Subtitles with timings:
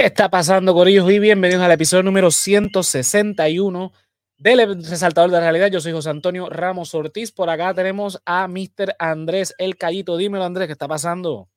[0.00, 1.10] ¿Qué está pasando, Corillos?
[1.10, 3.92] Y bienvenidos al episodio número 161
[4.38, 5.70] del Resaltador de la Realidad.
[5.70, 7.30] Yo soy José Antonio Ramos Ortiz.
[7.32, 8.96] Por acá tenemos a Mr.
[8.98, 10.16] Andrés El Callito.
[10.16, 11.50] Dímelo, Andrés, ¿qué está pasando?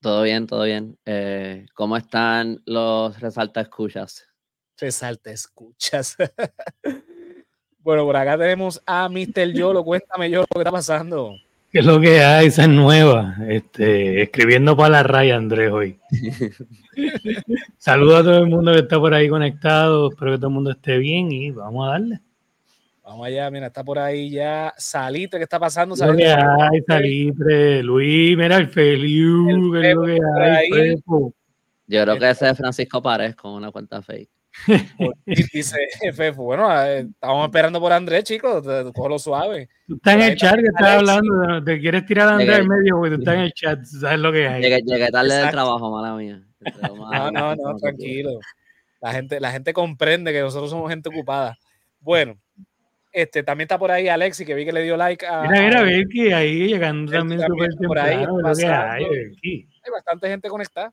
[0.00, 0.98] Todo bien, todo bien.
[1.06, 4.26] Eh, ¿Cómo están los Resalta Escuchas?
[4.76, 6.16] Resalta Escuchas.
[7.78, 9.52] bueno, por acá tenemos a Mr.
[9.52, 9.84] Yolo.
[9.84, 11.36] Cuéntame, Yolo, ¿qué está pasando?
[11.70, 12.46] ¿Qué es lo que hay?
[12.46, 13.36] Esa es nueva.
[13.46, 15.98] Este, escribiendo para la raya, Andrés, hoy.
[17.76, 20.08] Saludos a todo el mundo que está por ahí conectado.
[20.10, 22.20] Espero que todo el mundo esté bien y vamos a darle.
[23.04, 25.96] Vamos allá, mira, está por ahí ya Salitre, ¿qué está pasando?
[25.96, 27.82] Salitre, ¿Qué hay, Salitre?
[27.82, 33.02] Luis, mira el Feliu, ¿qué es lo que hay, Yo creo que ese es Francisco
[33.02, 34.28] Párez con una cuenta fake.
[35.26, 35.76] Dice
[36.14, 39.68] Fefo, bueno, eh, estamos esperando por Andrés, chicos, lo suave.
[39.86, 42.96] Tú estás en el chat que estás hablando, te quieres tirar a Andrés en medio,
[42.96, 44.62] porque tú estás en el chat, sabes lo que hay.
[44.62, 46.42] Llegué, tarde del trabajo, mala mía.
[46.82, 48.38] No, no, no, tranquilo.
[49.00, 51.56] La gente, la gente comprende que nosotros somos gente ocupada.
[52.00, 52.36] Bueno,
[53.12, 55.42] este, también está por ahí Alexi, que vi que le dio like a.
[55.42, 58.38] Mira, mira, Vicky, ahí llegando también, súper temprano.
[58.44, 59.06] Hay,
[59.42, 60.92] hay bastante gente conectada.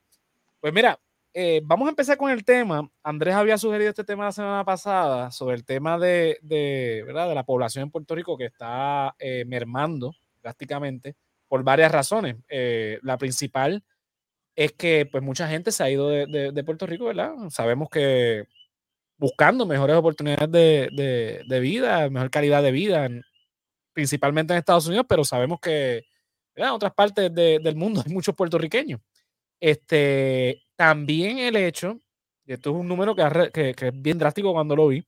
[0.59, 0.97] Pues mira,
[1.37, 2.89] eh, vamos a empezar con el tema.
[3.03, 6.39] Andrés había sugerido este tema la semana pasada sobre el tema de,
[7.05, 7.27] ¿verdad?
[7.27, 11.17] de la población en Puerto Rico que está eh, mermando drásticamente
[11.49, 12.37] por varias razones.
[12.47, 13.83] Eh, la principal
[14.55, 17.33] es que pues, mucha gente se ha ido de, Puerto Rico, ¿verdad?
[17.49, 18.45] Sabemos que
[19.17, 23.09] buscando mejores oportunidades de, vida, mejor calidad de vida,
[23.91, 26.05] principalmente en Estados Unidos, pero sabemos que
[26.55, 29.01] en otras partes del mundo hay muchos puertorriqueños.
[29.59, 32.01] Este, también el hecho,
[32.45, 35.05] y esto es un número que, es bien drástico cuando lo vi,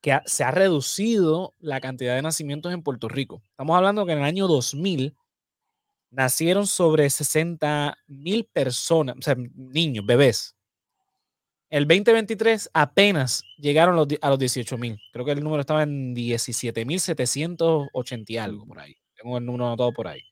[0.00, 3.42] que se ha reducido la cantidad de nacimientos en Puerto Rico.
[3.50, 5.14] Estamos hablando que en el año 2000
[6.10, 10.56] nacieron sobre 60 mil personas, o sea, niños, bebés.
[11.70, 14.98] El 2023 apenas llegaron a los 18 mil.
[15.12, 18.96] Creo que el número estaba en 17 mil 780 y algo por ahí.
[19.14, 20.29] Tengo el número anotado por ahí.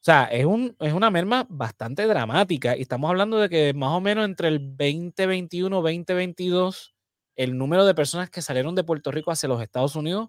[0.00, 3.90] O sea, es, un, es una merma bastante dramática y estamos hablando de que más
[3.90, 6.94] o menos entre el 2021 2022
[7.36, 10.28] el número de personas que salieron de Puerto Rico hacia los Estados Unidos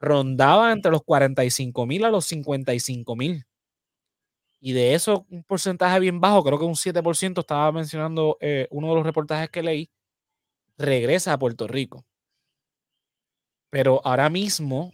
[0.00, 3.46] rondaba entre los 45 mil a los 55 mil.
[4.60, 8.88] Y de eso, un porcentaje bien bajo, creo que un 7%, estaba mencionando eh, uno
[8.88, 9.90] de los reportajes que leí,
[10.78, 12.04] regresa a Puerto Rico.
[13.70, 14.92] Pero ahora mismo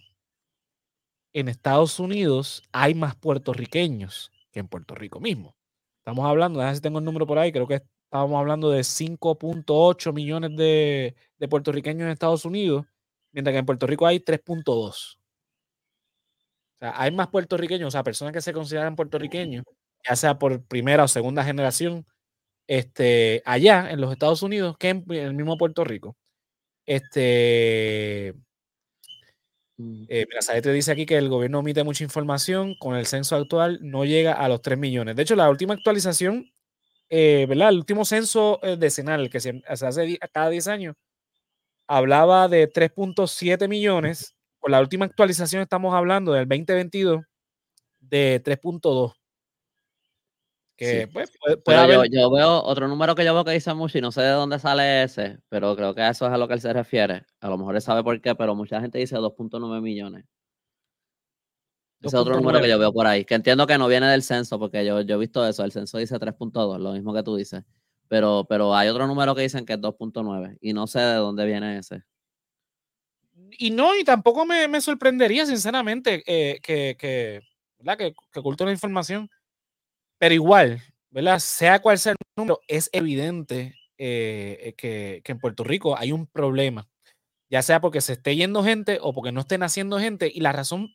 [1.32, 5.56] en Estados Unidos hay más puertorriqueños que en Puerto Rico mismo.
[5.98, 10.12] Estamos hablando, déjame si tengo el número por ahí, creo que estábamos hablando de 5.8
[10.12, 11.15] millones de,
[11.48, 12.84] puertorriqueños en Estados Unidos,
[13.32, 15.19] mientras que en Puerto Rico hay 3.2.
[16.76, 19.64] O sea, hay más puertorriqueños, o sea, personas que se consideran puertorriqueños,
[20.06, 22.06] ya sea por primera o segunda generación,
[22.66, 26.16] este, allá en los Estados Unidos que en el mismo Puerto Rico.
[26.87, 28.34] Este.
[30.09, 32.75] Eh, mira, te dice aquí que el gobierno omite mucha información.
[32.78, 35.16] Con el censo actual no llega a los 3 millones.
[35.16, 36.53] De hecho, la última actualización,
[37.10, 37.70] eh, ¿verdad?
[37.70, 40.97] El último censo eh, decenal que se, hace cada 10 años,
[41.87, 44.34] hablaba de 3.7 millones.
[44.60, 47.22] Con la última actualización estamos hablando del 2022
[48.00, 49.22] de 3.2.
[50.82, 51.31] Pues,
[52.10, 54.59] yo, veo otro número que yo veo que dice mucho y no sé de dónde
[54.59, 57.25] sale ese, pero creo que eso es a lo que él se refiere.
[57.41, 60.25] A lo mejor él sabe por qué, pero mucha gente dice 2.9 millones.
[62.00, 64.25] Ese es otro número que yo veo por ahí, que entiendo que no viene del
[64.25, 67.37] censo, porque yo, yo he visto eso, el censo dice 3.2, lo mismo que tú
[67.37, 67.62] dices,
[68.08, 71.46] pero, pero hay otro número que dicen que es 2.9 y no sé de dónde
[71.46, 72.02] viene ese.
[73.50, 77.40] Y no, y tampoco me, sorprendería, sinceramente, eh, que, que,
[77.78, 77.99] ¿verdad?
[77.99, 79.31] que, que oculto la información
[80.23, 80.81] pero igual,
[81.11, 81.41] ¿verdad?
[81.41, 86.29] Sea cual sea el número, es evidente eh, eh, que, en Puerto Rico hay un
[86.29, 86.89] problema,
[87.51, 90.31] ya sea porque se esté yendo gente o porque no estén haciendo gente.
[90.33, 90.95] Y la razón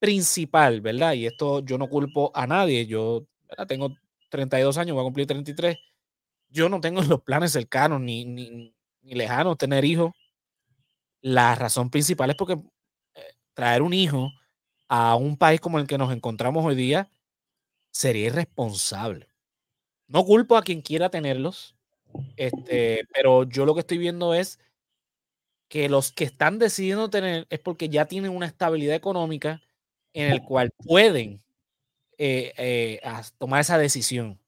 [0.00, 1.12] principal, ¿verdad?
[1.12, 3.28] Y esto yo no culpo a nadie, yo
[3.68, 3.94] tengo
[4.28, 5.78] 32 años, voy a cumplir 33.
[6.48, 10.10] Yo no tengo los planes cercanos ni, ni, ni lejanos tener hijos.
[11.20, 14.32] La razón principal es porque eh, traer un hijo
[14.88, 17.08] a un país como el que nos encontramos hoy día
[17.98, 19.28] sería irresponsable.
[20.06, 21.74] No culpo a quien quiera tenerlos,
[22.36, 24.60] este, pero yo lo que estoy viendo es
[25.68, 29.60] que los que están decidiendo tener es porque ya tienen una estabilidad económica
[30.12, 31.42] en el cual pueden
[32.18, 33.00] eh, eh,
[33.36, 34.38] tomar esa decisión.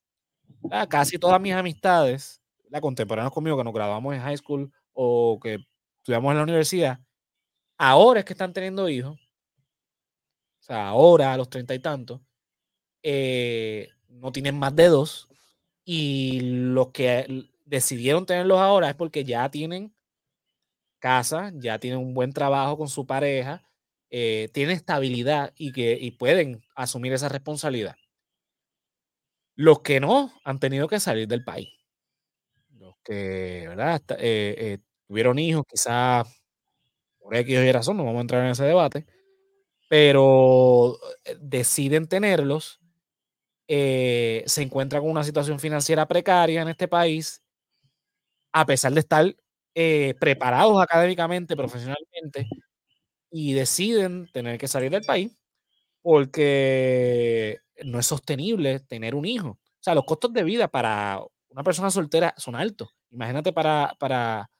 [0.88, 5.58] Casi todas mis amistades, la contemporáneas conmigo que nos graduamos en high school o que
[5.98, 7.00] estudiamos en la universidad,
[7.76, 9.18] ahora es que están teniendo hijos,
[10.60, 12.20] o sea, ahora a los treinta y tantos,
[13.02, 15.28] eh, no tienen más dedos
[15.84, 19.94] Y los que decidieron tenerlos ahora es porque ya tienen
[20.98, 23.62] casa, ya tienen un buen trabajo con su pareja,
[24.10, 27.96] eh, tienen estabilidad y, que, y pueden asumir esa responsabilidad.
[29.54, 31.68] Los que no han tenido que salir del país.
[32.78, 34.02] Los que, ¿verdad?
[34.18, 36.26] Eh, eh, tuvieron hijos, quizás
[37.20, 39.06] por X o Y razón, no vamos a entrar en ese debate,
[39.88, 40.98] pero
[41.40, 42.80] deciden tenerlos,
[44.46, 47.42] se encuentran con una situación financiera precaria en este país,
[48.52, 49.36] a pesar de estar
[50.18, 52.48] preparados académicamente, profesionalmente,
[53.30, 55.36] y deciden tener que salir del país
[56.02, 59.48] porque no es sostenible tener un hijo.
[59.50, 62.90] O sea, los costos de vida para una persona soltera son altos.
[63.10, 64.50] Imagínate para, para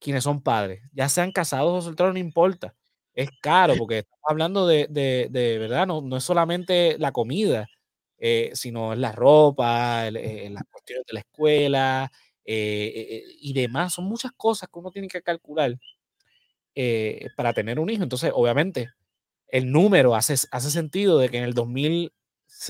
[0.00, 2.74] quienes son padres, ya sean casados o solteros, no importa.
[3.14, 7.66] Es caro porque estamos hablando de, de, verdad, no, no, es solamente la comida,
[8.18, 12.12] eh, sino la ropa, eh, las cuestiones de la escuela
[12.44, 13.94] eh, y demás.
[13.94, 15.74] Son muchas cosas que uno tiene que calcular
[17.36, 18.02] para tener un hijo.
[18.02, 18.90] Entonces, obviamente,
[19.48, 22.12] el número hace, hace sentido de que en el 2000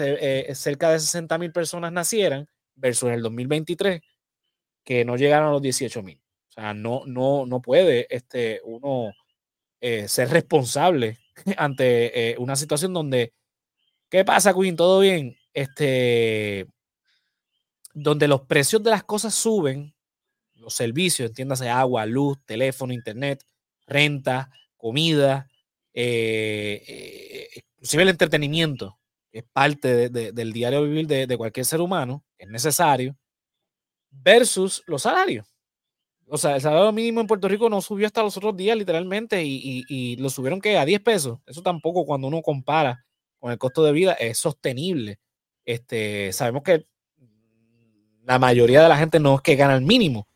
[0.00, 4.02] eh, cerca de 60 mil personas nacieran versus en el 2023
[4.84, 6.20] que no llegaron a los 18 mil.
[6.50, 9.12] O sea, no, no, no puede este, uno
[9.82, 11.18] eh, ser responsable
[11.58, 13.34] ante eh, una situación donde,
[14.10, 14.76] ¿qué pasa, Queen?
[14.76, 15.37] ¿Todo bien?
[15.52, 16.66] Este,
[17.94, 19.94] donde los precios de las cosas suben,
[20.54, 23.44] los servicios, entiéndase agua, luz, teléfono, internet,
[23.86, 25.48] renta, comida,
[25.94, 28.98] inclusive el entretenimiento,
[29.32, 33.16] es parte del diario vivir de, cualquier ser humano, es necesario,
[34.10, 35.46] versus los salarios.
[36.26, 39.42] O sea, el salario mínimo en Puerto Rico no subió hasta los otros días, literalmente,
[39.44, 41.38] y, lo subieron que a 10 pesos.
[41.46, 43.04] Eso tampoco, cuando uno compara
[43.38, 45.18] con el costo de vida, es sostenible.
[45.68, 46.86] Este, sabemos que
[48.24, 50.26] la mayoría de la gente no es que gana el mínimo,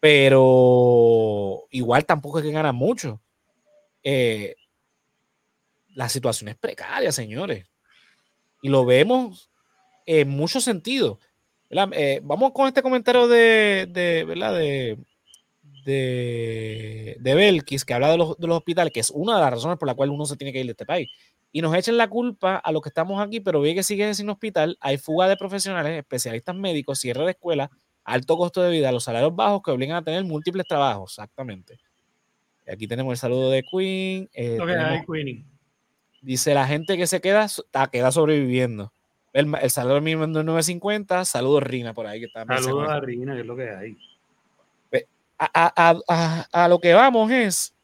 [0.00, 3.20] pero igual tampoco es que gana mucho.
[4.02, 4.56] Eh,
[5.88, 7.66] la situación es precaria, señores.
[8.62, 9.50] Y lo vemos
[10.06, 11.18] en muchos sentidos.
[11.68, 14.54] Eh, vamos con este comentario de, de ¿verdad?
[14.54, 14.96] De,
[15.84, 19.50] de, de, Belkis, que habla de los, de los, hospitales, que es una de las
[19.50, 21.08] razones por la cual uno se tiene que ir de este país.
[21.50, 24.28] Y nos echan la culpa a los que estamos aquí, pero ve que sigue sin
[24.28, 24.76] hospital.
[24.80, 27.70] Hay fuga de profesionales, especialistas médicos, cierre de escuelas,
[28.04, 31.12] alto costo de vida, los salarios bajos que obligan a tener múltiples trabajos.
[31.12, 31.78] Exactamente.
[32.70, 34.28] Aquí tenemos el saludo de Queen.
[34.34, 34.58] Eh,
[36.20, 37.46] Dice la gente que se queda,
[37.90, 38.92] queda sobreviviendo.
[39.32, 41.24] El, el salario mínimo es 9.50.
[41.24, 42.20] Saludos, Rina, por ahí.
[42.20, 43.96] Que está Saludos a Rina, que es lo que hay.
[45.38, 47.74] A, a, a, lo que vamos es.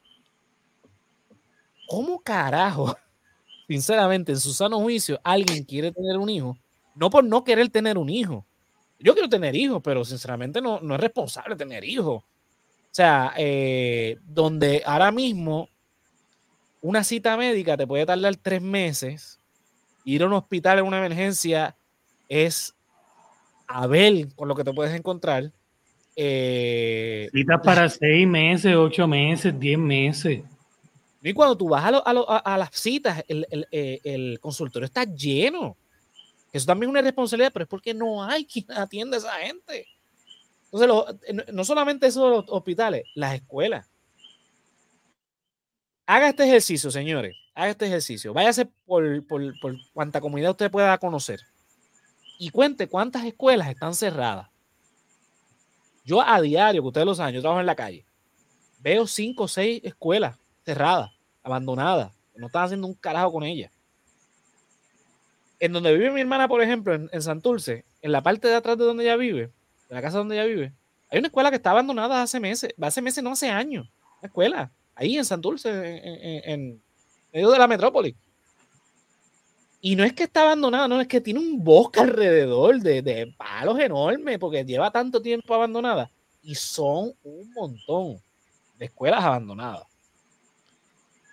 [1.87, 2.97] ¿Cómo carajo?
[3.69, 6.57] Sinceramente, en su sano juicio, alguien quiere tener un hijo.
[6.95, 8.45] No por no querer tener un hijo.
[8.99, 12.23] Yo quiero tener hijos, pero sinceramente no, no es responsable tener hijos.
[12.23, 15.69] O sea, eh, donde ahora mismo
[16.81, 19.41] una cita médica te puede tardar tres meses.
[20.05, 21.77] Ir a un hospital en una emergencia
[22.29, 22.75] es
[23.67, 25.51] a ver con lo que te puedes encontrar.
[26.17, 30.43] Eh, Citas para seis meses, ocho meses, diez meses.
[31.23, 35.77] Y cuando tú vas a, las citas, eh, el, consultorio está lleno.
[36.53, 39.87] Eso también es una responsabilidad, pero es porque no hay quien atienda a esa gente.
[40.71, 43.89] Entonces, no solamente esos hospitales, las escuelas.
[46.05, 47.35] Haga este ejercicio, señores.
[47.55, 48.35] Haga este ejercicio.
[48.35, 51.41] Váyase por, por, por cuanta comunidad usted pueda conocer.
[52.39, 54.49] Y cuente cuántas escuelas están cerradas.
[56.05, 58.05] Yo a diario, que ustedes lo saben, yo trabajo en la calle.
[58.81, 61.11] Veo cinco o seis escuelas cerradas,
[61.43, 62.13] abandonadas.
[62.37, 63.73] No están haciendo un carajo con ellas.
[65.59, 68.77] En donde vive mi hermana, por ejemplo, en, en Santurce, en la parte de atrás
[68.77, 69.51] de donde ella vive,
[69.89, 70.73] de la casa donde ella vive,
[71.15, 73.89] hay una escuela que está abandonada hace meses, hace meses, no hace años.
[74.19, 76.83] Una escuela ahí en Santurce, en, en,
[77.33, 78.17] medio de la metrópoli.
[79.87, 83.35] Y no es que está abandonada, no, es que tiene un bosque alrededor de, de,
[83.37, 86.11] palos enormes, porque lleva tanto tiempo abandonada.
[86.43, 88.17] Y son un montón
[88.79, 89.83] de escuelas abandonadas.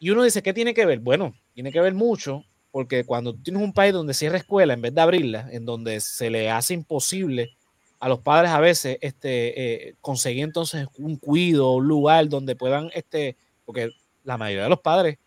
[0.02, 1.00] Y uno dice, ¿qué tiene que ver?
[1.00, 2.44] Bueno, tiene que ver mucho,
[2.74, 6.30] porque cuando tienes un país donde cierra escuela en vez de abrirla, en donde se
[6.30, 7.56] le hace imposible
[8.02, 12.92] a los padres a veces este, eh, conseguir entonces un cuido, un lugar donde puedan
[12.94, 13.92] este, porque
[14.26, 15.20] la mayoría de los padres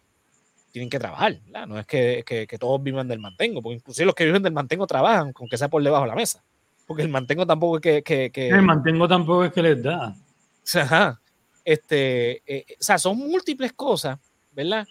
[0.75, 1.39] tienen que trabajar,
[1.69, 5.33] no es que, todos vivan del mantengo, porque inclusive los que viven del mantengo trabajan,
[5.37, 6.43] aunque sea por debajo de la mesa,
[6.85, 8.33] porque el mantengo tampoco es que...
[8.35, 10.17] El mantengo tampoco es que les da.
[10.75, 11.21] Ajá.
[11.65, 14.19] Este, eh, o sea, son múltiples cosas,
[14.51, 14.85] ¿verdad?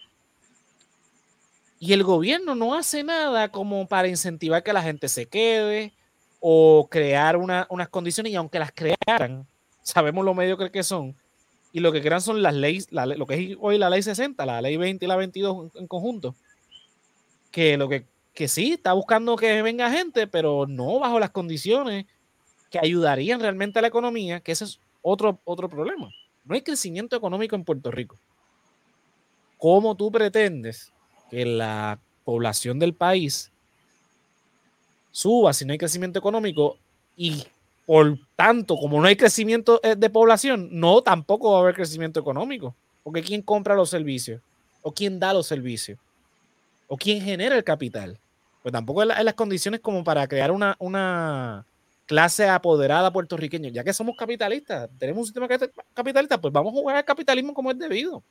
[1.78, 5.92] Y el gobierno no hace nada como para incentivar que la gente se quede
[6.40, 9.46] o crear unas condiciones y aunque las crearan,
[9.82, 11.14] sabemos lo mediocres que son
[11.74, 14.62] y lo que crean son las leyes, lo que es hoy la ley 60, la
[14.62, 16.36] ley 20 y la 22 en, conjunto,
[17.50, 22.06] que lo que, que sí está buscando que venga gente, pero no bajo las condiciones
[22.70, 26.08] que ayudarían realmente a la economía, que ese es otro, otro problema.
[26.44, 28.16] No hay crecimiento económico en Puerto Rico.
[29.58, 30.92] ¿Cómo tú pretendes
[31.28, 33.50] que la población del país
[35.10, 36.78] suba si no hay crecimiento económico
[37.16, 37.42] y
[37.86, 42.20] por tanto, como no hay crecimiento eh, de población, no tampoco va a haber crecimiento
[42.20, 42.74] económico.
[43.02, 44.40] Porque ¿quién compra los servicios?
[44.82, 45.98] ¿O quién da los servicios?
[46.88, 48.18] ¿O quién genera el capital?
[48.62, 51.66] Pues tampoco hay, las condiciones como para crear una, una
[52.06, 53.68] clase apoderada puertorriqueña.
[53.68, 55.48] Ya que somos capitalistas, tenemos un sistema
[55.92, 58.22] capitalista, pues vamos a jugar al capitalismo como es debido.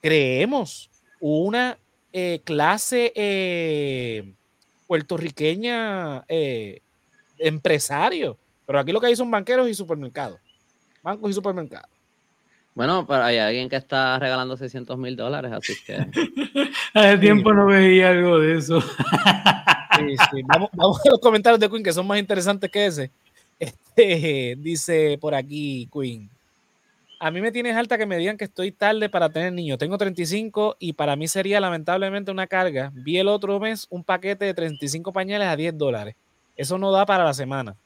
[0.00, 1.78] Creemos una
[2.12, 4.32] eh, clase eh,
[4.86, 6.80] puertorriqueña eh,
[7.38, 8.36] empresario.
[8.66, 10.38] Pero aquí lo que hay son banqueros y supermercados.
[11.02, 11.88] Bancos y supermercados.
[12.74, 15.94] Bueno, pero hay alguien que está regalando 600 mil dólares, así que...
[16.94, 18.82] Hace tiempo no veía algo de eso.
[20.46, 23.10] Vamos, a los comentarios de Queen, que son más interesantes que ese.
[23.58, 26.28] Este, dice por aquí Queen.
[27.18, 29.78] A mí me tienes alta que me digan que estoy tarde para tener niños.
[29.78, 32.92] Tengo 35 y para mí sería lamentablemente una carga.
[32.94, 36.14] Vi el otro mes un paquete de 35 pañales a 10 dólares.
[36.56, 37.76] Eso no da para la semana.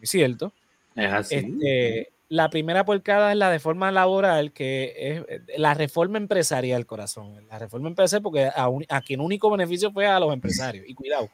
[0.00, 0.52] Es cierto.
[0.94, 1.34] Es así.
[1.36, 7.46] Este, la primera porcada es la de forma laboral, que es la reforma empresarial, corazón.
[7.48, 10.84] La reforma empresarial, porque a, a quien único beneficio fue a los empresarios.
[10.88, 11.28] Y cuidado.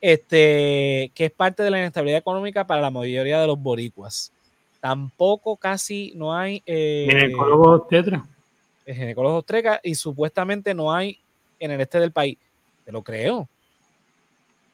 [0.00, 4.32] Este, que es parte de la inestabilidad económica para la mayoría de los boricuas
[4.80, 6.62] Tampoco casi no hay...
[6.64, 8.26] Eh, ginecólogos tetra.
[8.86, 11.18] Eh, ginecólogos tetra y supuestamente no hay
[11.58, 12.38] en el este del país.
[12.86, 13.46] Te lo creo.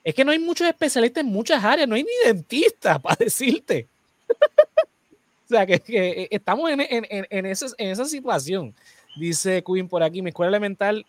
[0.06, 3.88] Es que no hay muchos especialistas en muchas áreas, no hay ni dentistas para decirte.
[5.46, 8.72] o sea, que, que estamos en, en, en, en, esa, en esa situación.
[9.16, 11.04] Dice Queen por aquí, mi escuela elemental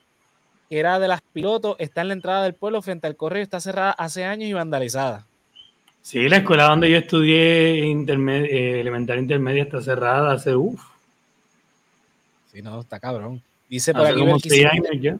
[0.68, 3.60] que era de las pilotos, está en la entrada del pueblo frente al correo, está
[3.60, 5.28] cerrada hace años y vandalizada.
[6.02, 10.82] Sí, la escuela donde yo estudié eh, elemental intermedia está cerrada hace uff.
[12.52, 13.44] Sí, no, está cabrón.
[13.70, 15.20] Dice por aquí si, años ya.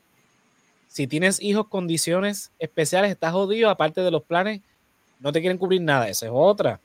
[0.98, 4.62] Si tienes hijos condiciones especiales, estás jodido, aparte de los planes,
[5.20, 6.10] no te quieren cubrir nada.
[6.10, 6.80] Esa es otra.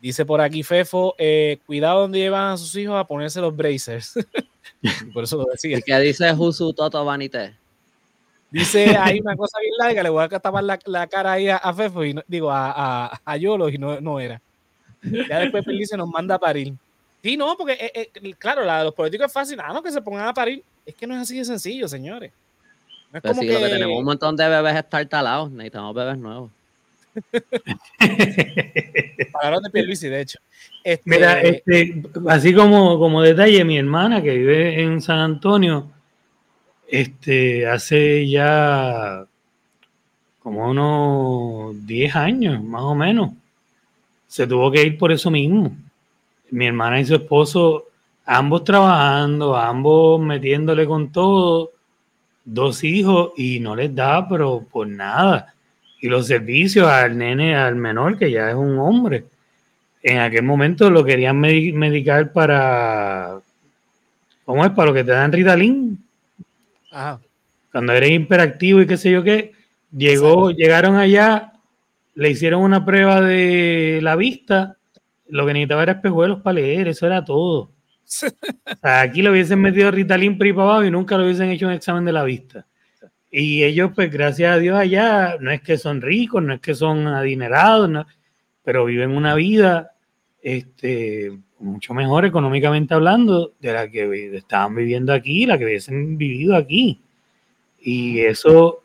[0.00, 4.14] Dice por aquí Fefo, eh, cuidado donde llevan a sus hijos a ponerse los bracers.
[5.12, 5.80] por eso lo decía.
[5.84, 7.56] ¿Qué dice Jusu Toto Vanité?
[8.48, 11.74] Dice, hay una cosa bien larga, le voy a tapar la, la cara ahí a,
[11.74, 14.40] Fefo, y digo, a, a, Yolo, y no, no era.
[15.02, 16.74] Ya después Felice nos manda a parir.
[17.24, 19.90] Sí, no, porque, eh, eh, claro, la de los políticos es fácil, ah, no, que
[19.90, 20.62] se pongan a parir.
[20.86, 22.30] Es que no es así de sencillo, señores.
[23.12, 23.48] No es como que...
[23.48, 23.68] que...
[23.68, 26.50] tenemos un montón de bebés estartalados, necesitamos bebés nuevos.
[29.32, 30.38] Palabras de Pierluisi, de hecho.
[30.82, 31.02] Este...
[31.04, 35.90] Mira, este, así como, como detalle, mi hermana que vive en San Antonio,
[36.88, 39.26] este, hace ya
[40.42, 43.30] como unos 10 años, más o menos,
[44.26, 45.76] se tuvo que ir por eso mismo.
[46.50, 47.86] Mi hermana y su esposo,
[48.24, 51.72] ambos trabajando, ambos metiéndole con todo,
[52.44, 55.54] dos hijos y no les da, pero por nada.
[56.00, 59.24] Y los servicios al nene, al menor, que ya es un hombre,
[60.02, 63.38] en aquel momento lo querían medicar para,
[64.44, 64.72] ¿cómo es?
[64.72, 65.98] Para lo que te dan Ritalin
[67.70, 69.52] cuando eres hiperactivo y qué sé yo qué,
[69.96, 71.52] llegó, llegaron allá,
[72.14, 74.76] le hicieron una prueba de la vista,
[75.28, 77.70] lo que necesitaba era espejuelos para leer, eso era todo.
[78.82, 82.12] aquí le hubiesen metido Ritalin para abajo y nunca le hubiesen hecho un examen de
[82.12, 82.66] la vista.
[83.30, 86.74] Y ellos, pues gracias a Dios allá, no es que son ricos, no es que
[86.74, 88.06] son adinerados,
[88.62, 89.92] pero viven una vida
[90.42, 96.56] este, mucho mejor económicamente hablando de la que estaban viviendo aquí, la que hubiesen vivido
[96.56, 97.00] aquí.
[97.80, 98.82] Y eso,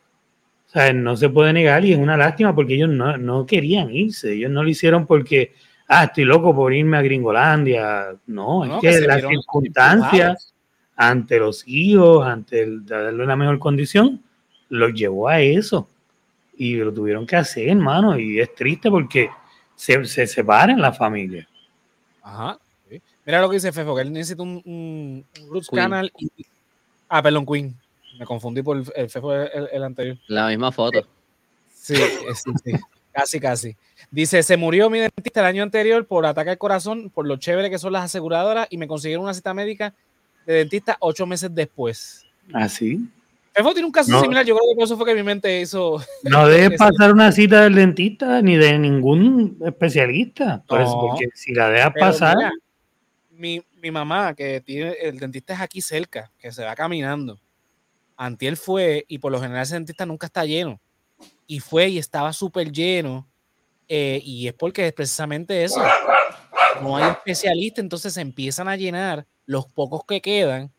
[0.94, 4.62] no se puede negar y es una lástima porque ellos no, querían irse, ellos no
[4.62, 5.52] lo hicieron porque,
[5.88, 8.16] ah, estoy loco por irme a Gringolandia.
[8.26, 10.54] No, es que, las circunstancias
[10.94, 14.22] ante los hijos, ante el, darle una mejor condición,
[14.68, 15.88] los llevó a eso.
[16.56, 19.30] Y lo tuvieron que hacer, hermano, y es triste porque
[19.74, 21.48] se, se separan la familia.
[22.22, 22.58] Ajá.
[23.24, 26.30] Mira lo que dice Fefo, que él necesita un, Roots Canal y.
[27.08, 27.76] Ah, perdón, Queen.
[28.18, 30.16] Me confundí por el, Fefo el, anterior.
[30.26, 31.06] La misma foto.
[31.70, 32.72] Sí, sí, sí.
[33.18, 33.76] Casi, casi.
[34.10, 37.70] Dice, se murió mi dentista el año anterior por ataque al corazón, por lo chévere
[37.70, 39.94] que son las aseguradoras, y me consiguieron una cita médica
[40.46, 42.26] de dentista ocho meses después.
[42.52, 43.00] ¿Ah, sí?
[43.52, 46.00] Fefo tiene un caso similar, yo creo que eso fue que mi mente hizo.
[46.22, 50.62] No debe pasar una cita del dentista ni de ningún especialista.
[50.68, 52.36] porque si la dejas pasar.
[53.32, 57.40] mi, mi, mamá, que tiene el dentista es aquí cerca, que se va caminando.
[58.16, 60.80] Antiel fue, y por lo general ese dentista nunca está lleno.
[61.48, 63.28] Y fue y estaba súper lleno.
[63.88, 65.82] Eh, y es porque es precisamente eso.
[66.80, 70.70] No hay especialista, entonces se empiezan a llenar los pocos que quedan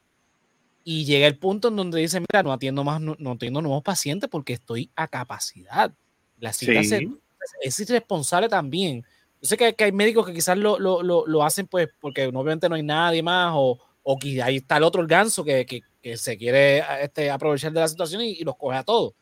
[0.84, 4.30] y llega el punto en donde dice, mira, no atiendo más, no, atiendo nuevos pacientes
[4.30, 5.92] porque estoy a capacidad.
[6.40, 9.04] La cita es irresponsable también.
[9.42, 12.76] Yo sé que, hay médicos que quizás lo, lo, lo, hacen pues porque obviamente no
[12.76, 16.18] hay nadie más o, o que ahí está el otro el ganso que, que, que
[16.18, 19.14] se quiere este, aprovechar de la situación y, y, los coge a todos.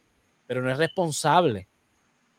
[0.48, 1.68] Pero no es responsable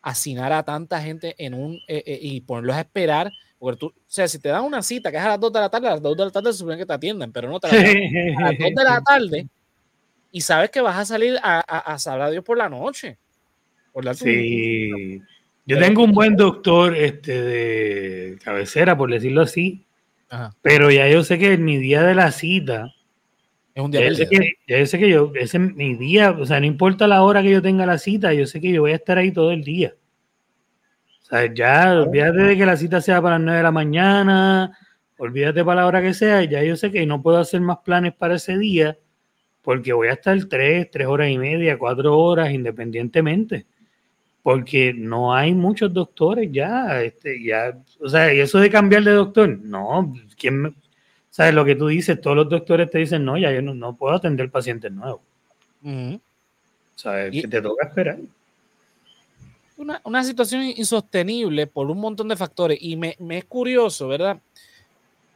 [0.03, 3.95] asinar a tanta gente en un eh, eh, y ponerlos a esperar porque tú, o
[4.07, 5.91] sea, si te dan una cita que es a las 2 de la tarde, a
[5.93, 8.59] las 2 de la tarde se supone que te atienden, pero no te a las
[8.59, 9.47] 2 de la tarde
[10.31, 13.19] y sabes que vas a salir a, a, a saber a Dios por la noche.
[13.93, 15.21] Por la sí.
[15.67, 19.85] Yo tengo un buen doctor este, de cabecera, por decirlo así,
[20.63, 22.95] pero ya yo sé que mi día de la cita
[23.79, 26.45] es un día yo sé que, yo sé que yo, ese es mi día, o
[26.45, 28.91] sea, no importa la hora que yo tenga la cita, yo sé que yo voy
[28.91, 29.95] a estar ahí todo el día.
[31.55, 34.79] Ya, olvídate de que la cita sea para las 9 de la mañana,
[35.19, 38.15] olvídate para la hora que sea, ya yo sé que no puedo hacer más planes
[38.15, 38.99] para ese día,
[39.63, 43.67] porque voy a estar 3, 3 horas y media, 4 horas, independientemente.
[44.43, 49.13] Porque no hay muchos doctores ya, este, ya, o sea, y eso de cambiar de
[49.13, 50.75] doctor, no, ¿quién
[51.39, 52.21] sabes lo que tú dices?
[52.21, 55.21] Todos los doctores te dicen, no, ya yo no, puedo atender pacientes nuevos.
[56.97, 57.31] ¿Sabes?
[57.31, 58.19] Que te toca esperar
[59.77, 62.77] una, una, situación insostenible por un montón de factores.
[62.81, 64.41] Y me, me, es curioso, ¿verdad?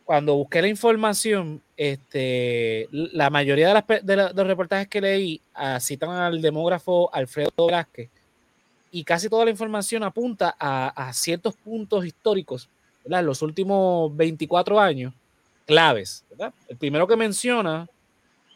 [0.04, 5.78] Cuando busqué la información, este, la mayoría de, las, de, los reportajes que leí uh,
[5.78, 8.10] citan al demógrafo Alfredo Velázquez
[8.90, 12.68] y casi toda la información apunta a, a ciertos puntos históricos,
[13.04, 13.22] ¿verdad?
[13.22, 15.14] Los últimos 24 años,
[15.66, 16.52] claves, ¿verdad?
[16.68, 17.88] El primero que menciona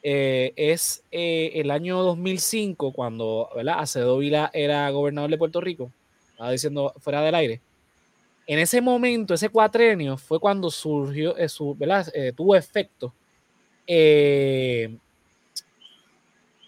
[0.03, 3.81] eh, es eh, el año 2005, cuando ¿verdad?
[3.81, 5.91] Acedo Vila era gobernador de Puerto Rico,
[6.31, 7.61] estaba diciendo fuera del aire.
[8.47, 12.07] En ese momento, ese cuatrenio, fue cuando surgió, eh, su, ¿verdad?
[12.37, 13.13] tuvo efecto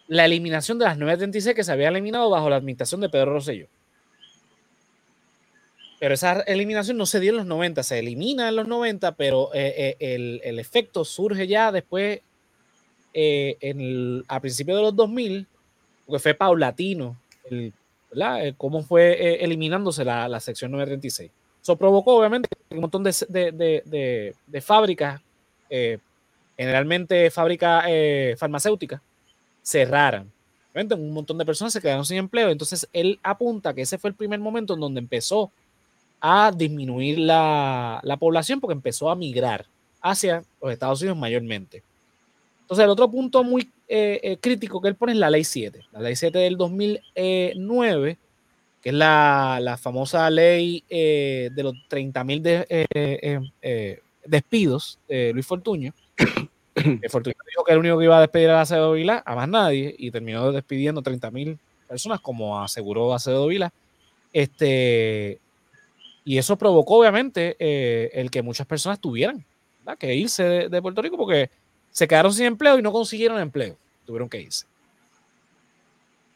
[0.09, 3.67] la eliminación de las 936 que se había eliminado bajo la administración de Pedro Rosselló.
[6.01, 9.53] Pero esa eliminación no se dio en los 90, se elimina en los 90, pero
[9.53, 12.21] el, el, efecto surge ya después
[13.21, 15.47] eh, en a principios de los 2000,
[16.07, 17.17] porque fue paulatino,
[17.51, 17.73] el,
[18.57, 21.31] cómo fue eh, eliminándose la, la, sección 936.
[21.61, 23.53] Eso provocó, obviamente, un montón de, de,
[23.85, 25.21] de, de fábricas,
[25.69, 25.99] eh,
[26.57, 27.85] generalmente fábricas
[28.39, 29.01] farmacéuticas,
[29.63, 30.31] cerraran.
[30.75, 32.51] Un montón de personas se quedaron sin empleo.
[32.51, 35.51] Entonces, él apunta que ese fue el primer momento en donde empezó
[36.21, 39.67] a disminuir la, la población porque empezó a migrar
[40.01, 41.83] hacia los Estados Unidos mayormente.
[42.63, 45.81] Entonces, el otro punto muy eh, eh, crítico que él pone es la ley 7.
[45.93, 48.19] La ley 7 del 2009,
[48.83, 52.43] que es la, famosa ley eh, de los 30 mil
[54.27, 55.95] despidos de Luis Fortuño.
[57.09, 59.95] Fortuño dijo que el único que iba a despedir a Acevedo Vila, a más nadie,
[59.99, 63.73] y terminó despidiendo 30 mil personas, como aseguró Acevedo Vila.
[64.31, 65.39] Este,
[66.29, 67.57] y eso provocó, obviamente,
[68.21, 69.43] el que muchas personas tuvieran
[69.99, 71.49] que irse de Puerto Rico, porque
[71.91, 73.79] se quedaron sin empleo y no consiguieron empleo.
[74.05, 74.67] Tuvieron que irse.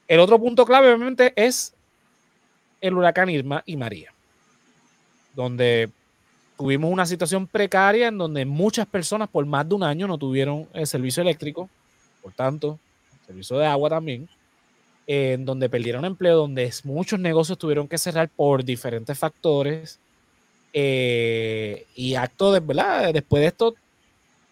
[0.09, 1.74] El otro punto clave, obviamente, es
[2.81, 4.14] el huracán Irma y María,
[5.35, 5.90] donde
[6.57, 10.66] tuvimos una situación precaria en donde muchas personas por más de un año no tuvieron
[10.72, 11.68] el servicio eléctrico,
[12.22, 12.78] por tanto,
[13.26, 14.26] servicio de agua también,
[15.14, 19.98] en donde perdieron empleo, donde muchos negocios tuvieron que cerrar por diferentes factores.
[20.72, 23.12] Eh, y acto de, ¿verdad?
[23.12, 23.75] Después de esto, o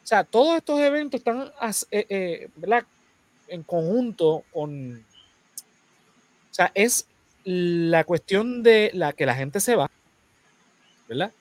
[0.03, 1.51] sea, todos estos eventos están
[1.91, 2.49] eh, eh,
[3.49, 4.97] en conjunto con...
[4.97, 7.07] O sea, es
[7.45, 9.91] la cuestión de la que la gente se va,
[11.09, 11.33] ¿verdad?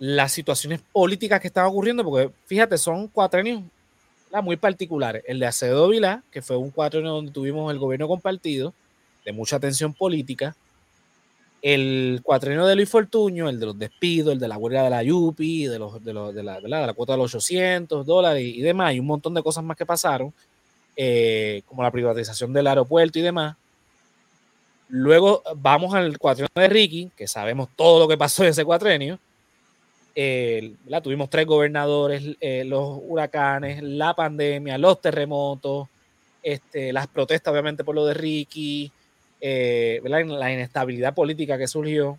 [0.00, 3.62] Las situaciones políticas que están ocurriendo, porque fíjate, son cuatro años
[4.42, 5.22] muy particulares.
[5.26, 8.74] El de Acedo Vilá, que fue un cuatro donde tuvimos el gobierno compartido,
[9.24, 10.54] de mucha tensión política,
[11.62, 15.02] el cuatrino de Luis Fortuño, el de los despidos, el de la huelga de la
[15.02, 18.60] Yupi, de, los, de, los, de, la, de, la, cuota de los 800 dólares y,
[18.60, 20.32] demás, y un montón de cosas más que pasaron,
[20.96, 23.56] eh, como la privatización del aeropuerto y demás.
[24.88, 29.18] Luego vamos al cuatrino de Ricky, que sabemos todo lo que pasó en ese cuatrenio.
[30.16, 35.88] La tuvimos tres gobernadores, eh, los huracanes, la pandemia, los terremotos,
[36.42, 38.90] este, las protestas, obviamente, por lo de Ricky,
[39.40, 42.18] eh, la inestabilidad política que surgió.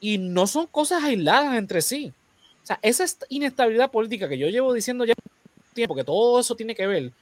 [0.00, 2.12] Y no son cosas aisladas entre sí.
[2.82, 5.14] Esa inestabilidad política que yo llevo diciendo ya
[5.72, 7.12] tiempo, que todo eso tiene que ver,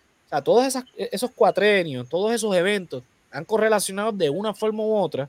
[0.42, 5.28] todos esos cuatrenios, todos esos eventos han correlacionado de una forma u otra,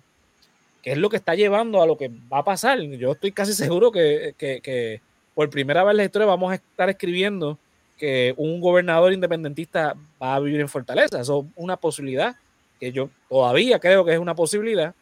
[0.81, 2.79] que es lo que está llevando a lo que va a pasar.
[2.79, 5.01] Yo estoy casi seguro que, que
[5.33, 7.57] por primera vez en la historia vamos a estar escribiendo
[7.97, 11.19] que un gobernador independentista va a vivir en Fortaleza.
[11.19, 12.35] Eso es una posibilidad
[12.79, 14.95] que yo todavía creo que es una posibilidad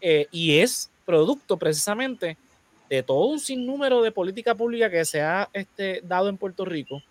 [0.00, 2.36] eh, y es producto precisamente
[2.90, 7.02] de todo un sinnúmero de política pública que se ha este, dado en Puerto Rico.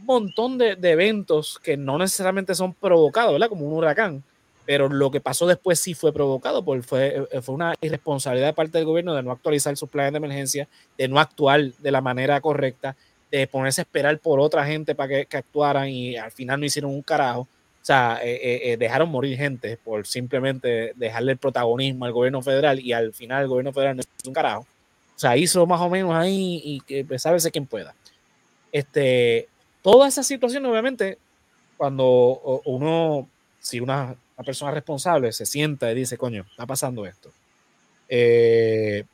[0.00, 3.48] Un montón de, eventos que no necesariamente son provocados, ¿verdad?
[3.48, 4.24] Como un huracán,
[4.66, 8.52] pero lo que pasó después sí fue provocado, porque fue, eh, fue una irresponsabilidad de
[8.52, 12.00] parte del gobierno de no actualizar sus planes de emergencia, de no actuar de la
[12.00, 12.96] manera correcta,
[13.32, 16.90] de ponerse a esperar por otra gente para que, actuaran y al final no hicieron
[16.90, 17.40] un carajo.
[17.40, 22.42] O sea, eh, eh, eh, dejaron morir gente por simplemente dejarle el protagonismo al gobierno
[22.42, 24.60] federal y al final el gobierno federal no hizo un carajo.
[25.16, 27.94] O sea, hizo más o menos ahí y que pues, sabe quién pueda.
[28.70, 29.48] Este,
[29.80, 31.18] toda esa situación, obviamente,
[31.78, 34.14] cuando uno, si una,
[34.44, 37.30] persona responsable se sienta y dice, coño, está pasando esto.
[38.08, 39.04] Eh,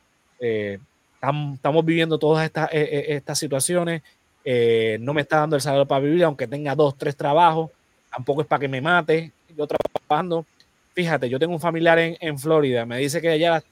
[1.55, 4.01] estamos viviendo todas estas, eh, eh, estas situaciones,
[4.45, 7.71] eh, no me está dando el salario para vivir, aunque tenga dos, tres trabajos,
[8.11, 10.45] tampoco es para que me mate, yo trabajando.
[10.93, 13.63] Fíjate, yo tengo un familiar en, en Florida, me dice que allá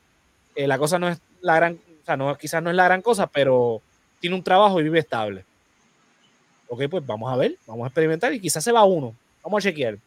[0.55, 3.27] la cosa no es la gran, o sea, no, quizás no es la gran cosa,
[3.27, 3.81] pero
[4.19, 5.45] tiene un trabajo y vive estable.
[6.67, 9.69] Ok, pues vamos a ver, vamos a experimentar y quizás se va uno, vamos a
[9.69, 9.97] chequear,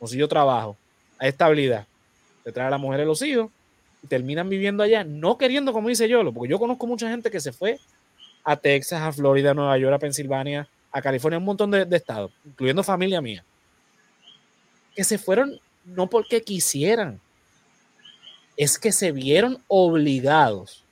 [0.00, 0.76] yo trabajo,
[1.20, 1.86] estabilidad,
[2.44, 3.50] se trae a la mujer y los hijos,
[4.08, 7.52] terminan viviendo allá, no queriendo, como dice yo, porque yo conozco mucha gente que se
[7.52, 7.78] fue
[8.44, 12.30] a Texas, a Florida, a Nueva York, a Pensilvania, a California, un montón de, estados,
[12.44, 13.44] incluyendo familia mía,
[14.94, 17.20] que se fueron no porque quisieran,
[18.56, 20.84] es que se vieron obligados.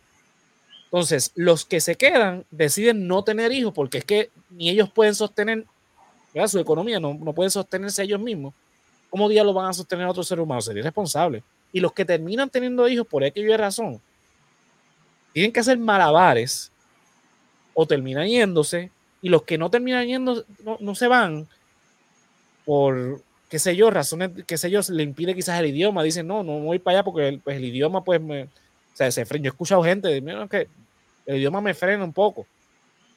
[0.85, 5.15] Entonces, los que se quedan deciden no tener hijos porque es que ni ellos pueden
[5.15, 5.65] sostener
[6.47, 8.55] su economía, no, no pueden sostenerse ellos mismos.
[9.15, 10.61] ¿Cómo día lo van a sostener a otro ser humano?
[10.61, 11.45] Sería irresponsable.
[11.73, 14.01] Y los que terminan teniendo hijos por aquella razón,
[15.33, 16.73] tienen que hacer malabares
[17.75, 18.91] o terminan yéndose.
[19.23, 20.45] Y los que no terminan yendo,
[20.81, 21.47] no, se van
[22.65, 26.03] por, qué sé yo, razones, qué sé yo, le impide quizás el idioma.
[26.03, 28.49] Dicen, no, no voy para allá porque el, pues, el idioma, pues, me, o
[28.95, 29.45] sea, se frena.
[29.45, 30.69] Yo he escuchado gente, que
[31.27, 32.49] el idioma me frena un poco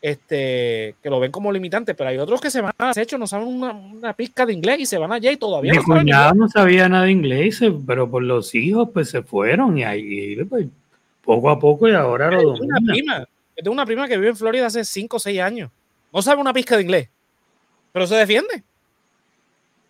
[0.02, 3.28] este, que lo ven como limitante, pero hay otros que se van a hecho, no
[3.28, 6.48] saben una, pizca de inglés y se van allá y todavía Mi no cuñado no
[6.50, 10.68] sabía nada de inglés, pero por los hijos pues se fueron y ahí pues,
[11.24, 12.78] poco a poco y ahora lo domina.
[12.80, 15.72] Una prima, yo tengo una prima que vive en Florida hace 5 o 6 años.
[16.14, 17.10] No sabe una pizca de inglés,
[17.92, 18.64] pero se defiende.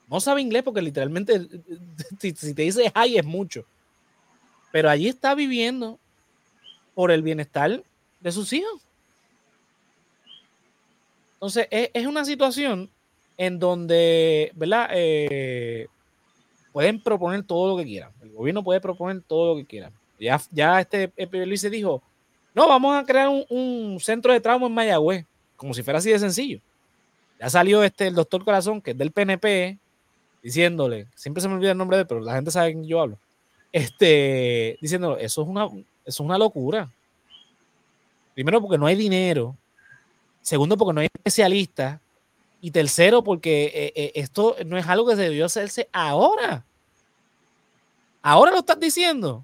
[0.09, 1.47] No sabe inglés porque literalmente
[2.19, 3.65] si, si te dice ay es mucho.
[4.71, 5.99] Pero allí está viviendo
[6.93, 7.83] por el bienestar
[8.19, 8.86] de sus hijos.
[11.37, 12.89] Entonces, es, una situación
[13.37, 14.89] en donde, ¿verdad?
[14.91, 15.87] Eh,
[16.71, 18.11] pueden proponer todo lo que quieran.
[18.21, 19.93] El gobierno puede proponer todo lo que quieran.
[20.19, 21.11] Ya, ya este
[21.45, 22.01] Luis se dijo,
[22.55, 26.17] no, vamos a crear un, centro de trauma en Mayagüez, como si fuera así de
[26.17, 26.59] sencillo.
[27.39, 29.77] Ya salió este el doctor Corazón, que es del PNP,
[30.41, 32.99] diciéndole, siempre se me olvida el nombre de él, pero la gente sabe que yo
[32.99, 33.19] hablo,
[33.71, 36.91] este, diciéndole, eso es una, eso es una locura.
[38.33, 39.55] Primero porque no hay dinero,
[40.47, 41.99] Segundo, porque no hay especialistas.
[42.61, 46.63] Y tercero, porque eh, eh, esto no es algo que debió hacerse ahora.
[48.21, 49.43] Ahora lo estás diciendo.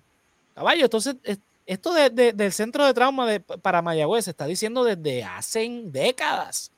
[0.55, 1.17] Caballo, entonces
[1.65, 6.71] esto del centro de trauma de, para Mayagüez se está diciendo desde hace décadas.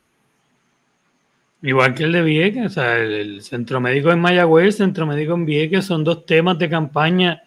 [1.62, 5.36] Igual que el de Vieques, o sea, el, centro médico en Mayagüez, el centro médico
[5.36, 7.44] en Vieques son dos temas de campaña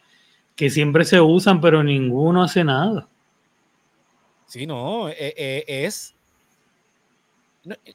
[0.55, 3.09] que siempre se usan, pero ninguno hace nada.
[4.47, 6.15] Sí, no, eh, es
[7.85, 7.95] eh,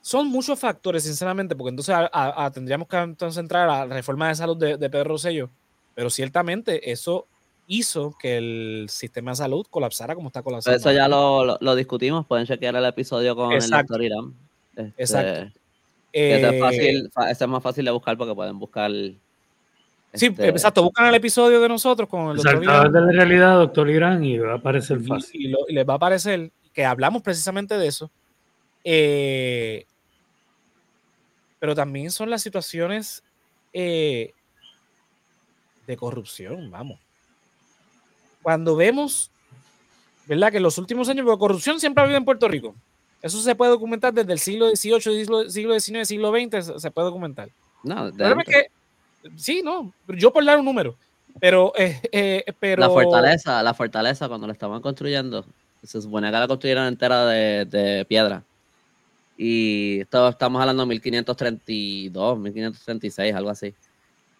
[0.00, 1.96] son muchos factores, sinceramente, porque entonces
[2.52, 5.48] tendríamos que entonces entrar a la reforma de salud de, Pedro Rosselló,
[5.94, 7.26] pero ciertamente eso
[7.68, 10.76] hizo que el sistema de salud colapsara como está colapsando.
[10.76, 14.34] Eso ya lo, discutimos, pueden chequear el episodio con el doctor Irán.
[14.74, 15.60] Este, exacto.
[16.12, 18.90] es, fácil, es más fácil de buscar porque pueden buscar
[20.14, 20.82] Sí, este, exacto.
[20.82, 22.92] Buscan el episodio de nosotros con el doctor Irán.
[22.92, 25.56] de la realidad, doctor Irán, y va a aparecer fácil.
[25.68, 28.10] y, les va a aparecer que hablamos precisamente de eso.
[28.84, 29.86] Eh,
[31.58, 33.22] pero también son las situaciones
[33.72, 34.32] eh,
[35.86, 36.98] de corrupción, vamos.
[38.42, 39.30] Cuando vemos,
[40.26, 40.50] ¿verdad?
[40.50, 42.74] Que en los últimos años, de corrupción siempre ha habido en Puerto Rico.
[43.22, 47.48] Eso se puede documentar desde el siglo XVIII, siglo, XIX, siglo XX, se puede documentar.
[47.84, 48.66] No, es que,
[49.36, 50.96] sí, no, yo por dar un número,
[51.38, 52.80] pero, eh, eh, pero...
[52.80, 55.46] La fortaleza, la fortaleza cuando la estaban construyendo,
[55.82, 58.42] se supone que la construyeron entera de, de piedra.
[59.36, 63.74] Y esto, estamos hablando de 1532, 1536, algo así.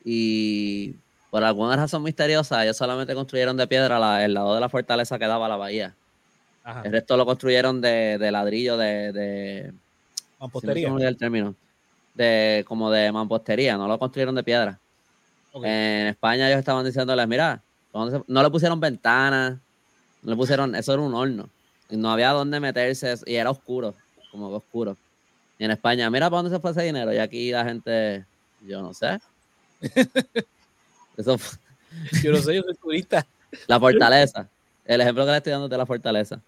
[0.05, 0.95] Y
[1.31, 5.19] por alguna razón misteriosa, ellos solamente construyeron de piedra la- el lado de la fortaleza
[5.19, 5.95] que daba a la bahía.
[6.65, 11.09] Ajá, El resto lo construyeron de, de ladrillo, de, de si no mampostería.
[11.09, 11.55] el término,
[12.15, 14.79] de como de mampostería, no lo construyeron de piedra.
[15.65, 19.59] En España ellos estaban diciéndoles, mira, ¿dónde se- no le pusieron ventanas,
[20.31, 21.49] le pusieron, eso era un horno,
[21.91, 23.95] y no había dónde meterse, y era oscuro,
[24.31, 24.97] como que oscuro.
[25.59, 27.13] Y en España, mira, ¿para dónde se fue ese dinero?
[27.13, 28.25] Y aquí la gente,
[28.67, 29.19] yo no sé.
[31.17, 31.59] Eso fue
[32.23, 33.27] Yo no sé, yo soy turista.
[33.67, 34.49] la fortaleza.
[34.85, 36.41] El ejemplo que le estoy dando es de la fortaleza.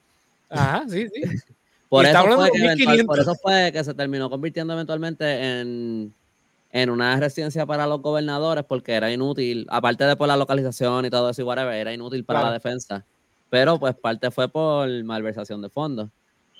[0.48, 1.22] Ajá, sí, sí.
[1.88, 3.06] Por eso, fue que eventual- 1500.
[3.06, 6.12] por eso fue que se terminó convirtiendo eventualmente en,
[6.72, 11.10] en una residencia para los gobernadores, porque era inútil, aparte de por la localización y
[11.10, 12.48] todo eso y whatever, era inútil para Claro.
[12.50, 13.04] la defensa.
[13.50, 16.08] Pero pues parte fue por malversación de fondos,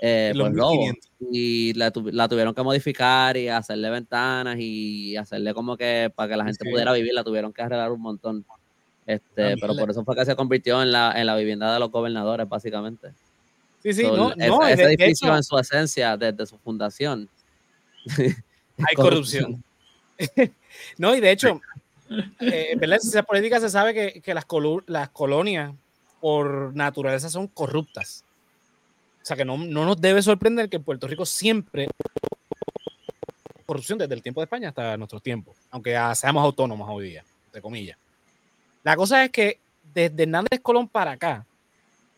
[0.01, 0.73] eh, por robo.
[0.87, 1.11] 1500.
[1.33, 6.29] Y la, tu- la tuvieron que modificar y hacerle ventanas y hacerle como que para
[6.29, 6.70] que la gente Sí.
[6.70, 8.44] pudiera vivir, la tuvieron que arreglar un montón.
[9.07, 11.79] Este, Ah, pero por eso fue que se convirtió en la, en la vivienda de
[11.81, 13.12] los gobernadores, básicamente.
[13.83, 16.47] Sí, sí, So, no, ese, no, ese de- de edificio hecho, en su esencia, desde
[16.47, 17.29] su fundación.
[18.79, 19.62] hay corrupción.
[20.99, 21.61] no, y de hecho,
[22.40, 24.44] eh, en verdad, en ciencia política se sabe que, que las,
[24.87, 25.73] las colonias
[26.25, 28.25] por naturaleza son corruptas.
[29.23, 31.87] O sea que no, no nos debe sorprender que en Puerto Rico siempre
[33.67, 37.61] corrupción desde el tiempo de España hasta nuestros tiempos, aunque seamos autónomos hoy día, entre
[37.61, 37.99] comillas.
[38.83, 39.59] La cosa es que
[39.93, 41.45] desde Hernández Colón para acá,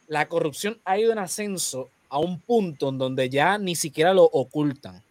[0.07, 4.23] la corrupción ha ido en ascenso a un punto en donde ya ni siquiera lo
[4.23, 5.03] ocultan.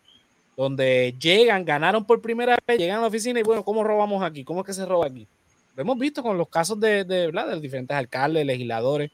[0.55, 4.45] Donde llegan, ganaron por primera vez, llegan a la oficina y bueno, ¿cómo robamos aquí?
[4.45, 5.27] ¿Cómo es que se roba aquí?
[5.75, 7.49] Lo hemos visto con los casos de, de, ¿verdad?
[7.49, 9.11] de diferentes alcaldes, legisladores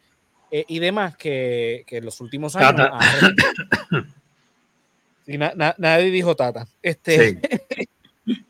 [0.51, 2.75] eh, y demás que, que en los últimos años.
[2.75, 2.99] Tata.
[5.25, 6.67] Sí, na- na- nadie dijo Tata.
[6.81, 7.85] Este, Sí.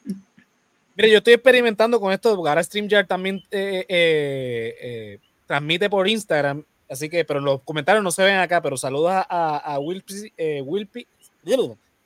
[0.96, 6.08] Mire, yo estoy experimentando con esto, porque ahora StreamYard también eh, eh, eh, transmite por
[6.08, 9.80] Instagram, así que, pero los comentarios no se ven acá, pero saludos a, a, a
[9.80, 11.08] Wilpix, Wilpi-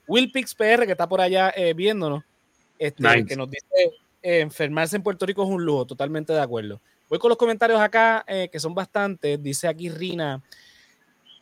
[0.07, 2.23] Wilpix PR, que está por allá viéndonos,
[2.79, 3.25] este, Nice.
[3.25, 3.65] que nos dice,
[4.25, 6.81] eh, enfermarse en Puerto Rico es un lujo, totalmente de acuerdo.
[7.09, 10.41] Voy con los comentarios acá, eh, que son bastantes, dice aquí Rina,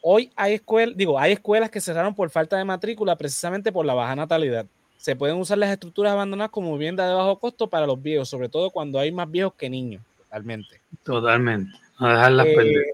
[0.01, 3.93] hoy hay escuelas, digo, hay escuelas que cerraron por falta de matrícula precisamente por la
[3.93, 4.65] baja natalidad
[5.03, 8.47] se pueden usar las estructuras abandonadas como vivienda de bajo costo para los viejos, sobre
[8.47, 10.79] todo cuando hay más viejos que niños, totalmente.
[11.03, 11.77] Totalmente.
[11.97, 12.85] A dejarlas Eh, perder.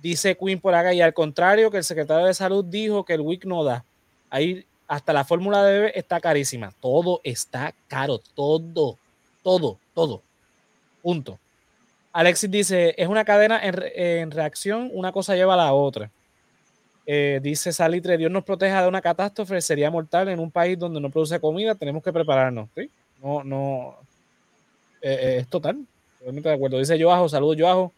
[0.00, 3.22] dice Queen por acá, y al contrario, que el secretario de salud dijo que el
[3.22, 3.84] WIC no da.
[4.30, 6.72] Ahí hasta la fórmula de bebé está carísima.
[6.80, 8.96] Todo está caro, todo,
[9.42, 10.22] todo, todo.
[11.02, 11.38] Punto.
[12.12, 16.10] Alexis dice, es una cadena en, en reacción, una cosa lleva a la otra.
[17.04, 21.00] Eh, dice Salitre, Dios nos proteja de una catástrofe, sería mortal en un país donde
[21.00, 22.68] no produce comida, tenemos que prepararnos.
[22.76, 22.90] ¿sí?
[23.22, 23.96] No, no,
[25.00, 25.84] eh, eh, es total,
[26.18, 26.78] totalmente de acuerdo.
[26.78, 27.92] Dice Joajo, saludos Joajo.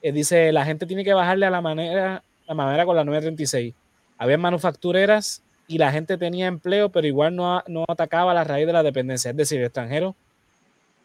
[0.00, 3.74] Dice, la gente tiene que bajarle a la manera, la manera con la 936.
[4.16, 8.72] Había manufactureras y la gente tenía empleo, pero igual no, no atacaba la raíz de
[8.72, 9.32] la dependencia.
[9.32, 10.14] Es decir, el extranjero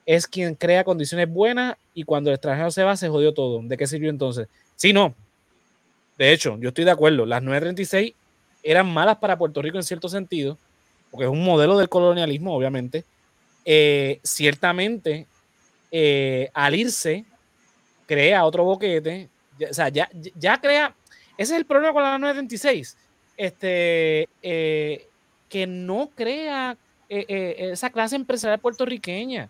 [0.06, 3.62] es quien crea condiciones buenas y cuando el extranjero se va, se jodió todo.
[3.63, 4.48] ¿De qué sirvió entonces?
[4.76, 5.16] Sí, no.
[6.18, 7.26] De hecho, yo estoy de acuerdo.
[7.26, 8.13] Las 936
[8.63, 10.58] eran malas para Puerto Rico en cierto sentido,
[11.12, 13.04] porque es un modelo del colonialismo, obviamente.
[13.66, 15.28] Eh, ciertamente,
[15.92, 17.26] eh, al irse,
[18.06, 19.30] crea otro boquete.
[19.70, 20.96] O sea, ya, ya crea.
[21.38, 22.98] Ese es el problema con la 936.
[23.36, 25.08] Este, eh,
[25.50, 26.78] que no crea
[27.10, 29.50] esa clase empresarial puertorriqueña.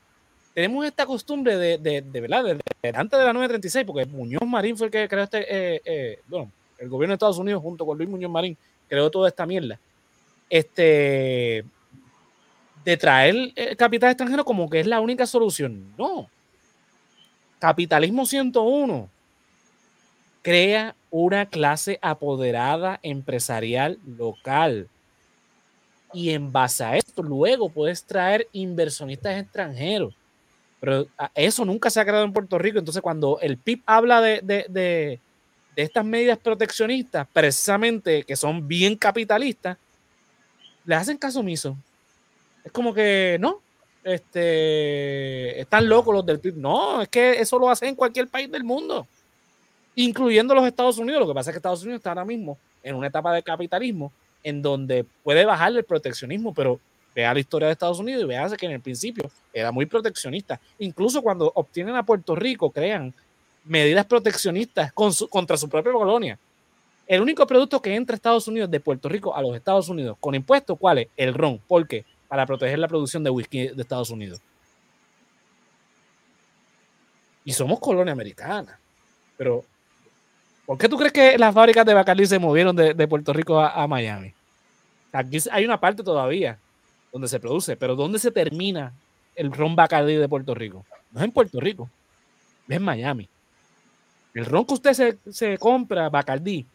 [0.53, 4.43] Tenemos esta costumbre de, de, de verdad, de, de- antes de la 936, porque Muñoz
[4.45, 7.85] Marín fue el que creó este, eh, eh, bueno, el gobierno de Estados Unidos junto
[7.85, 8.55] con Luis Muñoz Marín
[8.87, 9.79] creó toda esta mierda.
[10.49, 11.65] Este,
[12.85, 15.93] de traer capital extranjero como que es la única solución.
[15.97, 16.29] No.
[17.59, 19.09] Capitalismo 101
[20.41, 24.89] crea una clase apoderada empresarial local.
[26.11, 30.13] Y en base a esto, luego puedes traer inversionistas extranjeros.
[30.83, 32.77] Pero a- eso nunca se ha creado en Puerto Rico.
[32.77, 35.19] Entonces, cuando el PIB habla de, de- de-
[35.77, 39.77] estas medidas proteccionistas, precisamente que son bien capitalistas,
[40.83, 41.77] le hacen caso omiso.
[42.65, 43.61] Es como que, no,
[44.03, 46.57] este, están locos los del PIB.
[46.57, 49.07] No, es que eso lo hacen en cualquier país del mundo,
[49.95, 51.21] incluyendo los Estados Unidos.
[51.21, 54.11] Lo que pasa es que Estados Unidos está ahora mismo en una etapa de capitalismo
[54.43, 56.79] en donde puede bajar el proteccionismo, pero
[57.15, 60.59] vea la historia de Estados Unidos y vea que en el principio era muy proteccionista.
[60.79, 63.13] Incluso cuando obtienen a Puerto Rico, crean
[63.63, 66.37] medidas proteccionistas contra su propia colonia.
[67.05, 70.17] El único producto que entra a Estados Unidos de Puerto Rico a los Estados Unidos
[70.19, 71.07] con impuestos, ¿cuál es?
[71.17, 71.59] El ron.
[71.67, 72.05] ¿Por qué?
[72.27, 74.39] Para proteger la producción de whisky de Estados Unidos.
[77.45, 78.79] Y somos colonia americana.
[79.37, 79.65] Pero,
[80.65, 83.85] ¿por qué tú crees que las fábricas de Bacardi se movieron de, Puerto Rico a,
[83.85, 84.33] Miami?
[85.11, 86.57] Aquí hay una parte todavía
[87.13, 88.91] donde se produce, pero ¿dónde se termina
[89.35, 90.83] el ron Bacardi de Puerto Rico?
[91.11, 91.87] No es en Puerto Rico,
[92.67, 93.29] es en Miami.
[94.33, 96.65] El ron que usted se, compra, Bacardi,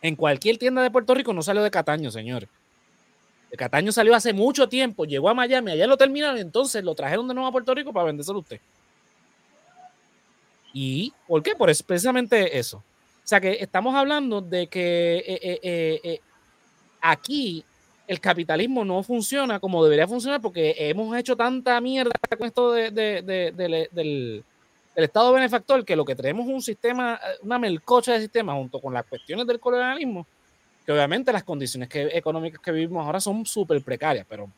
[0.00, 2.48] en cualquier tienda de Puerto Rico no salió de Cataño, señor.
[3.50, 7.28] De Cataño salió hace mucho tiempo, llegó a Miami, allá lo terminaron, entonces lo trajeron
[7.28, 8.60] de nuevo a Puerto Rico para vendérselo a usted.
[10.72, 11.54] ¿Y por qué?
[11.54, 12.78] Por precisamente eso.
[12.78, 16.20] O sea que estamos hablando de que eh, eh, eh,
[17.00, 17.62] aquí
[18.06, 24.44] el capitalismo no funciona como debería funcionar porque hemos hecho tanta mierda con esto del,
[24.94, 28.94] Estado benefactor que lo que tenemos es un sistema, una melcocha de sistema junto con
[28.94, 30.26] las cuestiones del colonialismo,
[30.86, 34.48] que obviamente las condiciones económicas que vivimos ahora son súper precarias, pero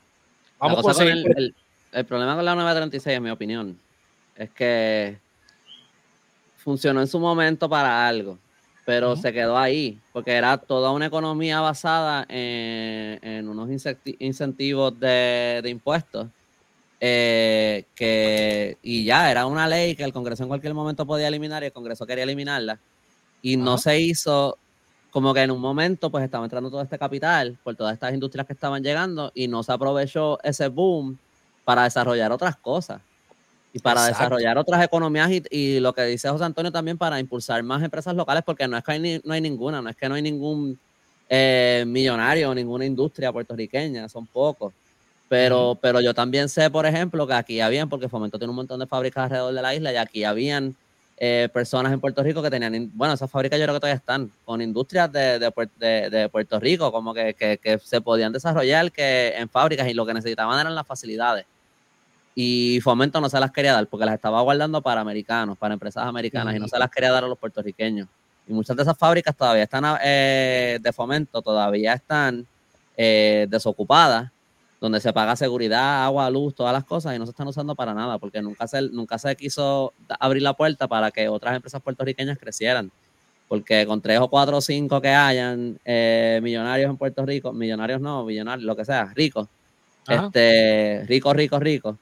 [0.58, 1.54] vamos a el,
[1.90, 3.78] el, problema con la 936, en mi opinión,
[4.36, 5.18] es que
[6.58, 8.38] funcionó en su momento para algo,
[8.88, 13.68] pero se quedó ahí, porque era toda una economía basada en, unos
[14.18, 16.28] incentivos de, impuestos.
[16.98, 21.62] Eh, que y ya era una ley que el Congreso en cualquier momento podía eliminar
[21.62, 22.80] y el Congreso quería eliminarla
[23.42, 24.56] y no se hizo
[25.10, 28.46] como que en un momento pues estaba entrando todo este capital por todas estas industrias
[28.46, 31.18] que estaban llegando y no se aprovechó ese boom
[31.62, 33.02] para desarrollar otras cosas
[33.78, 37.82] y para desarrollar otras economías y, lo que dice José Antonio también para impulsar más
[37.82, 40.22] empresas locales, porque no es que hay no hay ninguna, no es que no hay
[40.22, 40.78] ningún
[41.28, 44.72] eh, millonario, ninguna industria puertorriqueña, son pocos.
[45.28, 48.80] Pero, pero yo también sé, por ejemplo, que aquí habían, porque Fomento tiene un montón
[48.80, 50.74] de fábricas alrededor de la isla, y aquí habían
[51.18, 54.30] eh, personas en Puerto Rico que tenían, bueno, esas fábricas yo creo que todavía están,
[54.46, 59.34] con industrias de, de, de, Puerto Rico, como que, que, que, se podían desarrollar que
[59.36, 61.44] en fábricas y lo que necesitaban eran las facilidades
[62.40, 66.06] y Fomento no se las quería dar porque las estaba guardando para americanos, para empresas
[66.06, 68.06] americanas y no se las quería dar a los puertorriqueños.
[68.46, 72.46] Y muchas de esas fábricas todavía están eh, de Fomento, todavía están
[72.96, 74.30] eh, desocupadas,
[74.80, 77.92] donde se paga seguridad, agua, luz, todas las cosas y no se están usando para
[77.92, 82.38] nada porque nunca se, nunca se quiso abrir la puerta para que otras empresas puertorriqueñas
[82.38, 82.92] crecieran.
[83.48, 88.00] Porque con tres o cuatro o cinco que hayan eh, millonarios en Puerto Rico, millonarios
[88.00, 89.48] no, millonarios, lo que sea, ricos,
[90.06, 91.96] este, ricos, ricos, ricos,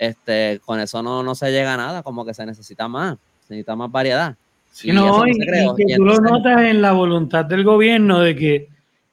[0.00, 3.52] este, con eso no, no se llega a nada, como que se necesita más, se
[3.52, 4.34] necesita más variedad.
[4.82, 8.68] y no, y, que tú lo notas en la voluntad del gobierno de que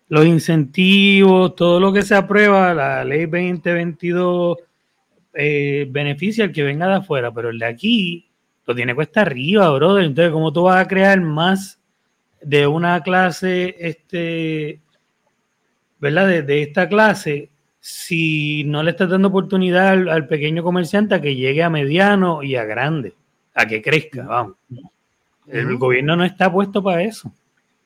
[0.07, 4.59] los incentivos, todo lo que se aprueba, la ley 2022
[5.33, 8.25] eh, beneficia al que venga de afuera, pero el de aquí
[8.65, 10.05] lo tiene cuesta arriba, brother.
[10.05, 11.81] Entonces, ¿cómo tú vas a crear más
[12.41, 14.79] de una clase, este,
[15.99, 16.29] ¿verdad?
[16.29, 21.35] De, de esta clase si no le estás dando oportunidad al, pequeño comerciante a que
[21.35, 23.15] llegue a mediano y a grande,
[23.53, 24.55] a que crezca, vamos.
[25.47, 27.31] El gobierno no está puesto para eso.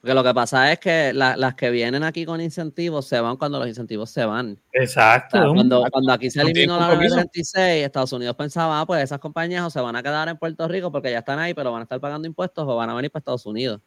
[0.01, 3.59] Porque lo que pasa es que las que vienen aquí con incentivos se van cuando
[3.59, 4.59] los incentivos se van.
[4.73, 5.53] Exacto.
[5.53, 9.69] cuando, cuando, aquí se eliminó la 36, Estados Unidos pensaba, ah, pues esas compañías o
[9.69, 11.99] se van a quedar en Puerto Rico porque ya están ahí, pero van a estar
[11.99, 13.79] pagando impuestos o van a venir para Estados Unidos.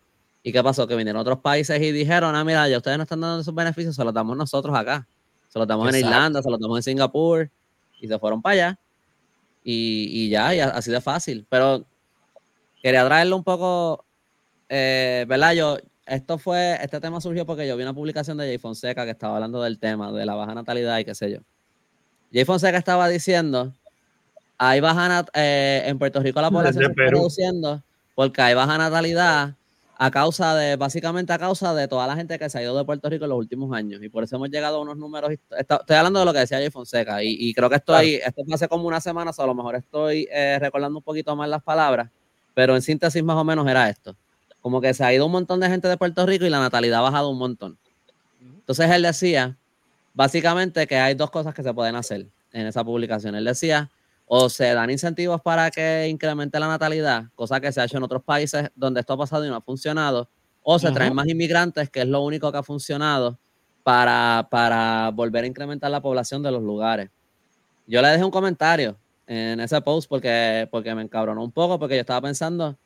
[0.44, 0.86] ¿Y qué pasó?
[0.86, 3.96] Que vinieron otros países y dijeron, ah, mira, ya ustedes no están dando esos beneficios,
[3.96, 5.08] se los damos nosotros acá.
[5.55, 7.48] Se lo damos en Irlanda, se lo damos en Singapur
[8.00, 8.79] y se fueron para allá.
[9.63, 11.46] Y, ya, y así de fácil.
[11.48, 11.87] Pero
[12.83, 14.05] quería traerlo un poco,
[14.69, 15.52] eh, ¿verdad?
[15.52, 19.13] Yo, esto fue, este tema surgió porque yo vi una publicación de Jay Fonseca que
[19.13, 21.38] estaba hablando del tema de la baja natalidad y qué sé yo.
[22.33, 23.73] Jay Fonseca estaba diciendo,
[24.59, 27.81] hay baja, eh, en Puerto Rico la población se está reduciendo
[28.17, 29.55] porque hay baja natalidad
[29.96, 32.84] a causa de, básicamente a causa de toda la gente que se ha ido de
[32.84, 34.02] Puerto Rico en los últimos años.
[34.02, 35.30] Y por eso hemos llegado a unos números.
[35.56, 37.22] Estoy hablando de lo que decía Jay Fonseca.
[37.22, 40.58] Y, creo que estoy, esto hace como una semana, o a lo mejor estoy eh,
[40.60, 42.10] recordando un poquito más las palabras.
[42.54, 44.16] Pero en síntesis, más o menos era esto.
[44.60, 47.00] Como que se ha ido un montón de gente de Puerto Rico y la natalidad
[47.00, 47.78] ha bajado un montón.
[48.40, 49.56] Entonces él decía,
[50.14, 53.34] básicamente, que hay dos cosas que se pueden hacer en esa publicación.
[53.34, 53.90] Él decía
[54.27, 58.02] o se dan incentivos para que incremente la natalidad, cosa que se ha hecho en
[58.02, 60.29] otros países donde esto ha pasado y no ha funcionado,
[60.62, 63.38] o se traen más inmigrantes, que es lo único que ha funcionado
[63.83, 67.10] para, para volver a incrementar la población de los lugares.
[67.87, 68.96] Yo le dejé un comentario
[69.27, 72.77] en ese post porque, porque me encabronó un poco, porque yo estaba pensando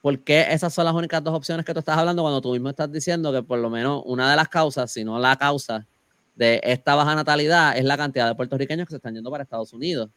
[0.00, 2.70] ¿por qué esas son las únicas dos opciones que tú estás hablando cuando tú mismo
[2.70, 5.86] estás diciendo que por lo menos una de las causas, si no la causa
[6.34, 9.72] de esta baja natalidad, es la cantidad de puertorriqueños que se están yendo para Estados
[9.72, 10.10] Unidos?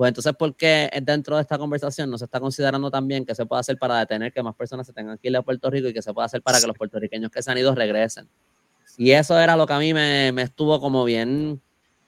[0.00, 3.44] Pues entonces, ¿por qué dentro de esta conversación no se está considerando también que se
[3.44, 5.92] puede hacer para detener que más personas se tengan que ir a Puerto Rico y
[5.92, 8.26] que se pueda hacer para que los puertorriqueños que se han ido regresen?
[8.96, 11.60] Y eso era lo que a mí me, me estuvo como bien.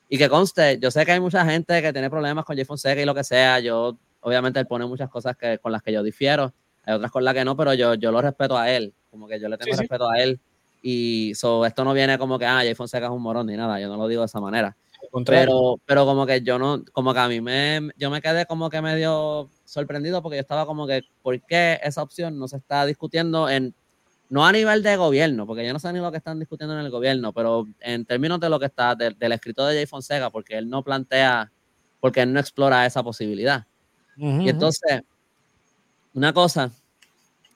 [0.08, 2.98] Y que conste, yo sé que hay mucha gente que tiene problemas con Jay Fonseca
[2.98, 3.60] y lo que sea.
[3.60, 7.22] Yo, obviamente, él pone muchas cosas que, con las que yo difiero hay otras con
[7.22, 9.76] las que no, pero yo, yo lo respeto a él, como que yo le tengo
[9.76, 10.40] respeto a él.
[10.80, 13.78] Y so, esto no viene como que, ah, Jay Fonseca es un morón ni nada,
[13.78, 14.74] yo no lo digo de esa manera.
[15.26, 18.70] Pero, pero como que yo no, como que a mí me, yo me quedé como
[18.70, 22.86] que medio sorprendido porque yo estaba como que, ¿por qué esa opción no se está
[22.86, 23.74] discutiendo en,
[24.30, 26.84] no a nivel de gobierno, porque yo no sé ni lo que están discutiendo en
[26.84, 30.56] el gobierno, pero en términos de lo que está, del escrito de Jay Fonseca, porque
[30.56, 31.52] él no plantea,
[32.00, 33.66] porque él no explora esa posibilidad.
[34.16, 35.02] y entonces,
[36.14, 36.70] una cosa,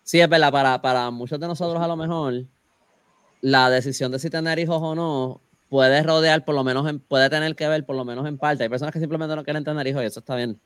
[0.02, 2.44] sí es verdad, para, para muchos de nosotros a lo mejor,
[3.40, 7.54] la decisión de si tener hijos o no puede rodear, por lo menos, puede tener
[7.56, 8.64] que ver, por lo menos en parte.
[8.64, 10.58] Hay personas que simplemente no quieren tener hijos y eso está bien.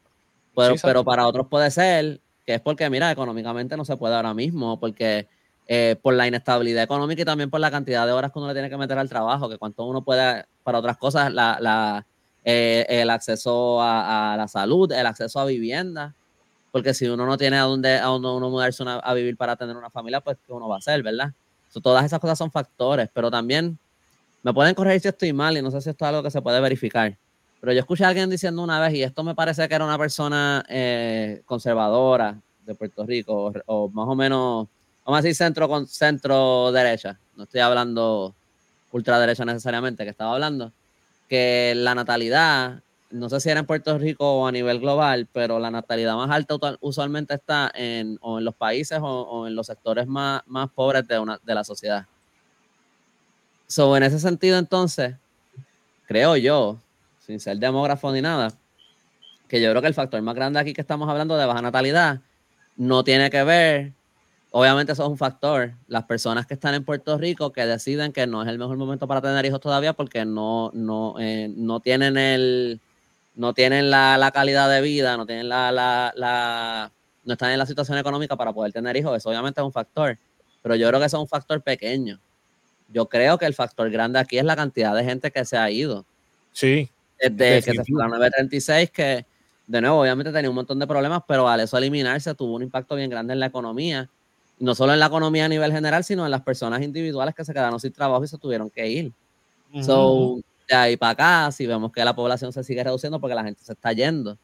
[0.54, 4.34] Pero, pero para otros puede ser que es porque, mira, económicamente no se puede ahora
[4.34, 5.28] mismo, porque
[5.68, 8.54] eh, por la inestabilidad económica y también por la cantidad de horas que uno le
[8.54, 12.04] tiene que meter al trabajo, que cuanto uno puede, para otras cosas, la, la,
[12.44, 16.14] eh, el acceso a, a, la salud, el acceso a vivienda,
[16.72, 19.76] porque si uno no tiene a dónde, a dónde uno mudarse a vivir para tener
[19.76, 21.32] una familia, pues ¿qué uno va a hacer, verdad?
[21.82, 23.78] todas esas cosas son factores, pero también
[24.42, 26.42] me pueden corregir si estoy mal y no sé si esto es algo que se
[26.42, 27.16] puede verificar.
[27.60, 29.98] Pero yo escuché a alguien diciendo una vez, y esto me parece que era una
[29.98, 34.66] persona eh, conservadora de Puerto Rico, o, más o menos,
[35.04, 38.34] vamos a decir centro, con, centro derecha, no estoy hablando
[38.92, 40.72] ultraderecha necesariamente, que estaba hablando,
[41.28, 45.58] que la natalidad no sé si era en Puerto Rico o a nivel global, pero
[45.58, 50.06] la natalidad más alta usualmente está en, o en los países o, en los sectores
[50.06, 52.06] más, más pobres de, una, de la sociedad.
[53.70, 55.14] So, en ese sentido, entonces,
[56.08, 56.80] creo yo,
[57.24, 58.52] sin ser demógrafo ni nada,
[59.46, 62.18] que yo creo que el factor más grande aquí que estamos hablando de baja natalidad
[62.76, 63.92] no tiene que ver,
[64.50, 68.26] obviamente eso es un factor, las personas que están en Puerto Rico que deciden que
[68.26, 72.16] no es el mejor momento para tener hijos todavía porque no, no, eh, no tienen
[72.16, 72.80] el,
[73.36, 76.90] no tienen la, calidad de vida, no tienen la, la,
[77.24, 80.18] no están en la situación económica para poder tener hijos, eso obviamente es un factor,
[80.60, 82.18] pero yo creo que eso es un factor pequeño.
[82.92, 85.70] Yo creo que el factor grande aquí es la cantidad de gente que se ha
[85.70, 86.04] ido.
[86.52, 86.90] Sí.
[87.18, 89.26] Desde que se fue la 936, que
[89.66, 92.96] de nuevo, obviamente tenía un montón de problemas, pero al eso eliminarse tuvo un impacto
[92.96, 94.08] bien grande en la economía.
[94.60, 97.52] no solo en la economía a nivel general, sino en las personas individuales que se
[97.52, 99.12] quedaron sin trabajo y se tuvieron que ir.
[99.82, 103.42] So, de ahí para acá, si vemos que la población se sigue reduciendo porque la
[103.42, 104.36] gente se está yendo,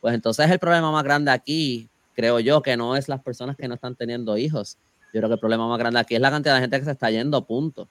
[0.00, 3.66] pues entonces el problema más grande aquí, creo yo, que no es las personas que
[3.66, 4.76] no están teniendo hijos.
[5.14, 6.90] Yo creo que el problema más grande aquí es la cantidad de gente que se
[6.90, 7.88] está yendo, punto.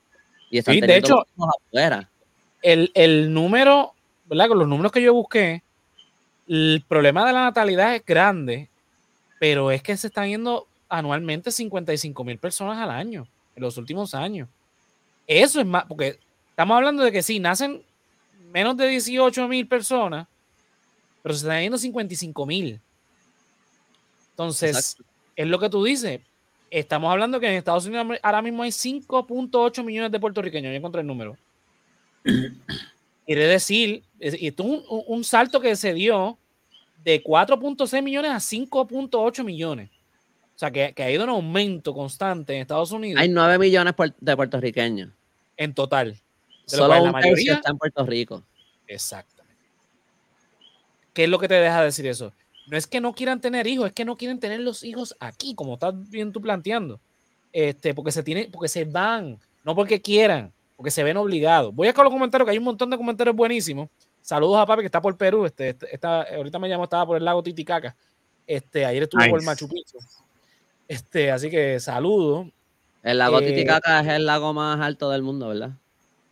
[0.51, 2.07] Y sí, de hecho, afuera.
[2.61, 3.93] El, el número,
[4.25, 4.49] ¿verdad?
[4.49, 5.63] Con los números que yo busqué,
[6.47, 8.69] el problema de la natalidad es grande,
[9.39, 14.13] pero es que se están yendo anualmente 55 mil personas al año en los últimos
[14.13, 14.47] años.
[15.25, 16.19] Eso es más, porque
[16.53, 17.81] Estamos hablando de que sí, nacen
[18.51, 20.27] menos de 18 mil personas,
[21.23, 22.79] pero se están yendo 55 mil.
[24.29, 24.97] Entonces,
[25.35, 26.21] es lo que tú dices.
[26.73, 30.71] Estamos hablando que en Estados Unidos ahora mismo hay 5.8 millones de puertorriqueños.
[30.71, 31.37] Ya encontré el número.
[33.27, 36.35] Quiere decir, y esto es un, salto que se dio
[37.03, 39.91] de 4.6 millones a 5.8 millones.
[40.55, 43.21] O sea, que, que, ha ido en aumento constante en Estados Unidos.
[43.21, 45.11] Hay 9 millones de puertorriqueños.
[45.55, 46.17] En total.
[46.65, 48.43] Solo la mayoría está en Puerto Rico.
[48.87, 49.61] Exactamente.
[51.13, 52.33] ¿Qué es lo que te deja decir eso?
[52.67, 55.53] No es que no quieran tener hijos, es que no quieren tener los hijos aquí,
[55.53, 56.99] como estás bien tú planteando.
[57.51, 61.73] Este, porque se tiene, porque se van, no porque quieran, porque se ven obligados.
[61.75, 63.89] Voy a con los comentarios, que hay un montón de comentarios buenísimos.
[64.21, 65.45] Saludos a papi que está por Perú.
[65.45, 67.95] Este, este ahorita me llamó, estaba por el lago Titicaca.
[68.47, 69.97] Este, ayer estuvo por Machu Picchu.
[70.87, 72.47] Este, así que saludos.
[73.03, 75.71] El lago eh, Titicaca es el lago más alto del mundo, ¿verdad?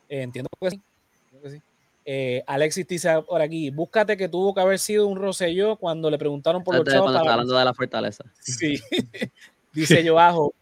[0.07, 0.81] Eh, entiendo que sí.
[2.03, 6.17] Eh, Alexis dice por aquí, búscate que tuvo que haber sido un Rosselló cuando le
[6.17, 7.11] preguntaron por los chavos.
[7.11, 8.23] Cuando hablando de la fortaleza.
[8.39, 8.79] Sí,
[9.73, 10.53] dice yo ajo.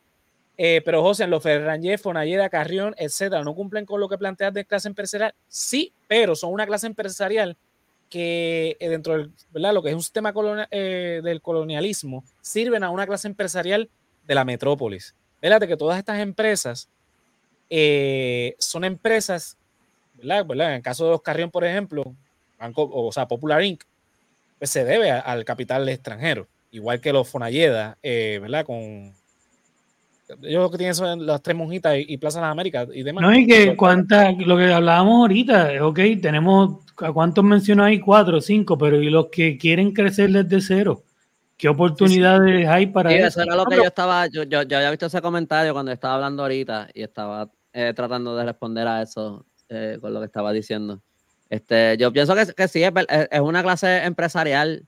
[0.57, 4.53] Eh, pero José, en los Ferrangé, Fonalleda, Carrión, etcétera, ¿no cumplen con lo que planteas
[4.53, 5.33] de clase empresarial?
[5.47, 7.55] Sí, pero son una clase empresarial
[8.09, 9.73] que dentro del, ¿verdad?
[9.73, 13.89] Lo que es un sistema del colonialismo, sirven a una clase empresarial
[14.27, 15.15] de la metrópolis.
[15.39, 16.89] Fíjate que todas estas empresas
[17.69, 19.57] eh, son empresas,
[20.21, 20.69] ¿verdad?
[20.69, 22.15] En el caso de los Carrión, por ejemplo,
[22.59, 23.83] Banco, o sea, Popular Inc.,
[24.57, 28.65] pues se debe al capital extranjero, igual que los Fonalleda, eh, ¿verdad?
[28.65, 29.13] Con,
[30.43, 33.21] Ellos lo que tienen son las tres monjitas y, Plaza de las Américas y demás.
[33.21, 37.99] No, y que cuántas, lo que hablábamos ahorita, ok, tenemos, ¿a cuántos mencionó ahí?
[37.99, 41.03] Cuatro, cinco, pero ¿y los que quieren crecer desde cero?
[41.55, 43.27] ¿Qué oportunidades hay para eso?
[43.27, 46.15] Eso era lo que yo estaba, yo, yo, yo, había visto ese comentario cuando estaba
[46.15, 50.51] hablando ahorita y estaba eh, tratando de responder a eso eh, con lo que estaba
[50.51, 51.01] diciendo.
[51.49, 52.91] Este, yo pienso que, que sí, es,
[53.31, 54.85] es, una clase empresarial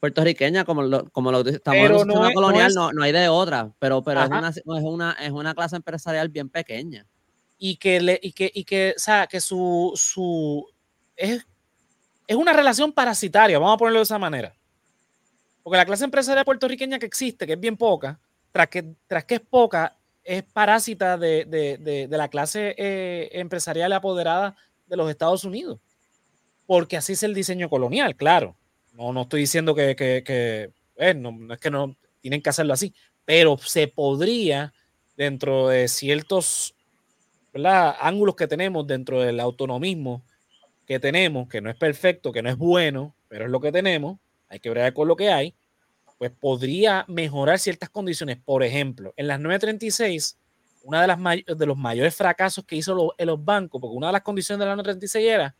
[0.00, 4.02] puertorriqueña, como lo, como lo estamos en no colonial, no, no, hay de otra, pero,
[4.02, 7.06] pero es una, es, una, es una clase empresarial bien pequeña.
[7.58, 10.66] Y que, le, y que, y que, o sea, que su, su
[11.16, 11.46] es,
[12.26, 14.54] es una relación parasitaria, vamos a ponerlo de esa manera.
[15.62, 18.20] Porque la clase empresarial puertorriqueña que existe, que es bien poca,
[18.52, 19.96] tras que, tras que es poca,
[20.26, 24.56] es parásita de, de, de, la clase eh, empresarial apoderada
[24.86, 25.78] de los Estados Unidos.
[26.66, 28.56] Porque así es el diseño colonial, claro.
[28.92, 32.72] No, no estoy diciendo que, que, que eh, no, es que no tienen que hacerlo
[32.72, 32.92] así,
[33.24, 34.72] pero se podría,
[35.16, 36.74] dentro de ciertos
[38.00, 40.22] ángulos que tenemos, dentro del autonomismo
[40.86, 44.18] que tenemos, que no es perfecto, que no es bueno, pero es lo que tenemos,
[44.48, 45.54] hay que ver con lo que hay,
[46.18, 48.38] pues podría mejorar ciertas condiciones.
[48.38, 50.38] Por ejemplo, en las 936,
[50.82, 51.18] una de, las
[51.58, 54.66] de los mayores fracasos que hizo en los bancos, porque una de las condiciones de
[54.66, 55.54] la 936 era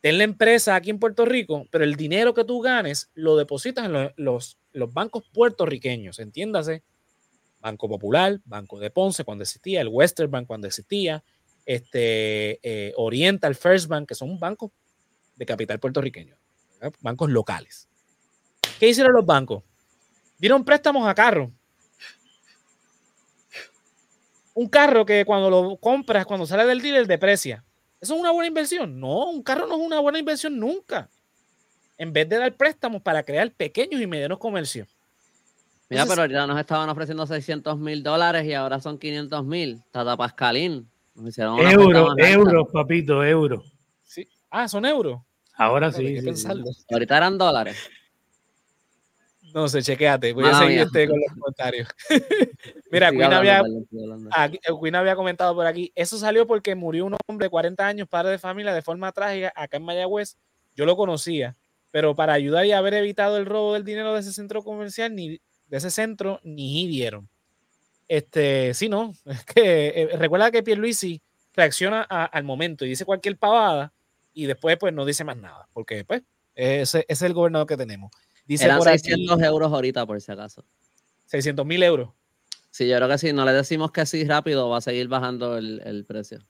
[0.00, 3.86] ten la empresa aquí en Puerto Rico, pero el dinero que tú ganes lo depositas
[3.86, 6.82] en los, los, bancos puertorriqueños, entiéndase.
[7.60, 11.24] Banco Popular, Banco de Ponce cuando existía, el Western Bank cuando existía,
[11.66, 14.70] este, eh, Oriental First Bank, que son bancos
[15.34, 16.36] de capital puertorriqueño,
[17.00, 17.88] bancos locales.
[18.78, 19.64] ¿Qué hicieron los bancos?
[20.38, 21.50] Dieron préstamos a carro.
[24.54, 27.64] Un carro que cuando lo compras, cuando sale del dealer, deprecia.
[28.00, 28.98] ¿Eso es una buena inversión?
[28.98, 31.08] No, un carro no es una buena inversión nunca.
[31.96, 34.88] En vez de dar préstamos para crear pequeños y medianos comercios.
[35.90, 39.82] Mira, pero ya nos estaban ofreciendo 600 mil dólares y ahora son 500 mil.
[39.90, 40.88] Tata Pascalín.
[41.16, 43.72] Euros, euros, papito, euros.
[44.04, 44.28] Sí.
[44.50, 45.20] Ah, son euros.
[45.54, 46.18] Ahora sí.
[46.90, 47.76] Ahorita eran dólares.
[49.54, 50.32] No sé, chequéate.
[50.32, 51.88] Voy a seguir este con los comentarios.
[52.90, 53.62] Mira, Queen, había,
[54.94, 55.92] había comentado por aquí.
[55.94, 59.52] Eso salió porque murió un hombre de 40 años, padre de familia, de forma trágica
[59.54, 60.36] acá en Mayagüez.
[60.74, 61.56] Yo lo conocía,
[61.90, 65.40] pero para ayudar y haber evitado el robo del dinero de ese centro comercial, ni
[65.66, 67.28] de ese centro, ni dieron.
[68.06, 69.14] Este, sí, no.
[69.26, 71.20] Es que eh, recuerda que Pierluisi
[71.54, 73.92] reacciona al momento y dice cualquier pavada
[74.32, 76.22] y después pues no dice más nada, porque pues
[76.54, 78.12] ese es el gobernador que tenemos.
[78.48, 80.64] Dice Eran 600 euros ahorita, por si acaso.
[81.26, 82.08] 600 mil euros.
[82.70, 85.58] Sí, yo creo que si no le decimos que sí rápido, va a seguir bajando
[85.58, 86.40] el, precio.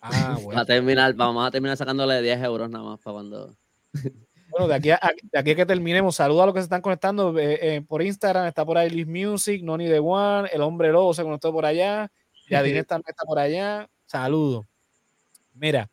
[0.00, 0.60] Ah, bueno.
[0.60, 3.56] a terminar, vamos a terminar sacándole 10 euros nada más para cuando.
[4.52, 5.00] Bueno, de aquí a,
[5.32, 8.46] de aquí que terminemos, saludos a los que se están conectando eh, eh, por Instagram.
[8.46, 12.12] Está por ahí Liz Music, Noni The One, El Hombre Lobo se conectó por allá.
[12.50, 13.88] Yadine también está por allá.
[14.04, 14.66] Saludos.
[15.54, 15.90] Mira,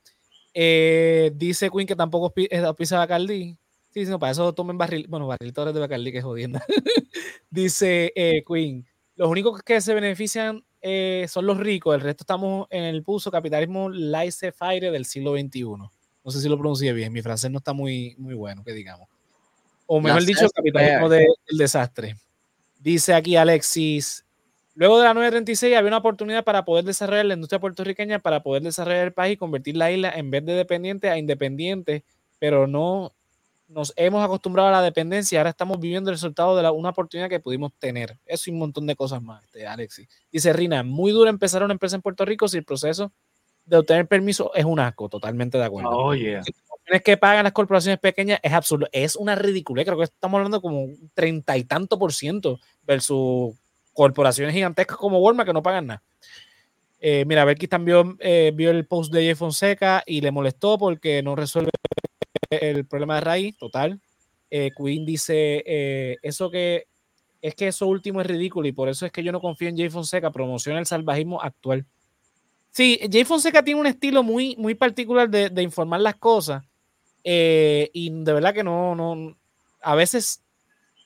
[0.54, 3.58] eh, dice Queen que tampoco pisa Bacardi.
[3.92, 5.08] Sí, no, para eso tomen barril.
[5.10, 6.64] Bueno, barril de Bacardi, que es jodienda.
[7.50, 8.86] Dice eh, Queen.
[9.16, 13.30] Los únicos que se benefician eh, son los ricos, el resto estamos en el puso
[13.30, 15.64] capitalismo laissez-faire del siglo XXI.
[15.64, 19.10] No sé si lo pronuncié bien, mi francés no está muy, muy bueno, que digamos.
[19.88, 22.16] O mejor dicho, capitalismo del desastre.
[22.80, 24.26] Dice aquí Alexis,
[24.76, 28.64] luego de la 936 había una oportunidad para poder desarrollar la industria puertorriqueña, para poder
[28.64, 32.06] desarrollar el país y convertir la isla en vez de dependiente a independiente,
[32.38, 33.12] pero no
[33.70, 37.30] nos hemos acostumbrado a la dependencia y ahora estamos viviendo el resultado de una oportunidad
[37.30, 38.18] que pudimos tener.
[38.26, 40.10] Eso y un montón de cosas más, este, Alexis.
[40.32, 43.12] Dice Rina, muy duro empezar una empresa en Puerto Rico si el proceso
[43.66, 45.92] de obtener permiso es un asco, totalmente de acuerdo.
[45.92, 46.42] Oh, yeah.
[46.84, 50.60] Tienes que pagan las corporaciones pequeñas es absurdo, es una ridiculez, creo que estamos hablando
[50.60, 53.56] como un treinta y tanto por ciento versus
[53.94, 56.04] corporaciones gigantescas como Walmart que no pagan nada.
[57.00, 61.22] Eh, mira, Belkis también eh, vio el post de Jeff Fonseca y le molestó porque
[61.22, 61.70] no resuelve
[62.50, 64.00] el problema de raíz, total.
[64.50, 66.88] Eh, Queen dice, eh, eso que
[67.41, 69.78] es que eso último es ridículo y por eso es que yo no confío en
[69.78, 71.86] Jay Fonseca, promociona el salvajismo actual.
[72.72, 76.64] Sí, Jay Fonseca tiene un estilo muy, muy particular de, informar las cosas
[77.24, 79.38] eh, y de verdad que no, no,
[79.82, 80.41] a veces,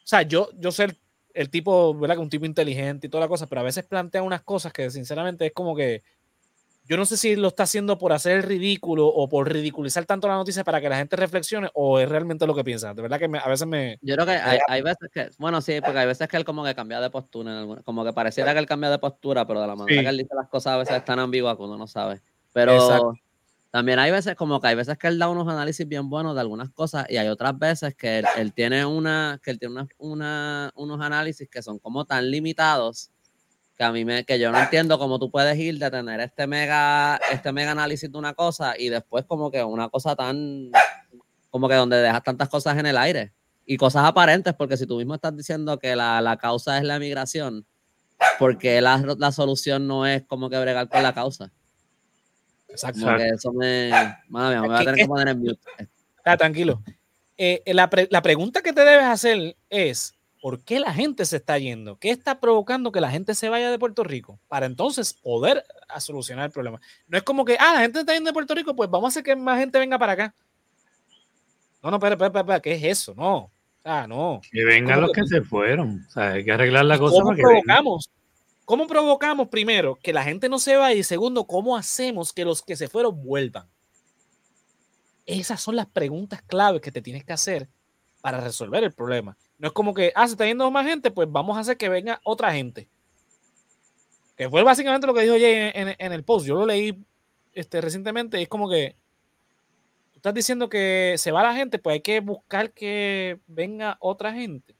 [0.03, 0.97] o sea, yo, yo sé
[1.33, 2.15] el, tipo, ¿verdad?
[2.15, 4.89] Que un tipo inteligente y toda la cosa, pero a veces plantea unas cosas que
[4.89, 6.01] sinceramente es como que
[6.85, 10.27] yo no sé si lo está haciendo por hacer el ridículo o por ridiculizar tanto
[10.27, 12.93] la noticia para que la gente reflexione o es realmente lo que piensa.
[12.93, 13.97] De verdad que a veces me...
[14.01, 16.75] Yo creo que hay, veces que, bueno, sí, porque hay veces que él como que
[16.75, 20.01] cambia de postura, como que pareciera que él cambia de postura, pero de la manera
[20.01, 22.19] que él dice las cosas a veces están ambiguas que uno no sabe.
[22.51, 23.13] Pero
[23.71, 26.41] también hay veces como que hay veces que él da unos análisis bien buenos de
[26.41, 31.01] algunas cosas y hay otras veces que él, tiene una, que él tiene una, unos
[31.01, 33.09] análisis que son como tan limitados
[33.75, 36.47] que a mí me, que yo no entiendo cómo tú puedes ir de tener este
[36.47, 40.71] mega, este mega análisis de una cosa y después como que una cosa tan,
[41.49, 43.33] como que donde dejas tantas cosas en el aire
[43.65, 46.99] y cosas aparentes, porque si tú mismo estás diciendo que la, la causa es la
[46.99, 47.65] migración,
[48.39, 51.51] porque la, la, solución no es como que bregar con la causa.
[52.67, 53.01] Exacto.
[53.01, 53.89] Como eso me,
[54.27, 55.89] madre mía, me va a tener que poner en mute.
[56.25, 56.81] Ah, tranquilo.
[57.37, 61.37] Eh, la, pre, la pregunta que te debes hacer es, ¿por qué la gente se
[61.37, 61.97] está yendo?
[61.97, 64.41] ¿Qué está provocando que la gente se vaya de Puerto Rico?
[64.49, 65.63] Para entonces poder
[65.99, 66.81] solucionar el problema.
[67.07, 69.09] No es como que, ah, la gente está yendo de Puerto Rico, pues vamos a
[69.11, 70.35] hacer que más gente venga para acá.
[71.81, 73.15] No, no, espera, espera, espera, ¿qué es eso?
[73.15, 73.53] No.
[73.85, 74.41] Ah, no.
[74.51, 76.05] Que vengan los que, se fueron.
[76.09, 77.21] O sea, hay que arreglar la cosa.
[77.21, 78.11] ¿Cómo provocamos?
[78.65, 80.99] ¿Cómo provocamos primero que la gente no se vaya?
[80.99, 83.69] Y segundo, ¿cómo hacemos que los que se fueron vuelvan?
[85.25, 87.69] Esas son las preguntas claves que te tienes que hacer
[88.19, 89.37] para resolver el problema.
[89.63, 91.87] No es como que, ah, se está yendo más gente, pues vamos a hacer que
[91.87, 92.89] venga otra gente.
[94.35, 96.45] Que fue básicamente lo que dijo Jay en, el post.
[96.45, 97.01] Yo lo leí
[97.53, 98.97] este, recientemente y es como que
[100.11, 104.33] tú estás diciendo que se va la gente, pues hay que buscar que venga otra
[104.33, 104.75] gente.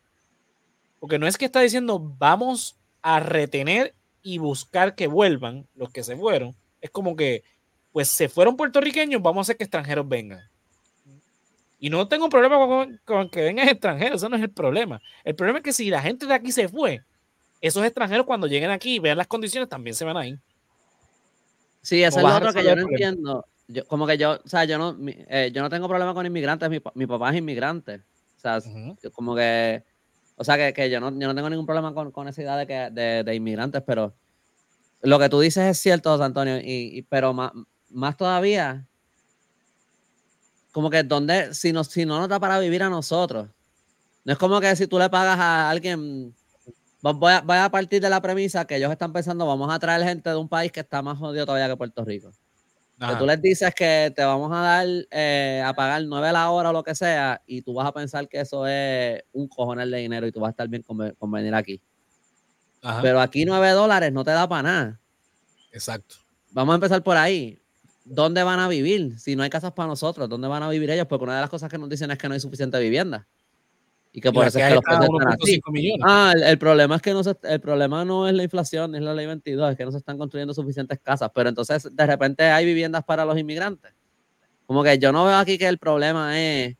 [1.00, 6.04] Porque no es que está diciendo vamos a retener y buscar que vuelvan los que
[6.04, 6.58] se fueron.
[6.82, 7.46] Es como que,
[7.94, 10.42] pues se fueron puertorriqueños, vamos a hacer que extranjeros vengan.
[11.84, 12.58] Y no tengo problema
[13.04, 15.02] con, que vengan extranjeros, eso no es el problema.
[15.26, 17.04] El problema es que si la gente de aquí se fue,
[17.60, 20.40] esos extranjeros cuando lleguen aquí y vean las condiciones también se van a ir.
[21.82, 23.46] Sí, eso es lo otro que yo no entiendo.
[23.68, 26.70] Yo, como que yo, o sea, yo no, eh, yo no tengo problema con inmigrantes,
[26.70, 27.96] mi, mi, papá es inmigrante.
[28.38, 28.60] O sea,
[29.12, 29.84] como que,
[30.38, 32.56] o sea, que, que, yo, no, yo no tengo ningún problema con, con esa idea
[32.56, 34.14] de, que, de, de, inmigrantes, pero
[35.02, 37.52] lo que tú dices es cierto, Antonio, y, y pero más,
[37.90, 38.88] más todavía,
[40.74, 43.48] como que donde, si no, si no nos da para vivir a nosotros.
[44.26, 46.36] No es como que si tú le pagas a alguien,
[47.00, 50.32] voy a, a partir de la premisa que ellos están pensando, vamos a traer gente
[50.32, 52.32] de un país que está más jodido todavía que Puerto Rico.
[53.00, 56.70] Que tú les dices que te vamos a dar eh, a pagar nueve la hora
[56.70, 59.98] o lo que sea, y tú vas a pensar que eso es un cojonel de
[59.98, 61.82] dinero y tú vas a estar bien con, venir aquí.
[63.02, 65.00] Pero aquí nueve dólares no te da para nada.
[65.72, 66.16] Exacto.
[66.52, 67.63] Vamos a empezar por ahí.
[68.04, 69.20] ¿Dónde van a vivir?
[69.20, 71.08] Si no hay casas para nosotros, ¿dónde van a vivir ellos?
[71.08, 73.28] Porque una de las cosas que nos dicen es que no hay suficiente vivienda.
[74.16, 75.96] Y que por eso es que los precios están así.
[76.04, 79.14] Ah, el, problema es que no se, el problema no es la inflación, es la
[79.14, 81.32] ley 22, es que no se están construyendo suficientes casas.
[81.34, 83.92] Pero entonces, de repente, hay viviendas para los inmigrantes.
[84.68, 86.76] Como que yo no veo aquí que el problema es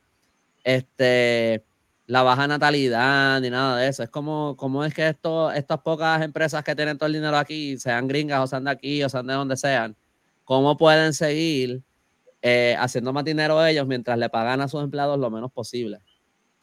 [0.64, 1.64] este
[2.06, 4.04] la baja natalidad ni nada de eso.
[4.04, 7.78] Es como, como es que esto, estas pocas empresas que tienen todo el dinero aquí,
[7.78, 9.96] sean gringas o sean de aquí o sean de donde sean,
[10.44, 11.84] cómo pueden seguir
[12.42, 16.00] eh, haciendo más dinero ellos mientras le pagan a sus empleados lo menos posible.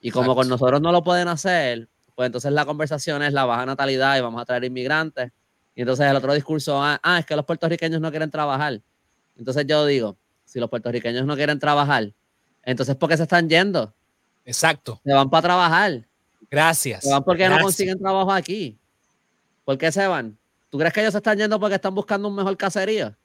[0.00, 3.66] Y como con nosotros no lo pueden hacer, pues entonces la conversación es la baja
[3.66, 5.30] natalidad y vamos a traer inmigrantes.
[5.74, 8.80] Y entonces el otro discurso, ah, ah, es que los puertorriqueños no quieren trabajar.
[9.36, 12.12] Entonces yo digo, si los puertorriqueños no quieren trabajar,
[12.62, 13.94] entonces ¿por qué se están yendo?
[14.44, 15.00] Exacto.
[15.04, 16.06] Se van para trabajar.
[16.50, 17.04] Gracias.
[17.04, 18.78] Se van porque no consiguen trabajo aquí.
[19.64, 20.36] ¿Por qué se van?
[20.68, 23.16] ¿Tú crees que ellos se están yendo porque están buscando un mejor caserío?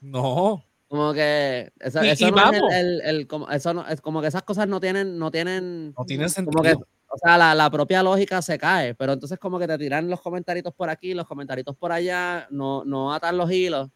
[0.00, 0.64] No.
[0.88, 4.42] Como que eso, eso no es el, el, como, eso no, es como que esas
[4.42, 6.84] cosas no tienen, no tienen, no tienen sentido.
[7.08, 10.20] o sea, la, la, propia lógica se cae, pero entonces como que te tiran los
[10.20, 13.88] comentarios por aquí, los comentarios por allá, no, no atan los hilos.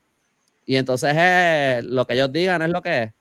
[0.67, 3.13] Y entonces lo que ellos digan es lo que es.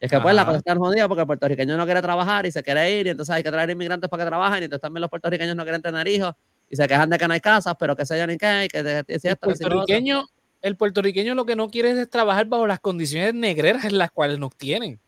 [0.00, 2.62] Es que pues la cosa está jodida porque el puertorriqueño no quiere trabajar y se
[2.62, 5.10] quiere ir y entonces hay que traer inmigrantes para que trabajen y entonces también los
[5.10, 6.34] puertorriqueños no quieren tener hijos
[6.70, 8.68] y se quejan de que no hay casas, pero que se yo ni qué, y
[8.68, 9.50] que es cierto.
[9.50, 10.24] El puertorriqueño,
[10.62, 14.38] el puertorriqueño lo que no quiere es trabajar bajo las condiciones negreras en las cuales
[14.38, 15.00] nos tienen.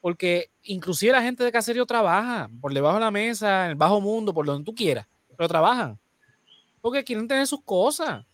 [0.00, 4.00] Porque inclusive la gente de caserío trabaja por debajo de la mesa, en el bajo
[4.00, 5.98] mundo, por donde tú quieras, pero trabajan.
[6.80, 8.24] Porque quieren tener sus cosas.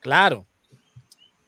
[0.00, 0.46] Claro.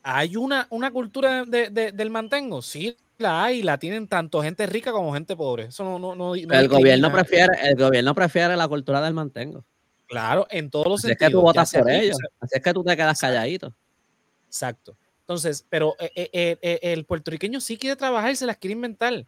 [0.03, 2.62] ¿Hay una, una cultura del mantengo?
[2.62, 5.64] Sí, la hay, la tienen tanto gente rica como gente pobre.
[5.64, 9.64] Eso no, no, no, el gobierno prefiere, el gobierno prefiere la cultura del mantengo.
[10.07, 11.23] Claro, en todos los sentidos.
[11.23, 12.17] Es que tú votas por ellos.
[12.39, 13.75] Así es que tú te quedas calladito.
[14.47, 14.97] Exacto.
[15.20, 19.26] Entonces, pero eh, eh, eh, el puertorriqueño sí quiere trabajar y se las quiere inventar.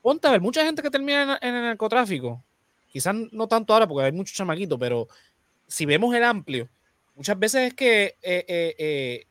[0.00, 2.42] Ponte a ver, mucha gente que termina en, el narcotráfico,
[2.88, 5.06] quizás no tanto ahora porque hay muchos chamaquitos, pero
[5.66, 6.68] si vemos el amplio,
[7.14, 9.26] muchas veces es que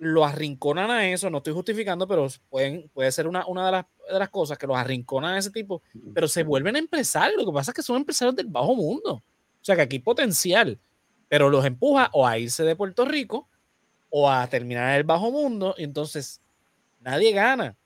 [0.00, 3.86] lo arrinconan a eso, no estoy justificando, pero pueden, puede ser una, una de, las,
[4.12, 5.82] de, las, cosas que los arrinconan a ese tipo,
[6.14, 7.38] pero se vuelven empresarios.
[7.38, 9.14] Lo que pasa es que son empresarios del bajo mundo.
[9.14, 10.78] O sea que aquí hay potencial,
[11.28, 13.46] pero los empuja o a irse de Puerto Rico
[14.10, 16.40] o a terminar en el bajo mundo, entonces
[17.00, 17.76] nadie gana.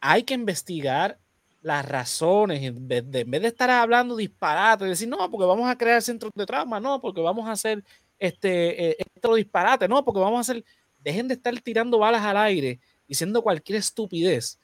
[0.00, 1.18] Hay que investigar
[1.62, 6.30] las razones, en vez de, estar hablando disparate, decir, no, porque vamos a crear centros
[6.34, 7.82] de trauma, no, porque vamos a hacer
[8.18, 10.62] este, eh, disparate, no, porque vamos a hacer,
[11.00, 14.58] dejen de estar tirando balas al aire, diciendo cualquier estupidez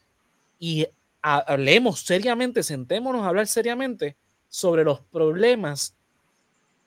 [0.59, 0.87] y
[1.23, 4.17] hablemos seriamente, sentémonos a hablar seriamente
[4.49, 5.95] sobre los problemas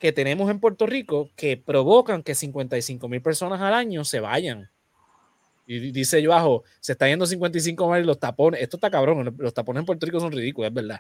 [0.03, 4.69] que tenemos en Puerto Rico que provocan que 55 mil personas al año se vayan.
[5.65, 8.61] Y dice yo abajo, se está yendo 55 mil los tapones.
[8.61, 10.99] Esto está cabrón, los tapones en Puerto Rico son ridículos, es verdad.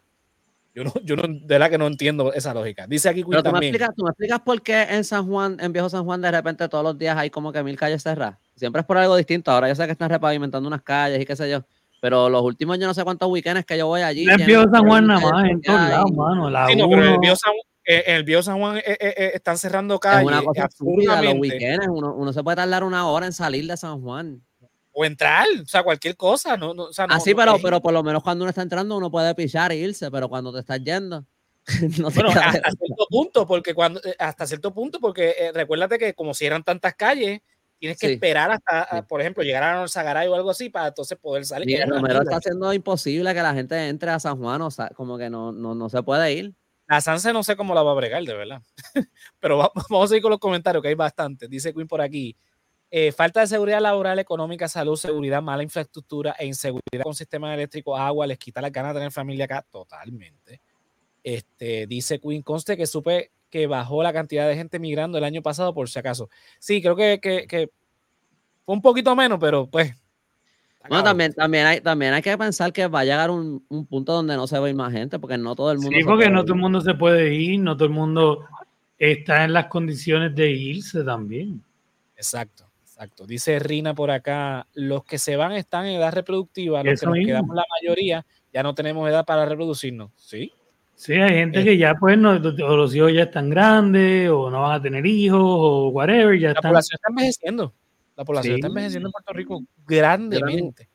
[0.73, 2.87] Yo no, yo no, de verdad que no entiendo esa lógica.
[2.87, 5.73] Dice aquí Pero tú Me explicas, tú me explicas por qué en San Juan, en
[5.73, 8.37] Viejo San Juan, de repente todos los días hay como que mil calles cerradas.
[8.55, 9.51] Siempre es por algo distinto.
[9.51, 11.65] Ahora yo sé que están repavimentando unas calles y qué sé yo.
[11.99, 14.29] Pero los últimos yo no sé cuántos weekends que yo voy allí.
[14.29, 16.49] En Viejo San Juan nada más, en todos lados, mano.
[16.49, 17.51] La sí, no, pero el Viejo San,
[17.85, 20.21] el Viejo San Juan eh, eh, eh, están cerrando calles.
[20.21, 21.33] Es una cosa absurdamente.
[21.33, 21.87] los weekends.
[21.89, 24.41] Uno, uno se puede tardar una hora en salir de San Juan
[24.95, 26.55] o entrar, o sea, cualquier cosa.
[26.55, 28.95] No, no, o sea, no, Así, pero, pero por lo menos cuando uno está entrando
[28.95, 31.25] uno puede pichar e irse, pero cuando te estás yendo.
[31.99, 36.45] no bueno, hasta cierto punto, porque cuando, hasta cierto punto, porque recuérdate que como si
[36.45, 37.41] eran tantas calles,
[37.79, 41.45] tienes que esperar hasta, por ejemplo, llegar a Zagaray o algo así para entonces poder
[41.45, 41.65] salir.
[41.65, 45.17] Mira, Romero está haciendo imposible que la gente entre a San Juan, o sea, como
[45.17, 46.53] que no, no, no se puede ir.
[46.93, 48.61] La Sanse no sé cómo la va a bregar, de verdad.
[49.39, 49.57] Pero
[49.89, 51.49] vamos a seguir con los comentarios, que hay bastantes.
[51.49, 52.35] Dice Queen por aquí.
[52.91, 57.99] Eh, falta de seguridad laboral, económica, salud, seguridad, mala infraestructura e inseguridad con sistemas eléctricos,
[57.99, 60.61] agua, les quita las ganas de tener familia acá totalmente.
[61.23, 65.41] Este, dice Queen Conste que supe que bajó la cantidad de gente migrando el año
[65.41, 66.29] pasado por si acaso.
[66.59, 67.71] Sí, creo que, que,
[68.63, 69.95] fue un poquito menos, pero pues
[70.89, 74.13] bueno, también, también, hay, también hay que pensar que va a llegar un, un, punto
[74.13, 75.97] donde no se va a ir más gente, porque no todo el mundo.
[75.97, 78.45] Sí, porque no todo el mundo se puede ir, no todo el mundo
[78.97, 81.63] está en las condiciones de irse también.
[82.15, 82.65] Exacto.
[82.83, 83.25] Exacto.
[83.25, 87.15] Dice Rina por acá, los que se van están en edad reproductiva, los que nos
[87.15, 88.23] quedamos la mayoría
[88.53, 90.51] ya no tenemos edad para reproducirnos, ¿sí?
[90.95, 91.63] Sí, hay gente eh.
[91.63, 95.05] que ya pues no, o los hijos ya están grandes o no van a tener
[95.07, 97.73] hijos o whatever, ya La población está envejeciendo.
[98.15, 100.87] La población está envejeciendo en Puerto Rico grandemente.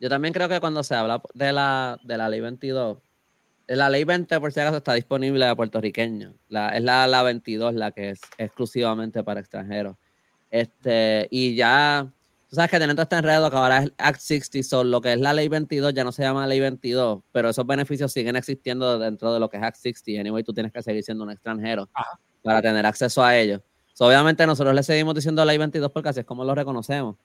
[0.00, 2.98] Yo también, creo que cuando se habla de la, de la ley 22,
[3.68, 6.34] la ley 20 por si acaso está disponible a puertorriqueños.
[6.48, 9.96] La, es la, la 22 la que es exclusivamente para extranjeros.
[10.50, 12.12] Este, y ya,
[12.50, 15.20] tú sabes que teniendo este enredo que ahora es Act 60, so lo que es
[15.20, 19.32] la ley 22 ya no se llama ley 22, pero esos beneficios siguen existiendo dentro
[19.32, 20.20] de lo que es Act 60.
[20.20, 21.88] Anyway, tú tienes que seguir siendo un extranjero
[22.42, 23.62] para tener acceso a ellos.
[23.98, 27.16] Obviamente nosotros le seguimos diciendo ley 22 porque así es como lo reconocemos.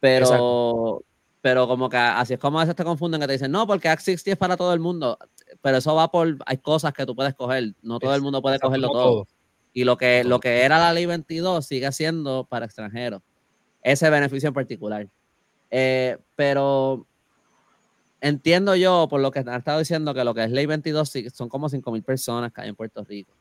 [0.00, 1.02] Pero,
[1.40, 3.88] pero como que así es como a veces te confunden que te dicen, no, porque
[3.88, 5.18] Act 60 es para todo el mundo.
[5.62, 8.58] Pero eso va por, hay cosas que tú puedes coger, no todo el mundo puede
[8.58, 9.28] cogerlo todo.
[9.72, 13.22] Y lo que, lo que era la ley 22 sigue siendo para extranjeros.
[13.82, 15.06] Ese beneficio en particular.
[15.70, 17.06] Eh, pero
[18.20, 21.48] entiendo yo, por lo que han estado diciendo, que lo que es ley 22 son
[21.48, 23.32] como 5 mil personas que hay en Puerto Rico.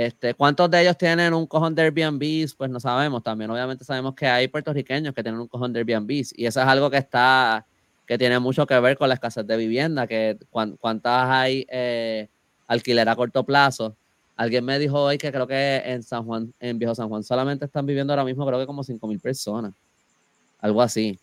[0.00, 2.48] Este, ¿Cuántos de ellos tienen un cojón de Airbnb?
[2.56, 3.22] Pues no sabemos.
[3.22, 6.66] También obviamente sabemos que hay puertorriqueños que tienen un cojón de Airbnb y eso es
[6.66, 7.66] algo que está,
[8.06, 12.28] que tiene mucho que ver con la escasez de vivienda, que cuántas hay eh,
[12.66, 13.94] alquiler a corto plazo
[14.36, 17.66] Alguien me dijo hoy que creo que en San Juan, en Viejo San Juan, solamente
[17.66, 19.74] están viviendo ahora mismo, creo que como 5 mil personas.
[20.60, 21.18] Algo así.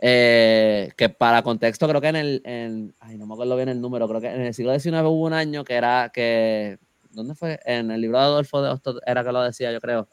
[0.00, 2.42] Eh, que para contexto, creo que en el.
[2.44, 5.22] En, ay, no me acuerdo bien el número, creo que en el siglo XIX hubo
[5.24, 6.78] un año que era que.
[7.12, 7.60] ¿Dónde fue?
[7.64, 10.08] En el libro de Adolfo de Hostos era que lo decía, yo creo.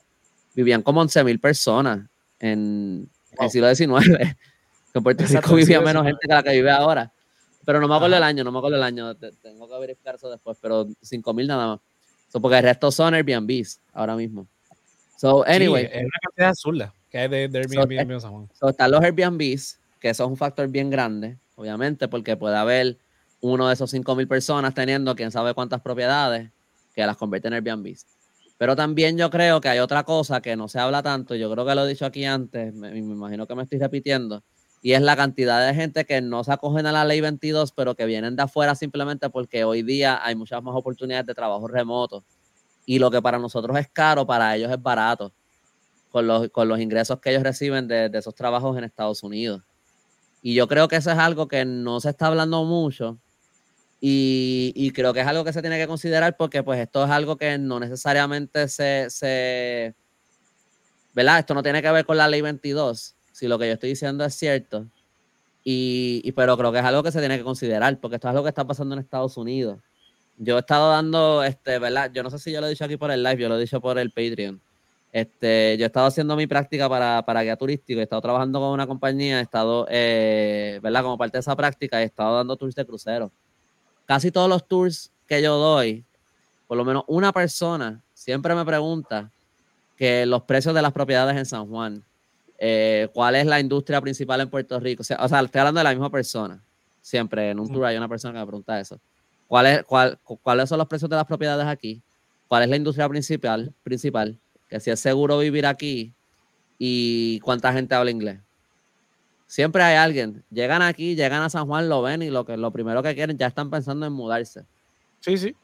[0.56, 4.08] Vivían como 11 mil personas en, el siglo XIX.
[4.92, 7.14] Que en Puerto Rico vivía menos gente que la que vive ahora.
[7.64, 9.16] Pero no me acuerdo el año, no me acuerdo el año.
[9.16, 11.80] Tengo que verificar eso después, pero 5 mil nada más
[12.38, 14.48] porque el resto son Airbnbs ahora mismo.
[15.18, 15.86] So, anyway.
[15.86, 18.20] es una cantidad azul que hay de, Airbnb
[18.54, 23.00] so, están los Airbnbs, que eso es un factor bien grande, obviamente, porque puede haber
[23.42, 26.52] uno de esos 5.000 personas teniendo quién sabe cuántas propiedades
[27.02, 28.06] que las convierte en Airbnbs.
[28.58, 31.66] Pero también yo creo que hay otra cosa que no se habla tanto, yo creo
[31.66, 34.44] que lo he dicho aquí antes, me imagino que me estoy repitiendo,
[34.82, 37.96] y es la cantidad de gente que no se acogen a la ley 22, pero
[37.96, 42.24] que vienen de afuera simplemente porque hoy día hay muchas más oportunidades de trabajo remoto.
[42.86, 45.34] Y lo que para nosotros es caro, para ellos es barato,
[46.12, 49.62] con los, con los ingresos que ellos reciben de, esos trabajos en Estados Unidos.
[50.42, 53.20] Y yo creo que eso es algo que no se está hablando mucho.
[54.02, 57.10] Y, y, creo que es algo que se tiene que considerar porque pues esto es
[57.10, 59.94] algo que no necesariamente se, se
[61.14, 61.40] ¿verdad?
[61.40, 64.24] Esto no tiene que ver con la ley 22, si lo que yo estoy diciendo
[64.24, 64.86] es cierto.
[65.64, 68.44] Y, pero creo que es algo que se tiene que considerar, porque esto es algo
[68.44, 69.80] que está pasando en Estados Unidos.
[70.38, 72.12] Yo he estado dando, este, ¿verdad?
[72.14, 73.60] Yo no sé si yo lo he dicho aquí por el live, yo lo he
[73.60, 74.62] dicho por el Patreon.
[75.12, 78.70] Este, yo he estado haciendo mi práctica para, para guía turístico, he estado trabajando con
[78.70, 81.04] una compañía, he estado, eh, ¿verdad?
[81.04, 83.32] Como parte de esa práctica, he estado dando tours de crucero.
[84.10, 86.04] Casi todos los tours que yo doy,
[86.66, 89.30] por lo menos una persona siempre me pregunta
[89.96, 92.04] que los precios de las propiedades en San Juan,
[92.58, 95.02] eh, cuál es la industria principal en Puerto Rico.
[95.02, 96.60] O sea, o sea, estoy hablando de la misma persona.
[97.00, 99.00] Siempre en un tour hay una persona que me pregunta eso.
[99.46, 102.02] ¿Cuál es, cuál, ¿Cuáles son los precios de las propiedades aquí?
[102.48, 103.72] ¿Cuál es la industria principal?
[103.84, 104.40] principal?
[104.68, 106.16] Que si es seguro vivir aquí
[106.80, 108.40] y cuánta gente habla inglés.
[109.50, 110.44] Siempre hay alguien.
[110.52, 113.36] Llegan aquí, llegan a San Juan, lo ven y lo, que, lo primero que quieren
[113.36, 114.64] ya están pensando en mudarse.
[115.22, 115.56] Sí, sí.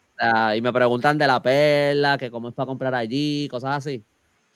[0.56, 4.04] y me preguntan de la perla, que cómo es para comprar allí, cosas así.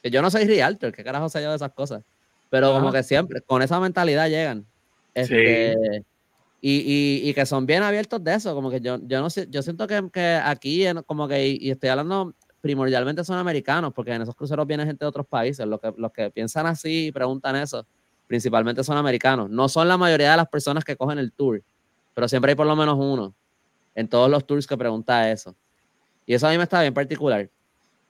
[0.02, 2.02] Que yo no soy realtor, ¿qué carajo sé yo de esas cosas?
[2.50, 4.66] Pero como que siempre, con esa mentalidad llegan.
[5.14, 6.04] Este,
[6.60, 8.56] y, y, que son bien abiertos de eso.
[8.56, 11.90] Como que yo, yo no sé, yo siento que, que aquí, como que, y estoy
[11.90, 15.68] hablando primordialmente son americanos, porque en esos cruceros viene gente de otros países.
[15.68, 17.86] Los que, los que piensan así y preguntan eso,
[18.30, 19.50] principalmente son americanos.
[19.50, 21.64] No son la mayoría de las personas que cogen el tour,
[22.14, 23.34] pero siempre hay por lo menos uno
[23.96, 25.56] en todos los tours que pregunta eso.
[26.28, 27.50] Y eso a mí me está bien particular.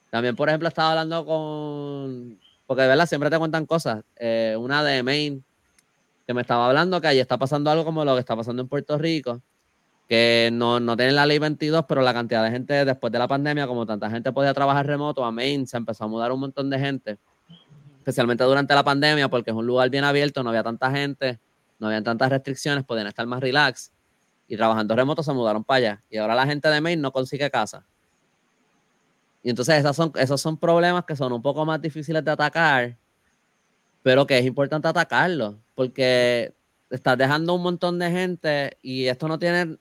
[0.09, 4.03] También, por ejemplo, estaba hablando con, porque de verdad siempre te cuentan cosas.
[4.17, 5.41] Eh, una de Maine,
[6.27, 8.67] que me estaba hablando que allí está pasando algo como lo que está pasando en
[8.67, 9.41] Puerto Rico,
[10.09, 13.27] que no, no tienen la ley 22, pero la cantidad de gente después de la
[13.29, 16.69] pandemia, como tanta gente podía trabajar remoto, a Maine se empezó a mudar un montón
[16.69, 17.17] de gente,
[17.99, 21.39] especialmente durante la pandemia, porque es un lugar bien abierto, no había tanta gente,
[21.77, 23.91] no había tantas restricciones, podían estar más relax
[24.47, 26.03] y trabajando remoto se mudaron para allá.
[26.09, 27.85] Y ahora la gente de Maine no consigue casa.
[29.43, 32.97] Y entonces esos son, esos son problemas que son un poco más difíciles de atacar,
[34.01, 36.53] pero que es importante atacarlos, porque
[36.89, 39.77] estás dejando un montón de gente y esto no tiene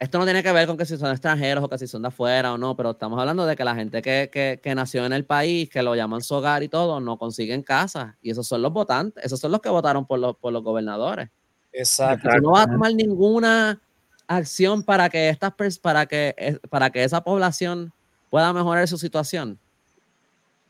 [0.00, 2.08] esto no tiene que ver con que si son extranjeros o que si son de
[2.08, 5.68] afuera o no, pero estamos hablando de que la gente que, nació en el país,
[5.68, 8.16] que lo llaman su hogar y todo, no consiguen casa.
[8.22, 11.28] Y esos son los votantes, esos son los que votaron por los, por los gobernadores.
[11.72, 12.28] Exacto.
[12.40, 13.80] no va a tomar ninguna
[14.26, 17.92] acción para que, estas, para, que, para que esa población
[18.30, 19.58] pueda mejorar su situación.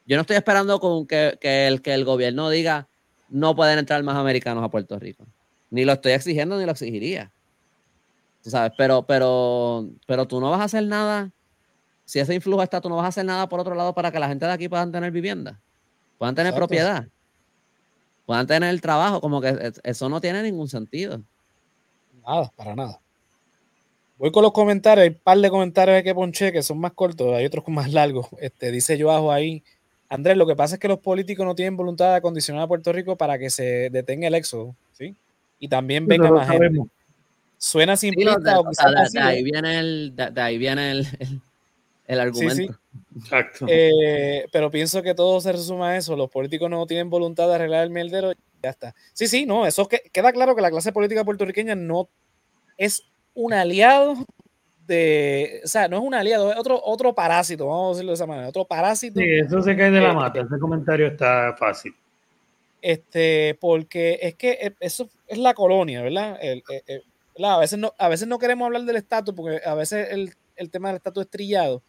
[0.07, 2.89] Yo no estoy esperando con que, el, que el gobierno diga
[3.29, 5.27] no pueden entrar más americanos a Puerto Rico.
[5.71, 7.31] Ni lo estoy exigiendo ni lo exigiría.
[8.43, 11.31] Sabes, pero, pero, pero tú no vas a hacer nada.
[12.05, 14.19] Si ese influjo está, tú no vas a hacer nada por otro lado para que
[14.19, 15.61] la gente de aquí puedan tener vivienda,
[16.17, 17.07] puedan tener propiedad,
[18.25, 19.21] puedan tener el trabajo.
[19.21, 21.21] Como que eso no tiene ningún sentido.
[22.27, 23.01] Nada, para nada.
[24.19, 27.35] Voy con los comentarios, hay un par de comentarios que ponché que son más cortos,
[27.35, 28.27] hay otros más largos.
[28.41, 29.63] Este, dice yo abajo ahí,
[30.09, 32.93] Andrés, lo que pasa es que los políticos no tienen voluntad de acondicionar a Puerto
[32.93, 35.15] Rico para que se detenga el éxodo, ¿sí?
[35.61, 36.89] Y también venga más gente.
[37.59, 38.39] Suena simplista.
[39.13, 41.07] de, ahí viene el, de, ahí viene el,
[42.07, 42.79] el, argumento.
[43.17, 43.67] Exacto.
[43.69, 46.17] Eh, pero pienso que todo se resume a eso.
[46.17, 48.33] Los políticos no tienen voluntad de arreglar el mierdero.
[48.63, 48.95] Ya está.
[49.13, 52.09] Sí, sí, no, eso que, queda claro que la clase política puertorriqueña no
[52.77, 53.03] es
[53.35, 54.25] un aliado
[54.89, 58.15] de, o sea, no es un aliado, es otro, otro parásito, vamos a decirlo de
[58.15, 59.21] esa manera, otro parásito.
[59.21, 61.95] Sí, eso se cae de la mata, ese comentario está fácil.
[62.81, 66.39] Este, porque es que eso es la colonia, ¿verdad?
[66.41, 66.63] El,
[67.45, 70.71] A, veces no, a veces no queremos hablar del estatus, porque a veces el, el
[70.71, 71.83] tema del estatus es trillado,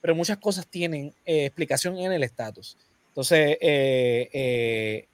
[0.00, 2.76] pero muchas cosas tienen eh, explicación en el estatus.
[3.08, 5.06] Entonces, eh, eh,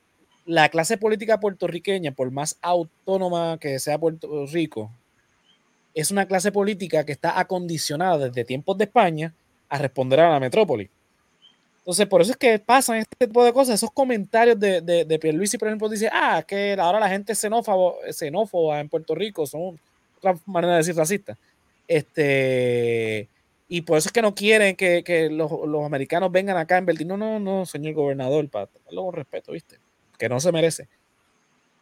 [0.47, 4.91] la clase política puertorriqueña, por más autónoma que sea Puerto Rico,
[5.95, 9.34] es una clase política que está acondicionada desde tiempos de España
[9.68, 10.91] a responder a la metrópoli.
[11.89, 13.76] Entonces, por eso es que pasan este tipo de cosas.
[13.76, 17.39] Esos comentarios de, de, de Pierluisi, por ejemplo, dice, ah, que ahora la gente es
[17.39, 19.80] xenófoba en Puerto Rico, son
[20.18, 21.39] otra manera de decir racista.
[21.86, 23.26] Este,
[23.68, 26.80] y por eso es que no quieren que, que los, los, americanos vengan acá a
[26.80, 27.07] invertir.
[27.07, 28.68] No, no, no, señor gobernador, para
[29.11, 29.78] respeto, ¿viste?
[30.18, 30.89] Que no se merece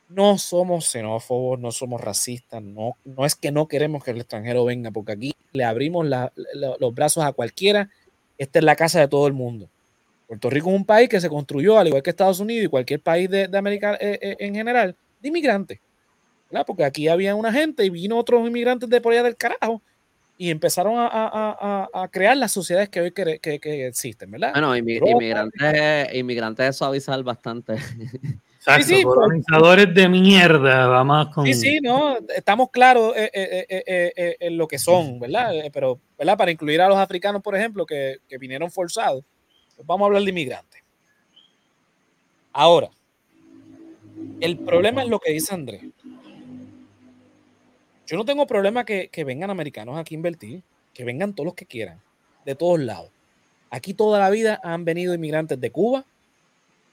[0.08, 4.64] no somos xenófobos, no somos racistas, no, no es que no queremos que el extranjero
[4.64, 6.06] venga, porque aquí le abrimos
[6.78, 7.90] los brazos a cualquiera.
[8.38, 9.68] Esta es la casa de todo el mundo.
[10.26, 13.00] Puerto Rico es un país que se construyó, al igual que Estados Unidos y cualquier
[13.00, 15.80] país de, América eh, eh, en general, de inmigrantes.
[16.66, 19.82] Porque aquí había una gente y vino otros inmigrantes de por allá del carajo
[20.38, 24.52] y empezaron a, crear las sociedades que hoy que, existen, ¿verdad?
[24.52, 27.74] Bueno, inmigrantes, inmigrantes es suavizar bastante.
[28.56, 31.46] Exacto, sí, sí, colonizadores de mierda, vamos con...
[31.46, 35.52] Sí, sí, no, estamos claros eh, eh, eh, en lo que son, ¿verdad?
[35.72, 36.36] Pero, ¿verdad?
[36.36, 39.35] Para incluir a los africanos, por ejemplo, que, vinieron forzados, pues
[39.84, 40.82] vamos a hablar de inmigrantes.
[42.52, 42.90] Ahora,
[44.40, 45.82] el problema es lo que dice Andrés.
[48.06, 50.62] Yo no tengo problema que, que vengan americanos aquí a invertir,
[50.94, 52.00] que vengan todos los que quieran,
[52.44, 53.10] de todos lados.
[53.70, 56.04] Aquí toda la vida han venido inmigrantes de Cuba,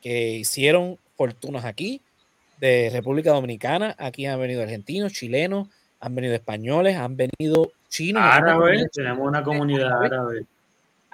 [0.02, 2.02] que hicieron fortunas aquí,
[2.60, 3.96] de República Dominicana.
[3.98, 5.70] Aquí han venido argentinos, chilenos,
[6.00, 8.24] han venido españoles, han venido chinos.
[8.26, 10.46] Árabes, tenemos una comunidad árabe.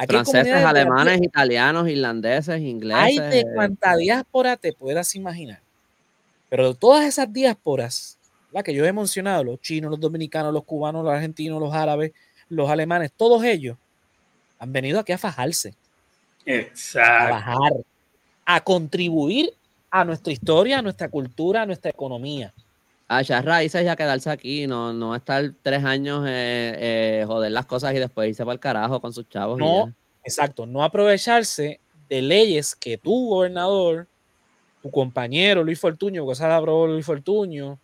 [0.07, 3.19] Franceses, alemanes, italianos, irlandeses, ingleses.
[3.19, 5.59] Hay de cuánta diáspora te puedas imaginar.
[6.49, 8.17] Pero de todas esas diásporas,
[8.51, 12.13] la que yo he mencionado, los chinos, los dominicanos, los cubanos, los argentinos, los árabes,
[12.49, 13.77] los alemanes, todos ellos
[14.57, 15.73] han venido aquí a fajarse.
[16.45, 17.25] Exacto.
[17.25, 17.73] A bajar,
[18.45, 19.53] a contribuir
[19.91, 22.53] a nuestra historia, a nuestra cultura, a nuestra economía.
[23.11, 27.51] A echar raíces y a quedarse aquí, no, no estar tres años eh, eh, joder
[27.51, 29.57] las cosas y después irse para el carajo con sus chavos.
[29.57, 29.91] No,
[30.23, 34.07] exacto, no aprovecharse de leyes que tu gobernador,
[34.83, 37.79] tu compañero Luis Fortuño, que se aprobó Luis Fortuño,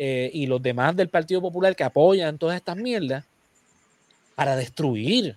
[0.00, 3.24] eh, y los demás del Partido Popular que apoyan todas estas mierdas
[4.36, 5.36] para destruir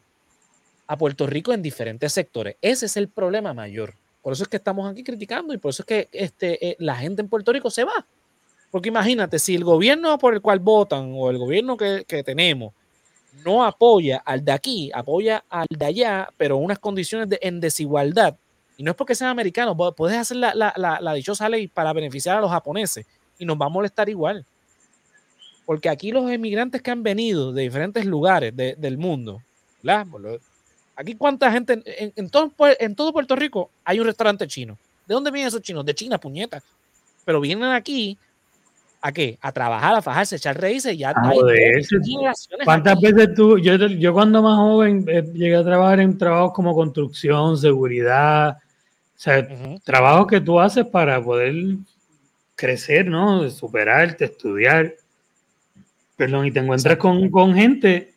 [0.86, 2.58] a Puerto Rico en diferentes sectores.
[2.62, 3.96] Ese es el problema mayor.
[4.22, 7.24] Por eso es que estamos aquí criticando y por eso es que este, la gente
[7.24, 8.06] en Puerto Rico se va.
[8.72, 12.74] Porque imagínate, si el gobierno por el cual votan o el gobierno que, tenemos
[13.46, 18.36] no apoya al de aquí, apoya al de allá, pero unas condiciones de, en desigualdad,
[18.78, 22.38] y no es porque sean americanos, puedes hacer la, la, la, dichosa ley para beneficiar
[22.38, 23.06] a los japoneses
[23.38, 24.46] y nos va a molestar igual.
[25.66, 29.42] Porque aquí los emigrantes que han venido de diferentes lugares del mundo,
[29.84, 30.08] ¿verdad?
[30.96, 34.78] Aquí cuánta gente, en, todo, en todo Puerto Rico hay un restaurante chino.
[35.08, 35.86] ¿De dónde vienen esos chinos?
[35.86, 36.62] De China, puñeta.
[37.26, 38.18] Pero vienen aquí
[39.04, 39.40] ¿A qué?
[39.42, 41.14] A trabajar, a fajarse, a echar raíces y ya.
[41.16, 41.34] Ah,
[42.64, 46.76] ¿Cuántas veces tú, yo, yo cuando más joven eh, llegué a trabajar en trabajos como
[46.76, 49.48] construcción, seguridad, o sea,
[49.84, 51.54] trabajos que tú haces para poder
[52.56, 53.50] crecer, ¿no?
[53.50, 54.94] Superarte, estudiar.
[56.16, 58.14] Perdón, y te encuentras con, con, gente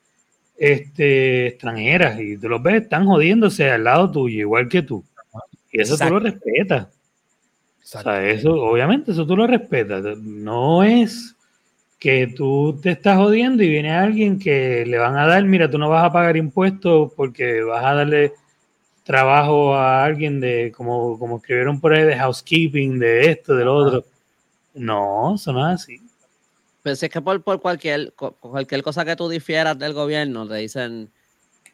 [0.59, 5.03] este, extranjeras y tú los ves, están jodiéndose al lado tuyo, igual que tú.
[5.73, 6.89] Y eso tú lo respetas.
[7.85, 10.03] O sea, eso, obviamente, eso tú lo respetas.
[10.19, 11.37] No es
[11.99, 15.79] que tú te estás jodiendo y viene alguien que le van a dar, mira, tú
[15.79, 18.33] no vas a pagar impuestos porque vas a darle
[19.05, 24.05] trabajo a alguien de, como, como escribieron por ahí, de housekeeping, de esto, del otro.
[24.75, 26.01] No, eso no es así.
[26.83, 30.57] Pero si es que por, por cualquier, cualquier cosa que tú difieras del gobierno, te
[30.57, 31.11] dicen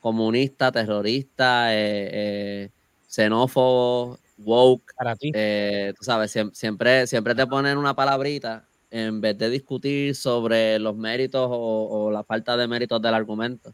[0.00, 2.70] comunista, terrorista, eh, eh,
[3.08, 4.92] xenófobo, woke.
[4.96, 5.32] Para ti.
[5.34, 10.96] Eh, tú sabes, siempre, siempre te ponen una palabrita en vez de discutir sobre los
[10.96, 13.72] méritos o, la falta de méritos del argumento.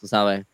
[0.00, 0.46] Tú sabes.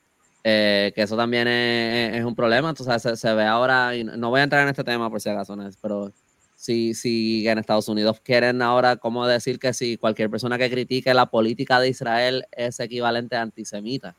[0.43, 2.73] que eso también es, un problema.
[2.75, 5.29] Tú sabes, se, ve ahora, y no voy a entrar en este tema por si
[5.29, 6.13] acaso, pero
[6.65, 11.13] si, si en Estados Unidos quieren ahora, ¿cómo decir que si cualquier persona que critique
[11.13, 14.15] la política de Israel es equivalente a antisemita?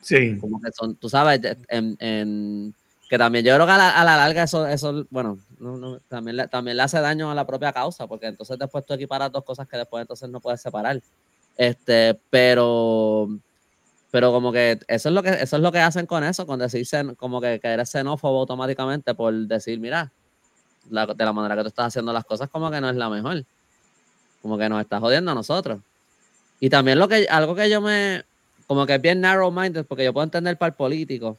[0.00, 0.38] Sí.
[0.38, 2.74] Como que son, tú sabes, en,
[3.08, 5.38] que también yo creo que a la, larga eso, eso bueno,
[6.08, 9.30] también, le, también le hace daño a la propia causa, porque entonces después tú equiparas
[9.30, 11.00] dos cosas que después entonces no puedes separar.
[11.56, 13.28] Este, pero
[14.10, 16.58] pero como que eso es lo que eso es lo que hacen con eso, con
[16.58, 16.86] decir
[17.16, 20.12] como que, que eres xenófobo automáticamente por decir, mira,
[20.88, 23.44] de la manera que tú estás haciendo las cosas como que no es la mejor.
[24.42, 25.80] Como que nos está jodiendo a nosotros.
[26.60, 28.24] Y también lo que, algo que yo me,
[28.66, 31.38] como que es bien narrow minded, porque yo puedo entender para el político.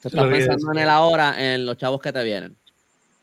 [0.00, 2.56] Tú estás pensando en el ahora, en los chavos que te vienen.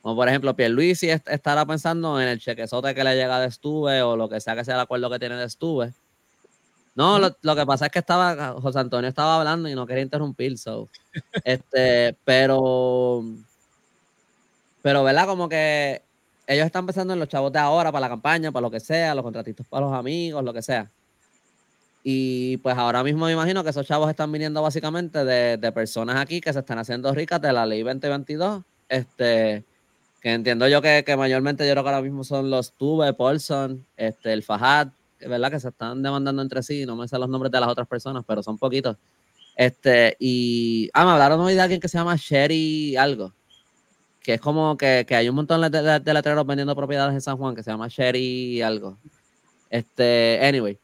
[0.02, 4.16] Como por ejemplo, Pierluisi estará pensando en el chequezote que le llega de Estuve o
[4.16, 5.94] lo que sea que sea el acuerdo que tiene de Estuve.
[6.96, 10.04] No, lo, lo, que pasa es que estaba, José Antonio estaba hablando y no quería
[10.04, 10.88] interrumpir, so.
[11.44, 13.24] Este, pero
[14.88, 15.26] pero, ¿verdad?
[15.26, 16.02] Como que
[16.48, 19.14] ellos están pensando en los chavos de ahora para la campaña, para lo que sea,
[19.14, 20.90] los contratistas para los amigos, lo que sea.
[22.10, 26.39] Y pues ahora mismo me imagino que esos chavos están viniendo básicamente de, personas aquí
[26.39, 28.64] que se están haciendo ricas de la ley 2022.
[28.88, 29.66] Este,
[30.22, 34.32] que entiendo yo que, mayormente yo creo que ahora mismo son los Tuve, Paulson, este,
[34.32, 34.88] el Fajad,
[35.20, 35.51] ¿verdad?
[35.51, 36.86] Que se están demandando entre sí.
[36.86, 38.95] No me sé los nombres de las otras personas, pero son poquitos.
[39.58, 40.89] Este, y.
[40.93, 43.34] Ah, me hablaron hoy de alguien que se llama Sherry algo
[44.24, 47.55] que es como que, hay un montón de, de, letreros vendiendo propiedades en San Juan
[47.55, 48.97] que se llama Sherry algo.
[49.70, 50.78] Este, anyway,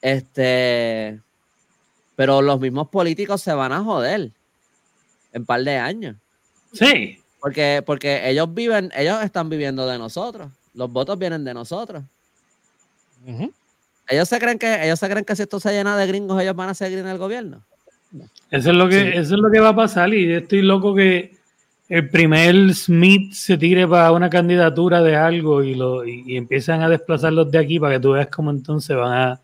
[0.00, 1.20] este,
[2.16, 4.30] pero los mismos políticos se van a joder
[5.32, 6.16] en un par de años.
[6.72, 7.20] Sí.
[7.40, 10.50] Porque, porque ellos viven, ellos están viviendo de nosotros.
[10.74, 12.02] Los votos vienen de nosotros.
[14.08, 16.56] Ellos se creen que, ellos se creen que si esto se llena de gringos, ellos
[16.56, 17.62] van a seguir en el gobierno.
[18.50, 20.12] Eso es lo que, eso es lo que va a pasar.
[20.14, 21.36] Y estoy loco que
[21.88, 26.88] el primer Smith se tire para una candidatura de algo y, lo, y, empiezan a
[26.88, 29.40] desplazarlos de aquí para que tú veas cómo entonces van a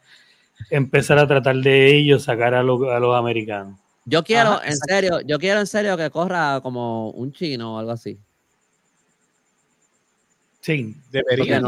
[0.71, 3.79] empezar a tratar de ellos sacar a, a los americanos.
[4.07, 7.93] Yo quiero, en serio, yo quiero en serio que corra como un chino o algo
[7.93, 8.19] así.
[10.61, 11.63] Sí, debería.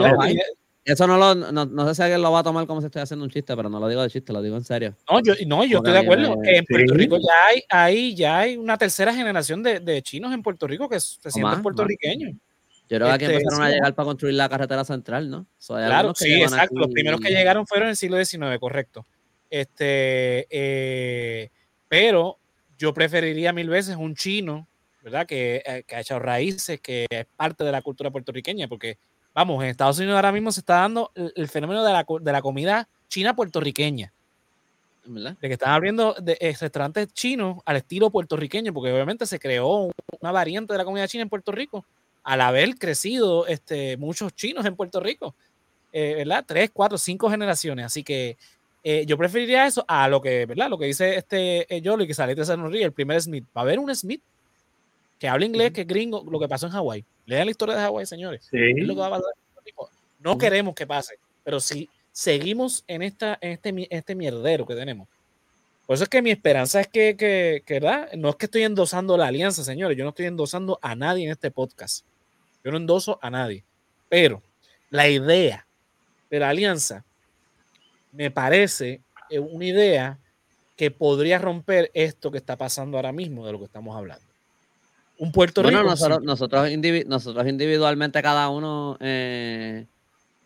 [0.87, 3.25] Eso no lo, no, sé si alguien lo va a tomar como si estoy haciendo
[3.25, 4.95] un chiste, pero no lo digo de chiste, lo digo en serio.
[5.11, 6.37] No, yo, no, yo estoy de acuerdo.
[6.45, 10.89] en Puerto Rico ya hay, ya hay una tercera generación de, chinos en Puerto Rico
[10.89, 12.37] que se sienten puertorriqueños.
[12.89, 15.47] Yo creo que este, empezaron a llegar para construir la carretera central, ¿no?
[15.67, 16.79] claro, sí, exacto.
[16.79, 19.05] Los primeros que llegaron fueron en el siglo XIX, correcto.
[19.51, 21.51] Este, eh,
[21.89, 22.39] pero
[22.79, 24.69] yo preferiría mil veces un chino,
[25.03, 25.27] ¿verdad?
[25.27, 28.99] Que, eh, que, ha echado raíces, que es parte de la cultura puertorriqueña, porque,
[29.35, 32.43] vamos, en Estados Unidos ahora mismo se está dando el, fenómeno de la, de la,
[32.43, 34.13] comida china puertorriqueña.
[35.09, 35.37] ¿verdad?
[35.41, 39.91] De que están abriendo de, eh, restaurantes chinos al estilo puertorriqueño, porque obviamente se creó
[40.21, 41.85] una variante de la comida china en Puerto Rico
[42.27, 45.37] al haber crecido este, muchos chinos en Puerto Rico,
[45.93, 46.45] eh, ¿verdad?
[46.45, 47.87] Tres, cuatro, cinco generaciones.
[47.87, 48.37] Así que
[48.83, 50.69] eh, yo preferiría eso a lo que, ¿verdad?
[50.69, 53.45] Lo que dice este eh, Yolo y que sale de San el primer Smith.
[53.57, 54.21] Va a haber un Smith
[55.21, 57.05] que habla inglés, que es gringo, lo que pasó en Hawái.
[57.27, 58.49] Lean la historia de Hawái, señores.
[60.19, 65.07] No queremos que pase, pero si seguimos en, esta, en este, este mierdero que tenemos,
[65.87, 68.11] por eso es que mi esperanza es que, que, que, ¿verdad?
[68.15, 69.97] No es que estoy endosando la alianza, señores.
[69.97, 72.05] Yo no estoy endosando a nadie en este podcast.
[72.67, 73.65] Yo no endoso a nadie.
[74.09, 74.43] Pero
[74.91, 75.69] la idea
[76.29, 77.05] de la alianza
[78.11, 80.19] me parece eh, una idea
[80.75, 84.27] que podría romper esto que está pasando ahora mismo de lo que estamos hablando.
[85.17, 85.81] Un Puerto Rico.
[85.85, 86.69] nosotros, nosotros,
[87.49, 89.87] individualmente, cada uno, eh,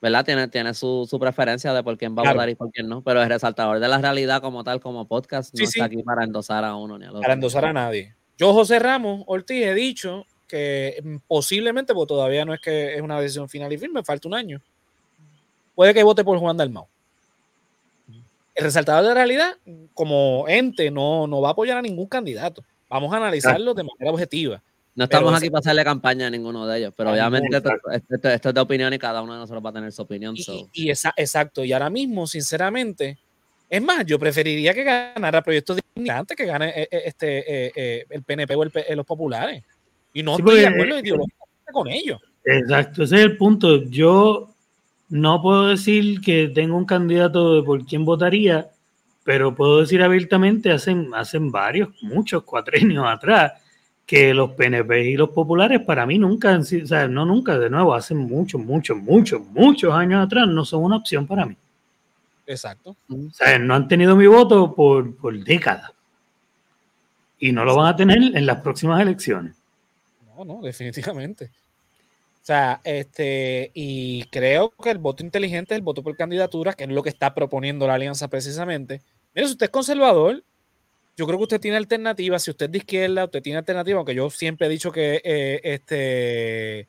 [0.02, 0.22] ¿verdad?
[0.22, 3.22] Tiene, tiene su, preferencia de por quién va a votar y por quién no, pero
[3.22, 6.74] el resaltador de la realidad como tal, como podcast, no está aquí para endosar a
[6.74, 7.22] uno ni a otro.
[7.22, 8.14] Para endosar a nadie.
[8.36, 13.01] Yo, José Ramos Ortiz, he dicho que mm, posiblemente, porque todavía no es que es
[13.01, 14.61] una decisión final y firme, falta un año,
[15.74, 16.86] puede que vote por Juan Dalmau.
[18.55, 19.57] El resaltador de la realidad,
[19.94, 22.62] como ente, no, no va a apoyar a ningún candidato.
[22.88, 24.61] Vamos a analizarlo de manera objetiva.
[24.94, 28.61] No estamos aquí para hacerle campaña a ninguno de ellos, pero obviamente esto, es de
[28.61, 30.34] opinión y cada uno de nosotros va a tener su opinión.
[30.72, 33.16] Y, exacto, y ahora mismo, sinceramente,
[33.70, 38.22] es más, yo preferiría que ganara Proyecto Dignidad que gane eh, eh, este, eh, el
[38.24, 38.64] PNP o
[38.96, 39.62] los populares.
[40.12, 40.96] Y no estoy de acuerdo
[41.72, 42.20] con ellos.
[42.44, 43.84] Exacto, ese es el punto.
[43.84, 44.50] Yo
[45.08, 48.70] no puedo decir que tengo un candidato de por quién votaría,
[49.24, 53.52] pero puedo decir abiertamente, hacen, hacen varios, muchos cuatrenios atrás,
[54.06, 57.58] que los PNP y los populares para mí nunca han sido, o sea, no nunca,
[57.58, 61.56] de nuevo, hacen muchos, muchos, muchos, muchos años atrás, no son una opción para mí.
[62.46, 62.96] Exacto.
[63.08, 65.92] O sea, no han tenido mi voto por, por décadas.
[67.38, 69.59] Y no lo van a tener en las próximas elecciones.
[70.45, 71.51] No, definitivamente.
[72.43, 76.84] O sea, este, y creo que el voto inteligente es el voto por candidatura, que
[76.84, 79.03] es lo que está proponiendo la alianza precisamente.
[79.34, 80.43] Mire, si usted es conservador,
[81.16, 82.38] yo creo que usted tiene alternativa.
[82.38, 85.61] Si usted es de izquierda, usted tiene alternativa, aunque yo siempre he dicho que eh,
[85.62, 86.88] este,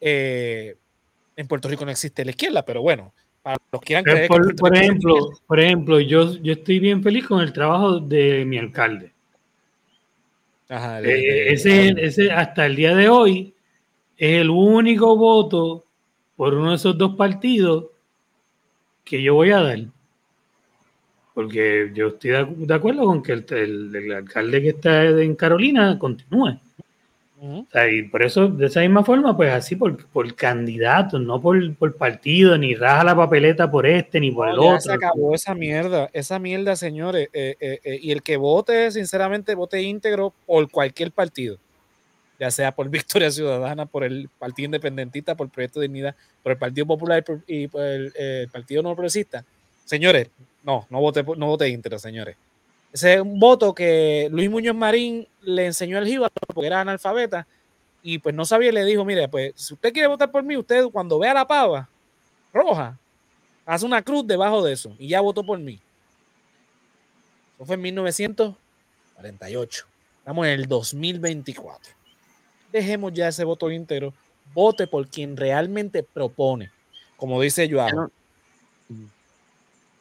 [0.00, 0.76] eh,
[1.36, 3.12] en Puerto Rico no existe la izquierda, pero bueno,
[3.42, 4.28] para los que quieran creer.
[4.28, 9.12] Por, ejemplo, por ejemplo yo, yo estoy bien feliz con el trabajo de mi alcalde.
[10.70, 13.52] Eh, ese, ese, hasta el día de hoy
[14.16, 15.84] es el único voto
[16.36, 17.86] por uno de esos dos partidos
[19.04, 19.78] que yo voy a dar.
[21.34, 26.58] Porque yo estoy de acuerdo con que el alcalde que está en Carolina continúe
[27.90, 31.96] y por eso, de esa misma forma, pues así por, por candidato, no por, por,
[31.96, 34.80] partido, ni raja la papeleta por este, ni por el otro.
[34.80, 37.28] Se acabó esa mierda, esa mierda, señores.
[37.32, 41.56] Eh, eh, eh, y el que vote, sinceramente, vote íntegro por cualquier partido,
[42.38, 46.58] ya sea por Victoria Ciudadana, por el Partido Independentista, por Proyecto de Dignidad, por el
[46.58, 49.46] Partido Popular y por el, Partido No Progresista.
[49.86, 50.28] Señores,
[50.62, 52.36] no, no vote, no vote íntegro, señores.
[52.92, 57.46] Ese es un voto que Luis Muñoz Marín le enseñó al Jíbaro porque era analfabeta
[58.02, 60.56] y pues no sabía y le dijo, mire, pues si usted quiere votar por mí,
[60.56, 61.88] usted cuando vea la pava
[62.52, 62.98] roja,
[63.64, 65.78] hace una cruz debajo de eso y ya votó por mí.
[67.56, 69.86] Eso fue en 1948.
[70.18, 71.94] Estamos en el 2024.
[72.72, 74.12] Dejemos ya ese voto íntegro.
[74.52, 76.72] Vote por quien realmente propone.
[77.16, 78.10] Como dice Joao.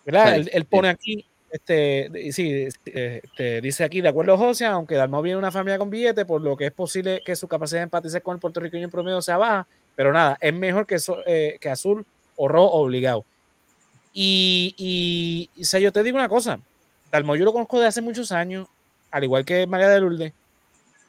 [0.05, 0.37] ¿Verdad?
[0.37, 5.35] él, pone aquí este, sí, este, dice aquí, de acuerdo a José, aunque Dalmau viene
[5.35, 8.21] de una familia con billete, por lo que es posible que su capacidad de empatizar
[8.21, 12.05] con el puertorriqueño en promedio sea baja, pero nada, es mejor que, eh, azul
[12.35, 13.25] o rojo obligado.
[14.13, 16.59] Y, y, yo te digo una cosa,
[17.11, 18.67] Dalmau yo lo conozco de hace muchos años,
[19.11, 20.33] al igual que María de Lourdes,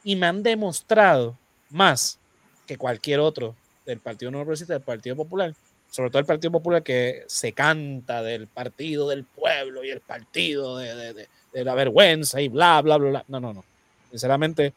[0.04, 1.36] y me han demostrado
[1.68, 2.18] más
[2.66, 3.54] que cualquier otro
[3.84, 5.54] del Partido Nuevo Progresista, del Partido Popular,
[5.90, 10.78] sobre todo el Partido Popular, que se canta del partido del pueblo y el partido
[10.78, 13.24] de, la vergüenza y bla, bla, bla, bla.
[13.28, 13.64] No, no, no.
[14.10, 14.72] Sinceramente,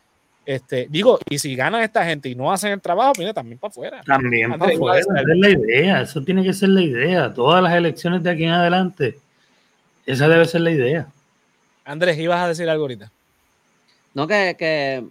[0.46, 3.70] Este, digo, y si ganan esta gente y no hacen el trabajo, viene también para
[3.70, 4.02] afuera.
[4.06, 7.34] También para afuera, esa es la idea, eso tiene que ser la idea.
[7.34, 9.20] Todas las elecciones de aquí en adelante,
[10.06, 11.08] esa debe ser la idea.
[11.86, 13.12] Andrés, ibas a decir algo ahorita.
[14.14, 15.04] No, que, que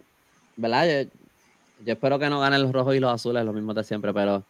[0.56, 1.06] ¿verdad?
[1.84, 4.44] Yo, espero que no ganen los rojos y los azules, los mismos de siempre, pero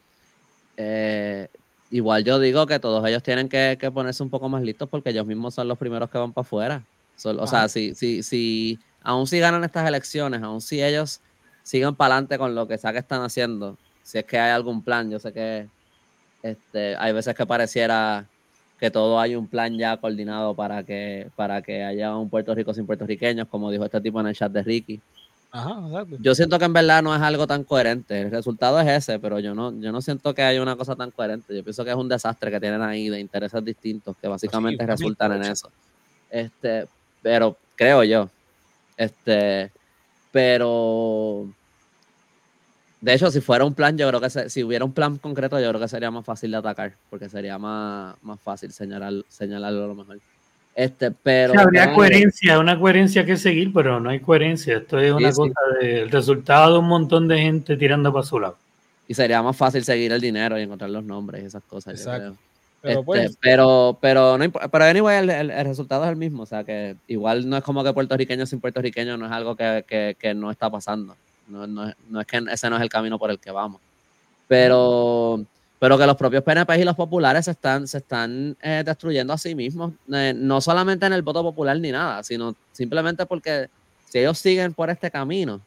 [0.76, 1.48] eh,
[1.90, 5.26] igual yo digo que todos ellos tienen que, ponerse un poco más listos porque ellos
[5.26, 6.84] mismos son los primeros que van para afuera.
[7.24, 11.20] o sea, si, si, si, aún si ganan estas elecciones, aún si ellos
[11.62, 14.82] siguen para adelante con lo que sea que están haciendo, si es que hay algún
[14.82, 15.68] plan, yo sé que
[16.42, 18.26] este, hay veces que pareciera
[18.80, 22.74] que todo hay un plan ya coordinado para que, para que haya un Puerto Rico
[22.74, 25.00] sin puertorriqueños, como dijo este tipo en el chat de Ricky.
[26.20, 28.20] Yo siento que en verdad no es algo tan coherente.
[28.20, 31.10] El resultado es ese, pero yo no, yo no siento que haya una cosa tan
[31.10, 31.54] coherente.
[31.54, 35.32] Yo pienso que es un desastre que tienen ahí de intereses distintos que básicamente resultan
[35.32, 35.70] en eso.
[36.30, 36.86] Este,
[37.20, 38.30] pero creo yo.
[38.96, 39.70] Este,
[40.30, 41.46] pero
[43.02, 45.68] de hecho, si fuera un plan, yo creo que si hubiera un plan concreto, yo
[45.68, 49.86] creo que sería más fácil de atacar, porque sería más, más fácil señalar, señalarlo a
[49.88, 50.20] lo mejor.
[50.74, 51.58] Este, pero.
[51.58, 54.78] habría coherencia, una coherencia que seguir, pero no hay coherencia.
[54.78, 58.56] Esto es una cosa del resultado de un montón de gente tirando para su lado.
[59.06, 61.94] Y sería más fácil seguir el dinero y encontrar los nombres y esas cosas.
[61.94, 62.36] Exacto.
[62.80, 66.42] Pero, este, pues, pero, pero, no pero anyway, el, el, resultado es el mismo.
[66.42, 69.84] O sea, que igual no es como que puertorriqueño sin puertorriqueño no es algo que,
[69.86, 71.14] que, que no está pasando.
[71.46, 73.80] No, no, no, es que ese no es el camino por el que vamos.
[74.48, 75.44] Pero,
[75.82, 79.36] pero que los propios PNP y los populares se están, se están eh, destruyendo a
[79.36, 83.68] sí mismos, eh, no solamente en el voto popular ni nada, sino simplemente porque
[84.08, 85.60] si ellos siguen por este camino,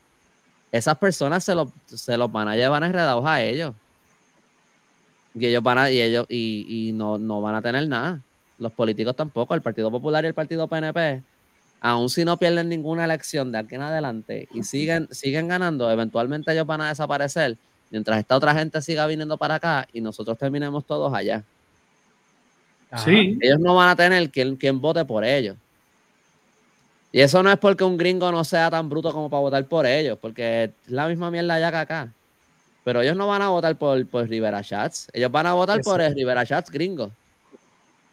[0.71, 1.53] esas personas se,
[1.87, 3.73] se los van a llevar enredados a ellos.
[5.33, 8.21] Y ellos van a, y ellos, y, y no, no van a tener nada.
[8.57, 11.23] Los políticos tampoco, el Partido Popular y el Partido PNP
[11.81, 16.53] aun si no pierden ninguna elección de aquí en adelante y siguen, siguen ganando, eventualmente
[16.53, 17.57] ellos van a desaparecer
[17.95, 21.43] mientras esta otra gente siga viniendo para acá y nosotros terminemos todos allá.
[23.05, 23.37] Sí.
[23.39, 25.55] Ellos no van a tener quien, quien vote por ellos.
[27.13, 29.85] Y eso no es porque un gringo no sea tan bruto como para votar por
[29.85, 32.13] ellos, porque es la misma mierda allá que acá.
[32.83, 36.01] Pero ellos no van a votar por, por Rivera Chats, ellos van a votar por
[36.01, 37.11] el Rivera Chats gringo.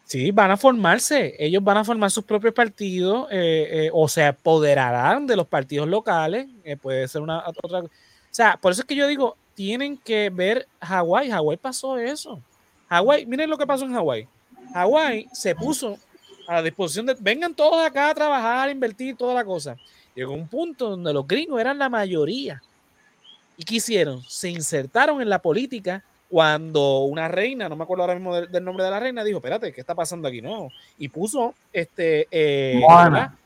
[0.05, 1.35] Sí, van a formarse.
[1.39, 5.89] Ellos van a formar sus propios partidos eh, eh, o se apoderarán de los partidos
[5.89, 6.47] locales.
[6.63, 7.81] Eh, puede ser una otra.
[7.81, 7.89] O
[8.31, 11.31] sea, por eso es que yo digo, tienen que ver Hawái.
[11.31, 12.41] Hawái pasó eso.
[12.89, 14.29] Hawái, miren lo que pasó en Hawái.
[14.75, 15.99] Hawái se puso
[16.47, 19.77] a la disposición de vengan todos acá a trabajar, a invertir, toda la cosa.
[20.15, 22.63] Llegó un punto donde los gringos eran la mayoría.
[23.57, 24.23] ¿Y qué hicieron?
[24.29, 28.85] Se insertaron en la política cuando una reina, no me acuerdo ahora mismo del, nombre
[28.85, 30.41] de la reina, dijo, espérate, ¿qué está pasando aquí?
[30.41, 33.37] No, y puso, este, eh, Moana.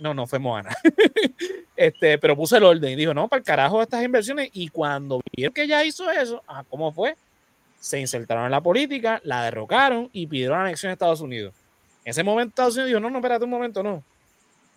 [0.00, 0.76] No, no fue Moana.
[1.76, 4.50] este, pero puso el orden y dijo, no, para el carajo estas inversiones.
[4.52, 7.16] Y cuando vieron que ella hizo eso, ah, ¿cómo fue?
[7.80, 11.54] Se insertaron en la política, la derrocaron y pidieron la anexión a Estados Unidos.
[12.04, 14.02] En ese momento Estados Unidos dijo, no, no, espérate un momento, no.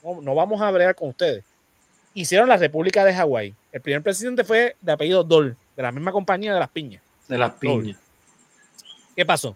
[0.03, 1.43] No, no vamos a bregar con ustedes.
[2.13, 3.53] Hicieron la República de Hawái.
[3.71, 7.03] El primer presidente fue de apellido Dole de la misma compañía de las piñas.
[7.27, 7.97] De las piñas.
[9.15, 9.55] ¿Qué pasó?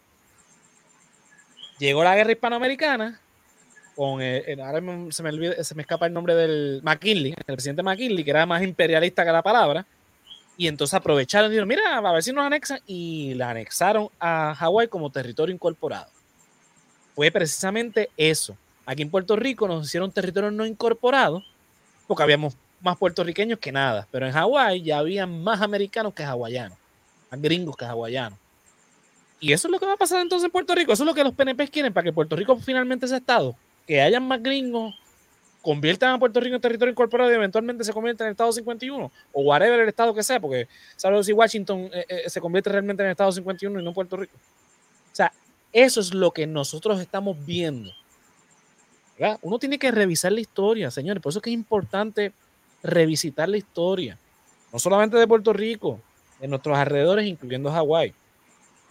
[1.79, 3.19] Llegó la guerra hispanoamericana
[3.95, 8.29] con, ahora se me, se me escapa el nombre del McKinley, el presidente McKinley, que
[8.31, 9.85] era más imperialista que la palabra,
[10.57, 14.55] y entonces aprovecharon y dijeron, mira, a ver si nos anexan, y la anexaron a
[14.55, 16.07] Hawái como territorio incorporado.
[17.15, 18.57] Fue precisamente eso.
[18.85, 21.43] Aquí en Puerto Rico nos hicieron territorio no incorporado,
[22.07, 26.77] porque habíamos más puertorriqueños que nada, pero en Hawái ya había más americanos que hawaianos,
[27.31, 28.37] más gringos que hawaianos.
[29.39, 30.93] Y eso es lo que va a pasar entonces en Puerto Rico.
[30.93, 33.55] Eso es lo que los PNP quieren para que Puerto Rico finalmente sea Estado.
[33.87, 34.95] Que hayan más gringos,
[35.61, 39.41] conviertan a Puerto Rico en territorio incorporado y eventualmente se convierta en Estado 51 o
[39.41, 43.09] whatever el Estado que sea, porque sabes si Washington eh, eh, se convierte realmente en
[43.09, 44.35] Estado 51 y no Puerto Rico.
[44.35, 45.31] O sea,
[45.71, 47.91] eso es lo que nosotros estamos viendo.
[49.41, 51.21] Uno tiene que revisar la historia, señores.
[51.21, 52.33] Por eso es que es importante
[52.81, 54.17] revisitar la historia,
[54.73, 56.01] no solamente de Puerto Rico,
[56.41, 58.13] de nuestros alrededores, incluyendo Hawái.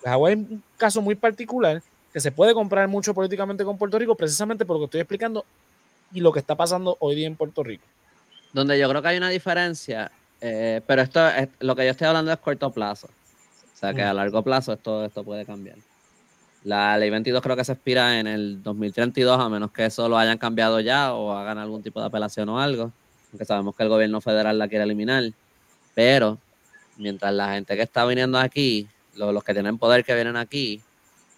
[0.05, 1.83] Hawái es un caso muy particular
[2.13, 5.45] que se puede comprar mucho políticamente con Puerto Rico, precisamente por lo que estoy explicando
[6.13, 7.85] y lo que está pasando hoy día en Puerto Rico.
[8.53, 10.11] Donde yo creo que hay una diferencia,
[10.41, 13.07] eh, pero esto es, lo que yo estoy hablando es corto plazo.
[13.07, 15.77] O sea que a largo plazo esto, esto puede cambiar.
[16.65, 20.17] La ley 22 creo que se expira en el 2032, a menos que eso lo
[20.17, 22.93] hayan cambiado ya o hagan algún tipo de apelación o algo
[23.33, 25.25] aunque sabemos que el gobierno federal la quiere eliminar,
[25.95, 26.39] pero
[26.99, 28.87] mientras la gente que está viniendo aquí,
[29.17, 30.83] los, que tienen poder que vienen aquí,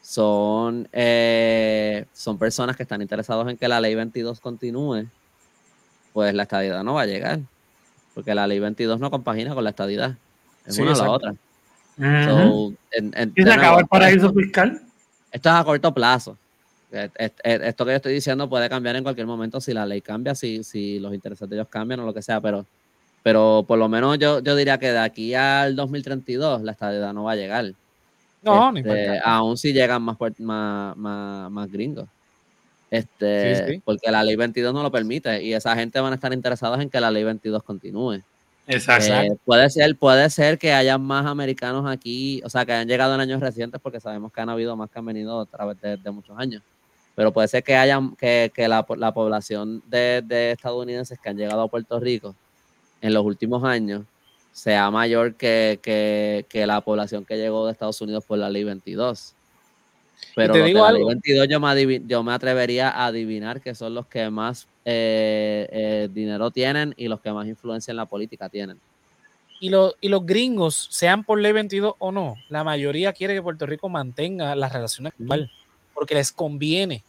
[0.05, 5.07] son, eh, son personas que están interesados en que la ley 22 continúe,
[6.13, 7.41] pues la estadidad no va a llegar.
[8.15, 10.15] porque la ley 22 no compagina con la estadidad.
[10.65, 11.35] Es una o la otra.
[11.97, 14.83] ¿Y se acaba el paraíso fiscal?
[15.33, 16.39] Esto es a corto plazo.
[16.93, 20.63] Esto que yo estoy diciendo puede cambiar en cualquier momento si la ley cambia, si,
[20.63, 22.67] si los intereses de ellos cambian o lo que sea, pero,
[23.25, 27.25] pero por lo menos yo, yo diría que de aquí al 2032 la estadidad no
[27.25, 27.73] va a llegar.
[28.45, 32.07] No, este, Aún si llegan más, más, más, más gringos.
[32.91, 36.81] Este, Porque la ley 22 no lo permite y esa gente van a estar interesados
[36.81, 38.21] en que la ley 22 continúe.
[38.66, 39.12] Exacto.
[39.12, 43.15] Eh, puede, ser, puede ser que haya más americanos aquí, o sea, que hayan llegado
[43.15, 46.11] en años recientes, porque sabemos que han habido más que han venido a través de,
[46.11, 46.62] muchos años.
[47.15, 51.37] Pero puede ser que haya que, que la, la, población de, de, estadounidenses que han
[51.37, 52.35] llegado a Puerto Rico
[53.01, 54.03] en los últimos años
[54.55, 58.63] sea mayor que, que, que la población que llegó de Estados Unidos por la ley
[58.63, 59.35] 22.
[60.37, 61.09] Pero te digo algo.
[61.09, 66.09] 22 yo me, yo me atrevería a adivinar que son los que más eh, eh,
[66.13, 68.79] dinero tienen y los que más influencia en la política tienen.
[69.59, 73.67] Y, y los gringos, sean por ley 22 o no, la mayoría quiere que Puerto
[73.67, 75.51] Rico mantenga las relaciones actual,
[75.93, 77.03] porque les conviene.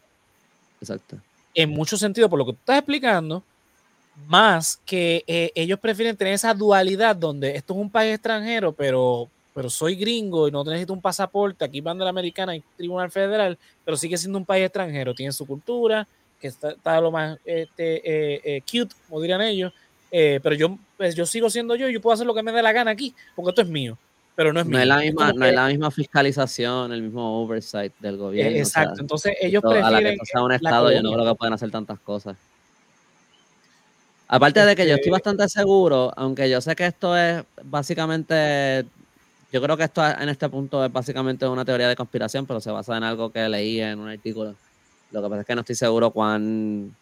[0.81, 1.17] Exacto.
[1.53, 3.43] En muchos sentidos, por lo que tú estás explicando,
[4.27, 9.29] más que eh, ellos prefieren tener esa dualidad donde esto es un país extranjero, pero
[9.53, 13.95] pero soy gringo y no necesito un pasaporte, aquí bandera americana y tribunal federal, pero
[13.95, 16.05] sigue siendo un país extranjero, tiene su cultura,
[16.41, 19.71] que está, lo más este, eh, eh, cute, como dirían ellos,
[20.11, 22.61] pero yo, pues, yo sigo siendo yo y yo puedo hacer lo que me dé
[22.61, 23.97] la gana aquí, porque esto es mío,
[24.35, 24.79] pero no es mío.
[24.79, 28.57] Es la misma, no es la misma fiscalización, el mismo oversight del gobierno.
[28.57, 29.85] exacto, entonces ellos prefieren...
[29.85, 32.35] A la que sea un estado, yo no creo que puedan hacer tantas cosas.
[34.27, 38.85] Aparte de que yo estoy este bastante seguro, aunque yo sé que esto es básicamente
[39.55, 42.71] yo creo que esto en este punto es básicamente una teoría de conspiración, pero se
[42.71, 44.53] basa en algo que leí en un artículo.
[45.11, 46.93] Lo que pasa es que no estoy seguro cuán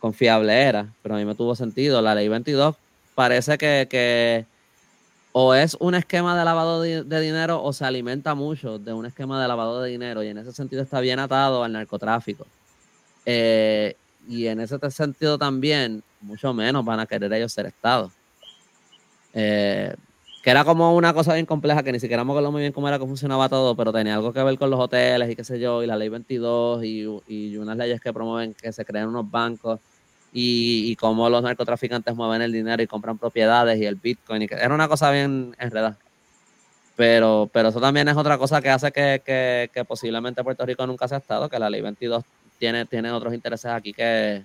[0.00, 2.02] confiable era, pero a mí me tuvo sentido.
[2.02, 2.74] La ley 22
[3.14, 4.44] parece que,
[5.30, 9.40] o es un esquema de lavado de, dinero o se alimenta mucho de un esquema
[9.40, 12.44] de lavado de dinero y en ese sentido está bien atado al narcotráfico.
[13.24, 13.96] Eh,
[14.28, 18.10] y en ese sentido también, mucho menos van a querer ellos ser Estado.
[19.32, 19.94] Eh,
[20.42, 22.86] que era como una cosa bien compleja que ni siquiera me acuerdo muy bien cómo
[22.86, 25.58] era que funcionaba todo, pero tenía algo que ver con los hoteles y qué sé
[25.58, 29.30] yo, y la ley 22 y, y unas leyes que promueven que se creen unos
[29.30, 29.80] bancos
[30.34, 34.42] y, y, cómo los narcotraficantes mueven el dinero y compran propiedades y el Bitcoin.
[34.42, 35.96] Era una cosa bien enredada.
[36.96, 41.08] Pero, pero eso también es otra cosa que hace que, que, posiblemente Puerto Rico nunca
[41.08, 42.22] se ha estado, que la ley 22
[42.64, 44.42] tiene, tiene otros intereses aquí que...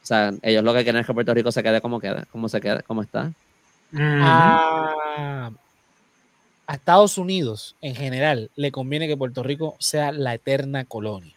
[0.00, 2.48] O sea, ellos lo que quieren es que Puerto Rico se quede como quede, como
[2.48, 3.32] se quede, como está
[3.96, 5.50] a,
[6.68, 11.34] Estados Unidos en general le conviene que Puerto Rico sea la eterna colonia,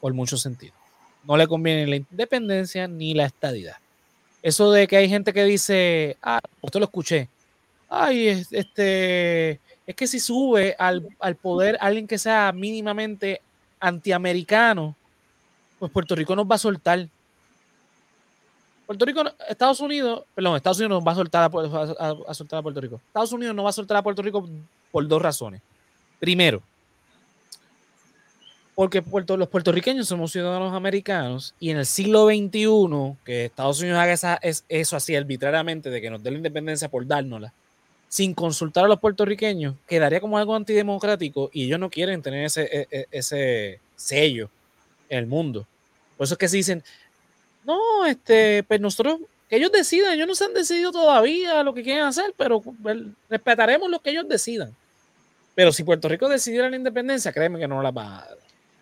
[0.00, 0.76] por muchos sentidos.
[1.24, 3.76] No le conviene la independencia ni la estadidad.
[4.42, 7.28] Eso de que hay gente que dice, ah, usted lo escuché,
[7.88, 13.40] ay, este, es que si sube al, al poder alguien que sea mínimamente
[13.82, 14.96] antiamericano,
[15.78, 17.06] pues Puerto Rico nos va a soltar.
[18.86, 22.80] Puerto Rico, Estados Unidos, perdón, Estados Unidos no va a soltar a, soltar a Puerto
[22.80, 23.00] Rico.
[23.08, 24.48] Estados Unidos no va a soltar a Puerto Rico
[24.90, 25.60] por dos razones.
[26.20, 26.62] Primero,
[28.74, 29.02] porque
[29.36, 34.34] los puertorriqueños somos ciudadanos americanos y en el siglo XXI, que Estados Unidos haga esa,
[34.36, 37.52] es, eso así arbitrariamente, de que nos dé la independencia por dárnosla,
[38.12, 42.64] sin consultar a los puertorriqueños, quedaría como algo antidemocrático y ellos no quieren tener ese,
[42.64, 44.50] e, e, ese sello
[45.08, 45.66] en el mundo.
[46.18, 46.84] Por eso es que se dicen,
[47.64, 51.82] no, este, pues nosotros, que ellos decidan, ellos no se han decidido todavía lo que
[51.82, 52.62] quieren hacer, pero
[53.30, 54.76] respetaremos lo que ellos decidan.
[55.54, 58.38] Pero si Puerto Rico decidiera la independencia, créeme que no la va a dar.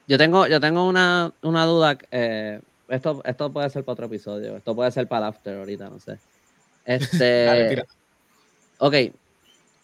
[0.08, 1.96] Yo tengo, yo tengo una, una duda.
[2.10, 4.56] Eh, esto, esto puede ser para otro episodio.
[4.56, 6.18] Esto puede ser para el after ahorita, no sé.
[6.84, 7.84] Este.
[8.78, 8.94] ok,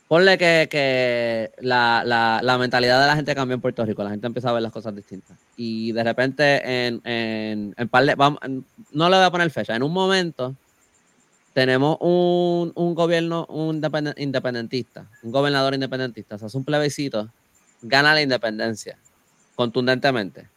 [0.09, 4.11] Ponle que, que la, la, la, mentalidad de la gente cambió en Puerto Rico, la
[4.11, 5.37] gente empieza a ver las cosas distintas.
[5.57, 8.39] Y de repente, en, en, en par de, vamos,
[8.93, 10.55] no le voy a poner fecha, en un momento
[11.55, 13.83] tenemos un, un gobierno un
[14.17, 17.29] independentista, un gobernador independentista, se hace un plebiscito,
[17.83, 18.99] gana la independencia
[19.57, 20.49] contundentemente.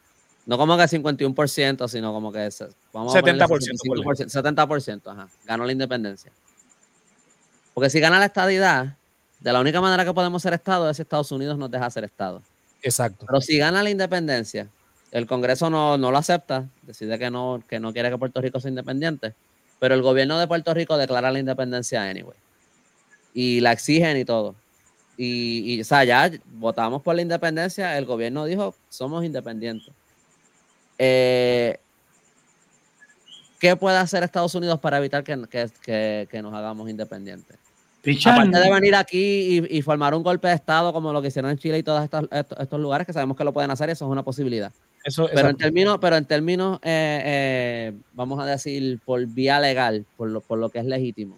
[0.45, 2.49] No como que 51%, sino como que
[2.91, 6.31] vamos 70%, a 70%, ajá, ganó la independencia.
[7.73, 8.97] Porque si gana la estadidad,
[9.39, 12.03] de la única manera que podemos ser Estado es si Estados Unidos nos deja ser
[12.03, 12.41] Estado.
[12.81, 13.25] Exacto.
[13.25, 14.67] Pero si gana la independencia,
[15.11, 18.69] el Congreso no, lo acepta, decide que no, que no quiere que Puerto Rico sea
[18.69, 19.33] independiente,
[19.79, 22.37] pero el gobierno de Puerto Rico declara la independencia anyway.
[23.33, 24.55] Y la exigen y todo.
[25.17, 29.93] Y, y o sea, ya votamos por la independencia, el gobierno dijo, somos independientes.
[30.97, 31.79] Eh,
[33.59, 35.37] ¿qué puede hacer Estados Unidos para evitar que,
[35.81, 37.57] que, que, nos hagamos independientes?
[38.25, 41.57] Aparte de venir aquí y, formar un golpe de Estado como lo que hicieron en
[41.57, 44.23] Chile y todos estos, estos, lugares que sabemos que lo pueden hacer, eso es una
[44.23, 44.71] posibilidad.
[45.03, 50.05] Eso, pero, en términos, pero en términos, eh, eh, vamos a decir, por vía legal,
[50.15, 51.37] por lo, por lo que es legítimo,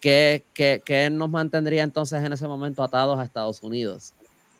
[0.00, 4.12] ¿qué, qué, qué nos mantendría entonces en ese momento atados a Estados Unidos?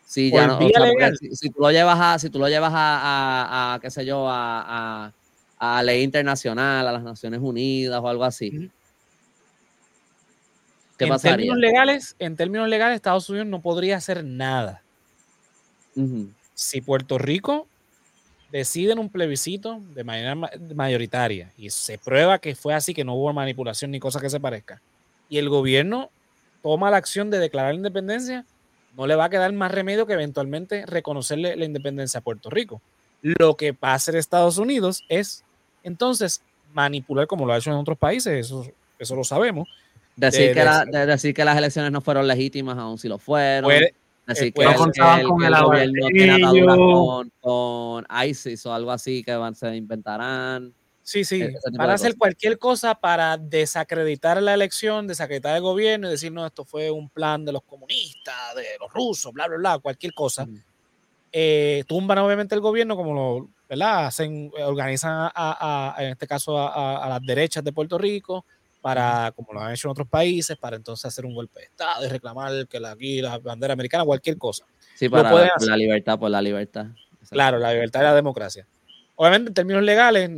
[0.06, 3.90] Si, ya no, si, tú lo llevas a, si tú lo llevas a, a, qué
[3.90, 5.12] sé yo, a,
[5.58, 8.70] a, ley internacional, a las Naciones Unidas o algo así.
[11.06, 14.82] ¿Qué en términos legales, en términos legales, Estados Unidos no podría hacer nada.
[16.54, 17.66] Si Puerto Rico
[18.50, 20.34] decide en un plebiscito de manera
[20.74, 24.40] mayoritaria y se prueba que fue así, que no hubo manipulación ni cosa que se
[24.40, 24.80] parezca,
[25.28, 26.10] y el gobierno
[26.62, 28.44] toma la acción de declarar la independencia,
[28.96, 32.80] no le va a quedar más remedio que eventualmente reconocerle la independencia a Puerto Rico.
[33.22, 35.44] Lo que va a hacer Estados Unidos es
[35.82, 36.42] entonces
[36.72, 38.66] manipular como lo ha hecho en otros países, eso,
[38.98, 39.68] eso lo sabemos.
[40.16, 43.70] Decir, que decir que las elecciones no fueron legítimas, aún si lo fueron.
[44.26, 44.76] decir eh, que, no el,
[45.26, 50.74] con el, gobierno tiene con, con, ISIS o algo así que van, se inventarán.
[51.02, 56.12] Sí, sí, van a hacer cualquier cosa para desacreditar la elección, desacreditar el gobierno y
[56.12, 59.78] decir, no, esto fue un plan de los comunistas, de los rusos, bla, bla, bla,
[59.80, 60.46] cualquier cosa.
[61.32, 64.06] Eh, tumban obviamente el gobierno como lo, ¿verdad?
[64.06, 68.44] Hacen, organizan a, en este caso a, las derechas de Puerto Rico
[68.82, 72.04] para, como lo han hecho en otros países, para entonces hacer un golpe de Estado
[72.04, 74.66] y reclamar que la, aquí la bandera americana, cualquier cosa.
[74.96, 76.86] Sí, para la libertad, por la libertad.
[77.30, 78.66] Claro, la libertad y la democracia.
[79.14, 80.28] Obviamente en términos legales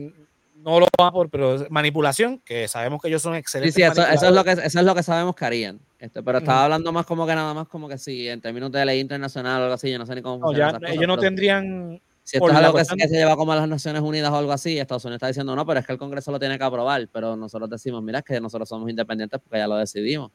[0.64, 3.74] no lo va por, pero manipulación, que sabemos que ellos son excelentes.
[3.74, 5.80] Sí, sí, eso, es lo que, eso es lo que sabemos que harían.
[5.98, 8.84] Este, pero estaba hablando más como que nada más como que sí, en términos de
[8.84, 10.38] ley internacional o algo así, yo no sé ni cómo.
[10.38, 12.00] No, ya, ellos no tendrían.
[12.24, 14.78] Si esto es algo que, se lleva como a las Naciones Unidas o algo así,
[14.78, 17.06] Estados Unidos está diciendo no, pero es que el Congreso lo tiene que aprobar.
[17.12, 20.32] Pero nosotros decimos, mira, es que nosotros somos independientes porque ya lo decidimos.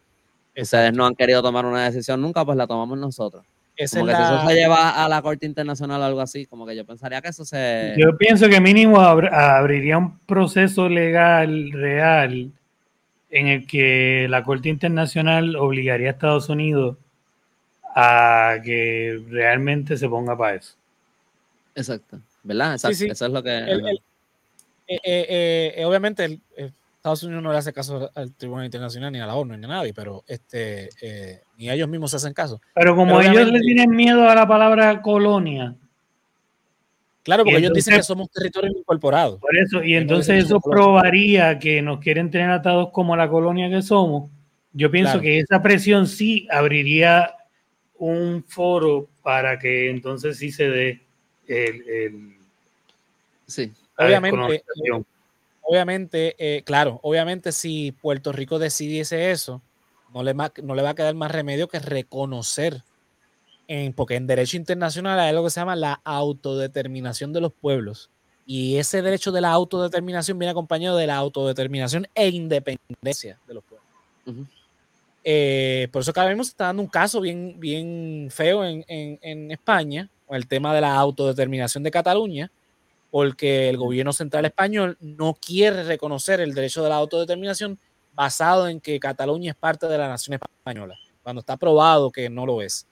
[0.56, 3.44] Ustedes no han querido tomar una decisión nunca, pues la tomamos nosotros
[3.88, 6.76] como que si eso se lleva a la Corte Internacional o algo así, como que
[6.76, 7.96] yo pensaría que eso se...
[7.98, 12.52] Yo pienso que mínimo abriría un proceso legal real
[13.30, 16.98] en el que la Corte Internacional obligaría a Estados Unidos
[17.96, 20.76] a que realmente se ponga para eso.
[21.80, 22.74] Exacto, ¿verdad?
[22.74, 23.06] Exacto.
[23.06, 23.58] Eso es lo que...
[24.92, 26.42] Eh, eh, eh, obviamente el,
[27.00, 29.70] Estados Unidos no le hace caso al Tribunal Internacional ni a la ONU ni a
[29.70, 32.60] nadie, pero este, eh, ni ellos mismos se hacen caso.
[32.76, 35.76] Pero como ellos le tienen miedo a la palabra colonia.
[37.24, 39.40] Claro, porque ellos dicen que somos territorios incorporados.
[39.40, 43.82] Por eso, y entonces eso probaría que nos quieren tener atados como la colonia que
[43.82, 44.30] somos.
[44.74, 47.34] Yo pienso que esa presión sí abriría
[47.98, 51.02] un foro para que entonces sí se dé
[51.50, 52.38] el,
[53.48, 53.74] sí.
[53.98, 54.64] Obviamente,
[55.62, 59.62] obviamente, eh, claro, obviamente si Puerto Rico decidiese eso,
[60.14, 62.84] no le, no le va a quedar más remedio que reconocer,
[63.68, 68.10] en, porque en derecho internacional hay algo que se llama la autodeterminación de los pueblos.
[68.46, 73.64] Y ese derecho de la autodeterminación viene acompañado de la autodeterminación e independencia de los
[73.64, 74.48] pueblos.
[75.24, 79.20] Eh, por eso cada vez se está dando un caso bien, bien feo en, en,
[79.22, 82.52] en España, el tema de la autodeterminación de Cataluña,
[83.12, 87.80] porque el gobierno central español no quiere reconocer el derecho de la autodeterminación
[88.14, 92.46] basado en que Cataluña es parte de la nación española, cuando está probado que no
[92.46, 92.86] lo es.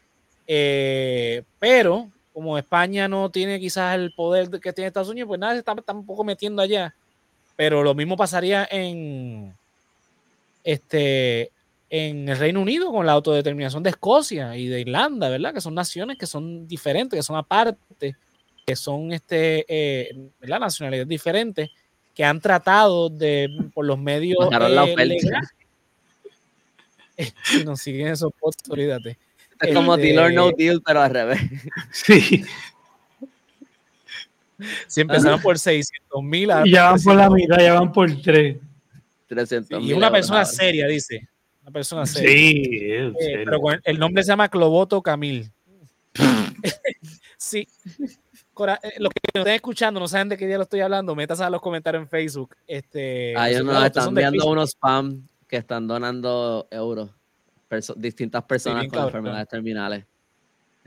[0.48, 5.54] Eh, pero como España no tiene quizás el poder que tiene Estados Unidos, pues nada,
[5.54, 6.96] se está, un poco metiendo allá.
[7.56, 9.56] Pero lo mismo pasaría en,
[10.64, 11.52] este,
[11.90, 15.54] en el Reino Unido con la autodeterminación de Escocia y de Irlanda, ¿verdad?
[15.54, 18.16] Que son naciones que son diferentes, que son aparte
[18.68, 21.70] que son este, eh, la nacionalidades diferentes,
[22.14, 24.38] que han tratado de, por los medios
[27.16, 29.18] eh, si nos siguen esos posts, olvídate.
[29.62, 31.40] Es como este, deal or no deal, pero al revés.
[31.94, 32.44] Sí.
[34.88, 36.50] Si empezaron por 600 mil.
[36.66, 38.58] Ya van por la mitad, ya van por 3.
[39.28, 41.26] 300 y una persona seria, dice.
[41.68, 43.12] Una persona seria.
[43.12, 45.52] Sí, eh, pero el nombre se llama Cloboto Camil.
[47.38, 47.68] sí.
[48.00, 51.42] Eh, los que nos estén escuchando no saben de qué día lo estoy hablando, metas
[51.42, 52.56] a los comentarios en Facebook.
[52.66, 57.10] Este, Ahí nos están enviando unos spam que están donando euros.
[57.98, 60.06] distintas personas con enfermedades terminales.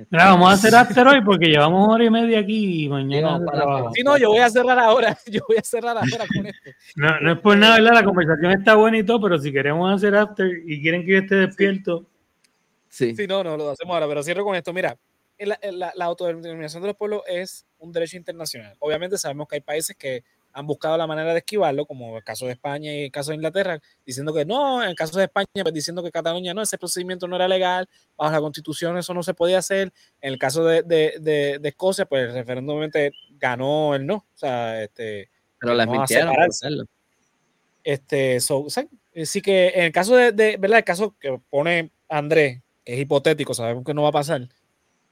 [0.09, 3.39] Mira, vamos a hacer after hoy porque llevamos hora y media aquí y mañana.
[3.95, 5.19] Sí, no, yo voy a cerrar ahora.
[5.27, 6.71] Yo voy a cerrar ahora con esto.
[6.97, 7.95] No, no es por nada, ¿verdad?
[7.95, 11.19] La conversación está buena y todo, pero si queremos hacer after y quieren que yo
[11.19, 12.07] esté despierto.
[12.89, 13.15] Sí.
[13.15, 14.73] Sí, no, no, lo hacemos ahora, pero cierro con esto.
[14.73, 14.97] Mira,
[15.47, 18.77] la, autodeterminación de los pueblos es un derecho internacional.
[18.79, 22.47] Obviamente sabemos que hay países que han buscado la manera de esquivarlo, como el caso
[22.47, 25.47] de España y el caso de Inglaterra, diciendo que no, en el caso de España,
[25.63, 29.23] pues diciendo que Cataluña no, ese procedimiento no era legal, bajo la constitución eso no
[29.23, 29.93] se podía hacer.
[30.21, 32.81] En el caso de, de, de, Escocia, pues el referéndum
[33.39, 34.17] ganó el no.
[34.17, 36.35] O sea, este, Pero les mintieron
[37.85, 38.67] Este, so,
[39.25, 40.79] sí que en el caso de, de, ¿verdad?
[40.79, 44.49] El caso que pone Andrés, que es hipotético, sabemos que no va a pasar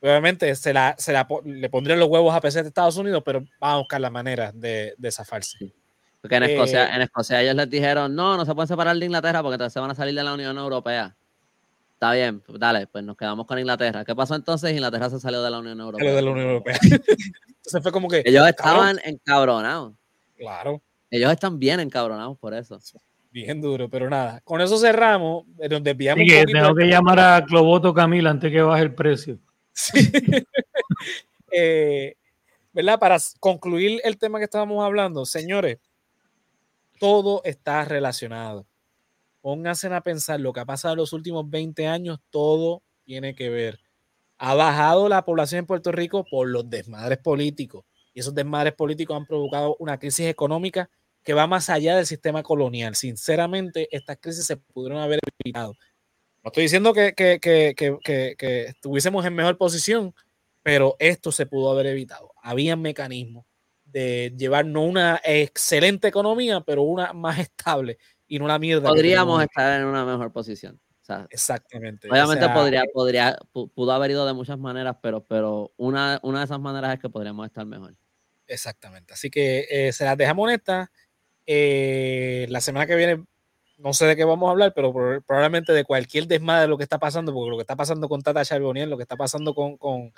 [0.01, 3.45] Obviamente se, la, se la, le pondrían los huevos a PC de Estados Unidos, pero
[3.63, 5.73] va a buscar la manera de, de zafarse.
[6.21, 9.05] Porque en Escocia, eh, en Escocia ellos les dijeron, no, no se pueden separar de
[9.05, 11.17] Inglaterra porque entonces se van a salir de la Unión Europea.
[11.95, 14.05] Está bien, pues dale, pues nos quedamos con Inglaterra.
[14.05, 14.71] ¿Qué pasó entonces?
[14.71, 16.15] Inglaterra se salió de la Unión Europea.
[16.15, 16.79] de la Unión Europea.
[16.83, 18.23] entonces fue como que...
[18.25, 19.95] Ellos estaban encabronados.
[20.37, 20.81] Claro.
[21.11, 22.79] Ellos están bien encabronados por eso.
[23.33, 24.41] Bien duro, pero nada.
[24.45, 26.25] Con eso cerramos, nos desviamos.
[26.25, 29.39] Sí, tengo que llamar a Cloboto Camila antes que baje el precio.
[31.51, 32.15] Eh,
[32.75, 32.99] ¿Verdad?
[32.99, 35.79] Para concluir el tema que estábamos hablando, señores,
[37.01, 38.67] todo está relacionado.
[39.41, 43.49] Pónganse a pensar lo que ha pasado en los últimos 20 años, todo tiene que
[43.49, 43.81] ver.
[44.37, 47.85] Ha bajado la población en Puerto Rico por los desmadres políticos.
[48.13, 50.91] Y esos desmadres políticos han provocado una crisis económica
[51.25, 52.95] que va más allá del sistema colonial.
[52.95, 55.75] Sinceramente, estas crisis se pudieron haber evitado
[56.49, 60.15] no estoy diciendo que, que, estuviésemos en mejor posición,
[60.63, 62.33] pero esto se pudo haber evitado.
[62.43, 63.45] Había mecanismos
[63.85, 68.89] de llevar no una excelente economía, pero una más estable y no una mierda.
[68.89, 70.81] Podríamos estar en una mejor posición.
[71.31, 72.09] Exactamente.
[72.11, 76.61] Obviamente podría, podría, pudo haber ido de muchas maneras, pero, pero una, una de esas
[76.61, 77.95] maneras es que podríamos estar mejor.
[78.47, 79.13] Exactamente.
[79.13, 80.89] Así que eh, se las dejamos honestas.
[81.47, 83.25] Eh, la semana que viene
[83.79, 84.93] no sé de qué vamos a hablar, pero
[85.27, 88.21] probablemente de cualquier desmadre de lo que está pasando, porque lo que está pasando con
[88.23, 90.13] Tata Charbonnier, lo que está pasando con, con,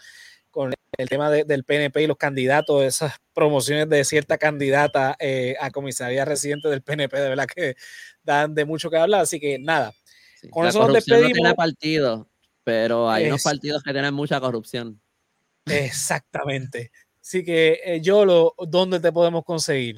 [0.50, 5.70] con el tema del PNP y los candidatos, esas promociones de cierta candidata eh, a
[5.70, 7.74] comisaría residente del PNP, de verdad que
[8.22, 9.92] dan de mucho que hablar, así que nada.
[10.50, 11.28] con eso nos despedimos.
[11.28, 12.28] No tiene partido,
[12.64, 15.00] pero hay unos partidos que tienen mucha corrupción.
[15.66, 16.90] Exactamente.
[17.20, 19.96] Así que, eh, yo lo ¿dónde te podemos conseguir?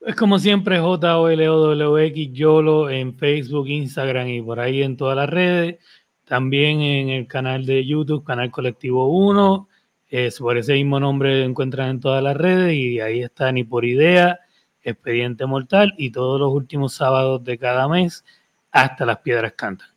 [0.00, 5.78] Es como siempre, J-O-L-O-W-X, YOLO en Facebook, Instagram y por ahí en todas las redes.
[6.24, 9.68] También en el canal de YouTube, Canal Colectivo 1.
[10.08, 13.84] Es por ese mismo nombre encuentran en todas las redes y ahí está Ni por
[13.84, 14.38] Idea,
[14.82, 18.24] Expediente Mortal y todos los últimos sábados de cada mes
[18.70, 19.88] hasta las piedras cantan.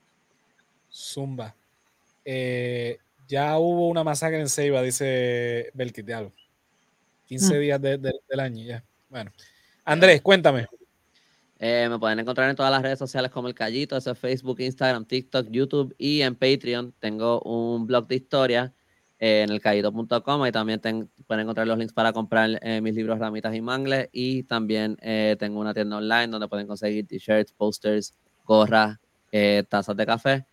[0.92, 1.56] Zumba.
[2.26, 2.98] Eh,
[3.28, 6.10] ya hubo una masacre en Ceiba, dice Belkit,
[7.28, 7.60] 15 mm.
[7.60, 8.84] días del año ya.
[9.10, 9.32] Bueno.
[9.92, 10.68] Andrés, cuéntame.
[11.60, 15.04] Eh, me pueden encontrar en todas las redes sociales como El Callito, es Facebook, Instagram,
[15.04, 16.94] TikTok, YouTube y en Patreon.
[16.98, 18.74] Tengo un blog de historia
[19.20, 20.80] eh, en elcallito.com y también
[21.28, 24.96] pueden encontrar los links para comprar eh, mis libros Ramitas y Mangles y también
[25.38, 28.14] tengo una tienda online donde pueden conseguir t-shirts, posters,
[28.46, 28.98] gorras,
[29.68, 30.46] tazas de café.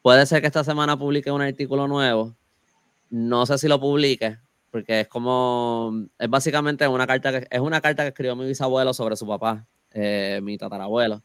[0.00, 2.34] Puede ser que esta semana publique un artículo nuevo.
[3.10, 4.38] No sé si lo publique,
[4.70, 8.92] porque es como, es básicamente una carta que, es una carta que escribió mi bisabuelo
[8.92, 11.22] sobre su papá, eh, mi tatarabuelo,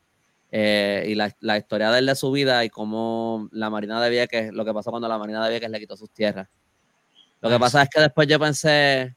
[0.51, 4.09] eh, y la, la, historia de él de su vida y cómo la Marina de
[4.09, 6.47] Vieques, lo que pasó cuando la Marina de Vieques le quitó sus tierras.
[7.41, 9.15] Lo que pasa es que después yo pensé,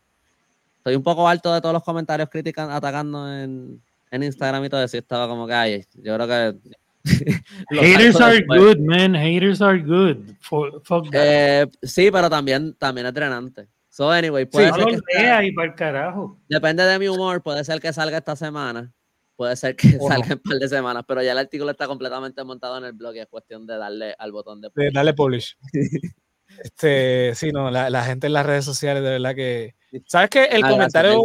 [0.78, 3.80] estoy un poco alto de todos los comentarios críticos atacando en,
[4.10, 6.76] en Instagram y todo eso, y estaba como que, ay, yo creo que
[7.70, 9.14] Haters are good, man.
[9.14, 10.34] Haters are good.
[10.40, 13.68] Fuck eh, sí, pero también, también es drenante.
[13.96, 16.38] So, anyway, puede ser que y para el carajo.
[16.50, 18.92] Depende de mi humor, puede ser que salga esta semana,
[19.36, 22.44] puede ser que salga en un par de semanas, pero ya el artículo está completamente
[22.44, 24.92] montado en el blog y es cuestión de darle al botón de publish.
[24.92, 25.56] darle publish.
[26.62, 29.74] este, sí, no, la, gente en las redes sociales, de verdad que.
[30.04, 30.44] ¿Sabes qué?
[30.44, 31.18] El comentario.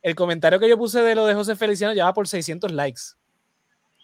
[0.00, 3.02] El comentario que yo puse de lo de José Feliciano ya va por 600 likes.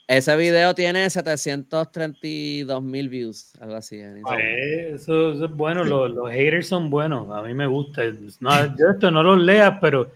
[0.08, 4.00] Ese video tiene 732 mil views, algo así.
[4.00, 8.04] eso, es bueno, los, haters son buenos, a mí me gusta.
[8.06, 10.10] yo esto no los leas, pero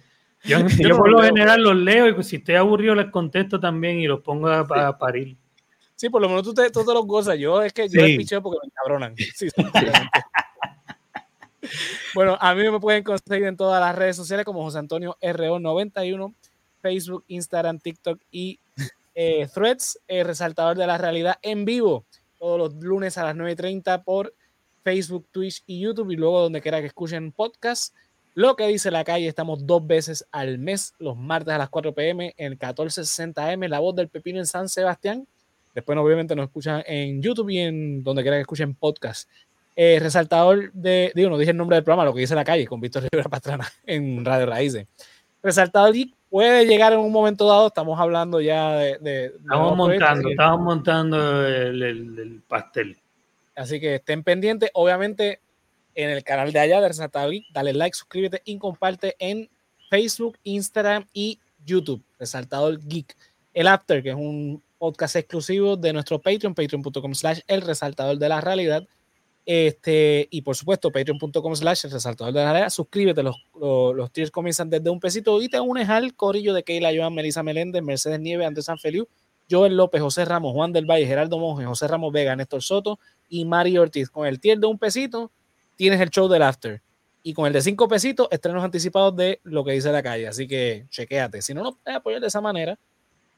[0.44, 0.56] yo,
[0.96, 4.48] por lo general los leo y si estoy aburrido les contesto también y los pongo
[4.48, 5.36] a, parir.
[5.94, 7.38] Sí, por lo menos tú te, tú los gozas.
[7.38, 8.16] Yo es que yo sí.
[8.16, 9.14] picheo porque me encabronan.
[12.14, 16.34] bueno, a mí me pueden conseguir en todas las redes sociales como José Antonio RO91,
[16.80, 18.58] Facebook, Instagram, TikTok y
[19.14, 22.04] eh, Threads, el resaltador de la realidad en vivo,
[22.38, 24.34] todos los lunes a las 9.30 por
[24.82, 27.94] Facebook, Twitch y YouTube, y luego donde quiera que escuchen podcast.
[28.34, 31.94] Lo que dice la calle, estamos dos veces al mes, los martes a las 4
[31.94, 35.26] pm, en el 1460M, La Voz del Pepino en San Sebastián.
[35.74, 39.28] Después, obviamente, nos escuchan en YouTube y en donde quiera que escuchen podcast.
[39.74, 42.66] Eh, resaltador de, digo, no dije el nombre del programa, lo que dice la calle,
[42.66, 44.86] con Víctor Rivera Pastrana en Radio Raíces.
[45.42, 45.94] Resaltador
[46.32, 47.66] puede llegar en un momento dado.
[47.66, 49.26] Estamos hablando ya de.
[49.36, 52.96] estamos montando, estamos montando el, pastel.
[53.54, 54.70] Así que estén pendientes.
[54.72, 55.40] Obviamente,
[55.94, 59.50] en el canal de allá de Resaltador dale like, suscríbete y comparte en
[59.90, 62.02] Facebook, Instagram y YouTube.
[62.18, 63.14] Resaltador Geek.
[63.52, 68.28] El After, que es un podcast exclusivo de nuestro Patreon, patreon.com slash el resaltador de
[68.30, 68.88] la realidad.
[69.44, 72.70] Este, y por supuesto, patreon.com slash resaltador de la realidad.
[72.70, 76.92] Suscríbete, los, los, tiers comienzan desde un pesito y te unes al corillo de Keila
[76.94, 79.08] Joan, Melissa Meléndez, Mercedes Nieves, Andrés Sanfeliu,
[79.50, 83.44] Joel López, José Ramos, Juan del Valle, Geraldo Monge, José Ramos Vega, Néstor Soto y
[83.44, 84.10] Mario Ortiz.
[84.10, 85.32] Con el tier de un pesito
[85.76, 86.80] tienes el show del after.
[87.24, 90.26] Y con el de cinco pesitos, estrenos anticipados de lo que dice la calle.
[90.26, 91.42] Así que chequéate.
[91.42, 92.76] Si no nos puedes apoyar de esa manera,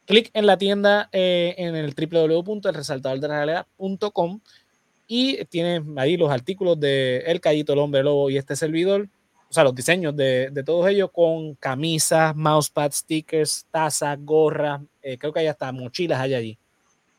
[0.06, 4.40] clic en la tienda eh, en el www.elresaltadordelalea.com
[5.06, 9.08] y tienes ahí los artículos de El Callito, el Hombre Lobo y este servidor,
[9.48, 15.32] o sea, los diseños de, todos ellos con camisas, mousepads, stickers, tazas, gorras, eh, creo
[15.32, 16.58] que hay hasta mochilas hay allí.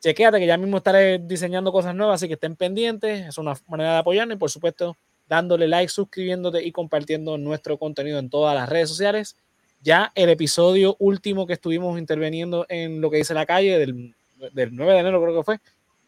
[0.02, 3.94] Chequéate que ya mismo estaré diseñando cosas nuevas, así que estén pendientes, es una manera
[3.94, 4.98] de apoyarnos y por supuesto
[5.28, 9.38] dándole like, suscribiéndote y compartiendo nuestro contenido en todas las redes sociales.
[9.82, 14.16] Ya el episodio último que estuvimos interviniendo en lo que dice la calle del,
[14.54, 15.60] del 9 de enero creo que fue,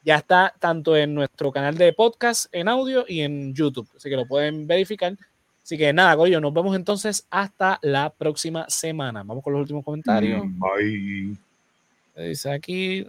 [0.07, 4.15] ya está tanto en nuestro canal de podcast en audio y en YouTube, así que
[4.15, 5.17] lo pueden verificar.
[5.61, 9.21] Así que nada, Corillo, nos vemos entonces hasta la próxima semana.
[9.23, 10.45] Vamos con los últimos comentarios.
[10.45, 12.29] Mm, bye.
[12.29, 13.05] Dice aquí,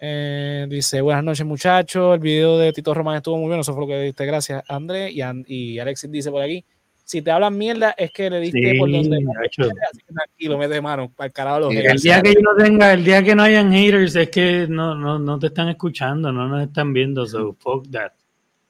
[0.00, 3.82] eh, dice, buenas noches muchachos, el video de Tito Román estuvo muy bien, eso fue
[3.82, 5.12] lo que diste, gracias André.
[5.12, 6.64] Y, y Alexis dice por aquí,
[7.04, 11.12] si te hablan mierda es que le diste por donde así que tranquilo, mete mano
[11.14, 13.72] para el carajo los El día que yo no tenga, el día que no hayan
[13.72, 17.88] haters es que no, no, no te están escuchando, no nos están viendo, so fuck
[17.90, 18.12] that.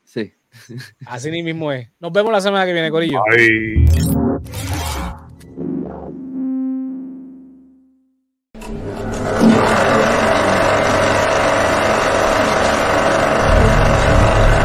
[0.03, 0.33] Sí.
[1.07, 1.89] Así mismo es.
[2.01, 3.23] Nos vemos la semana que viene, Corillo.
[3.31, 4.14] Bye.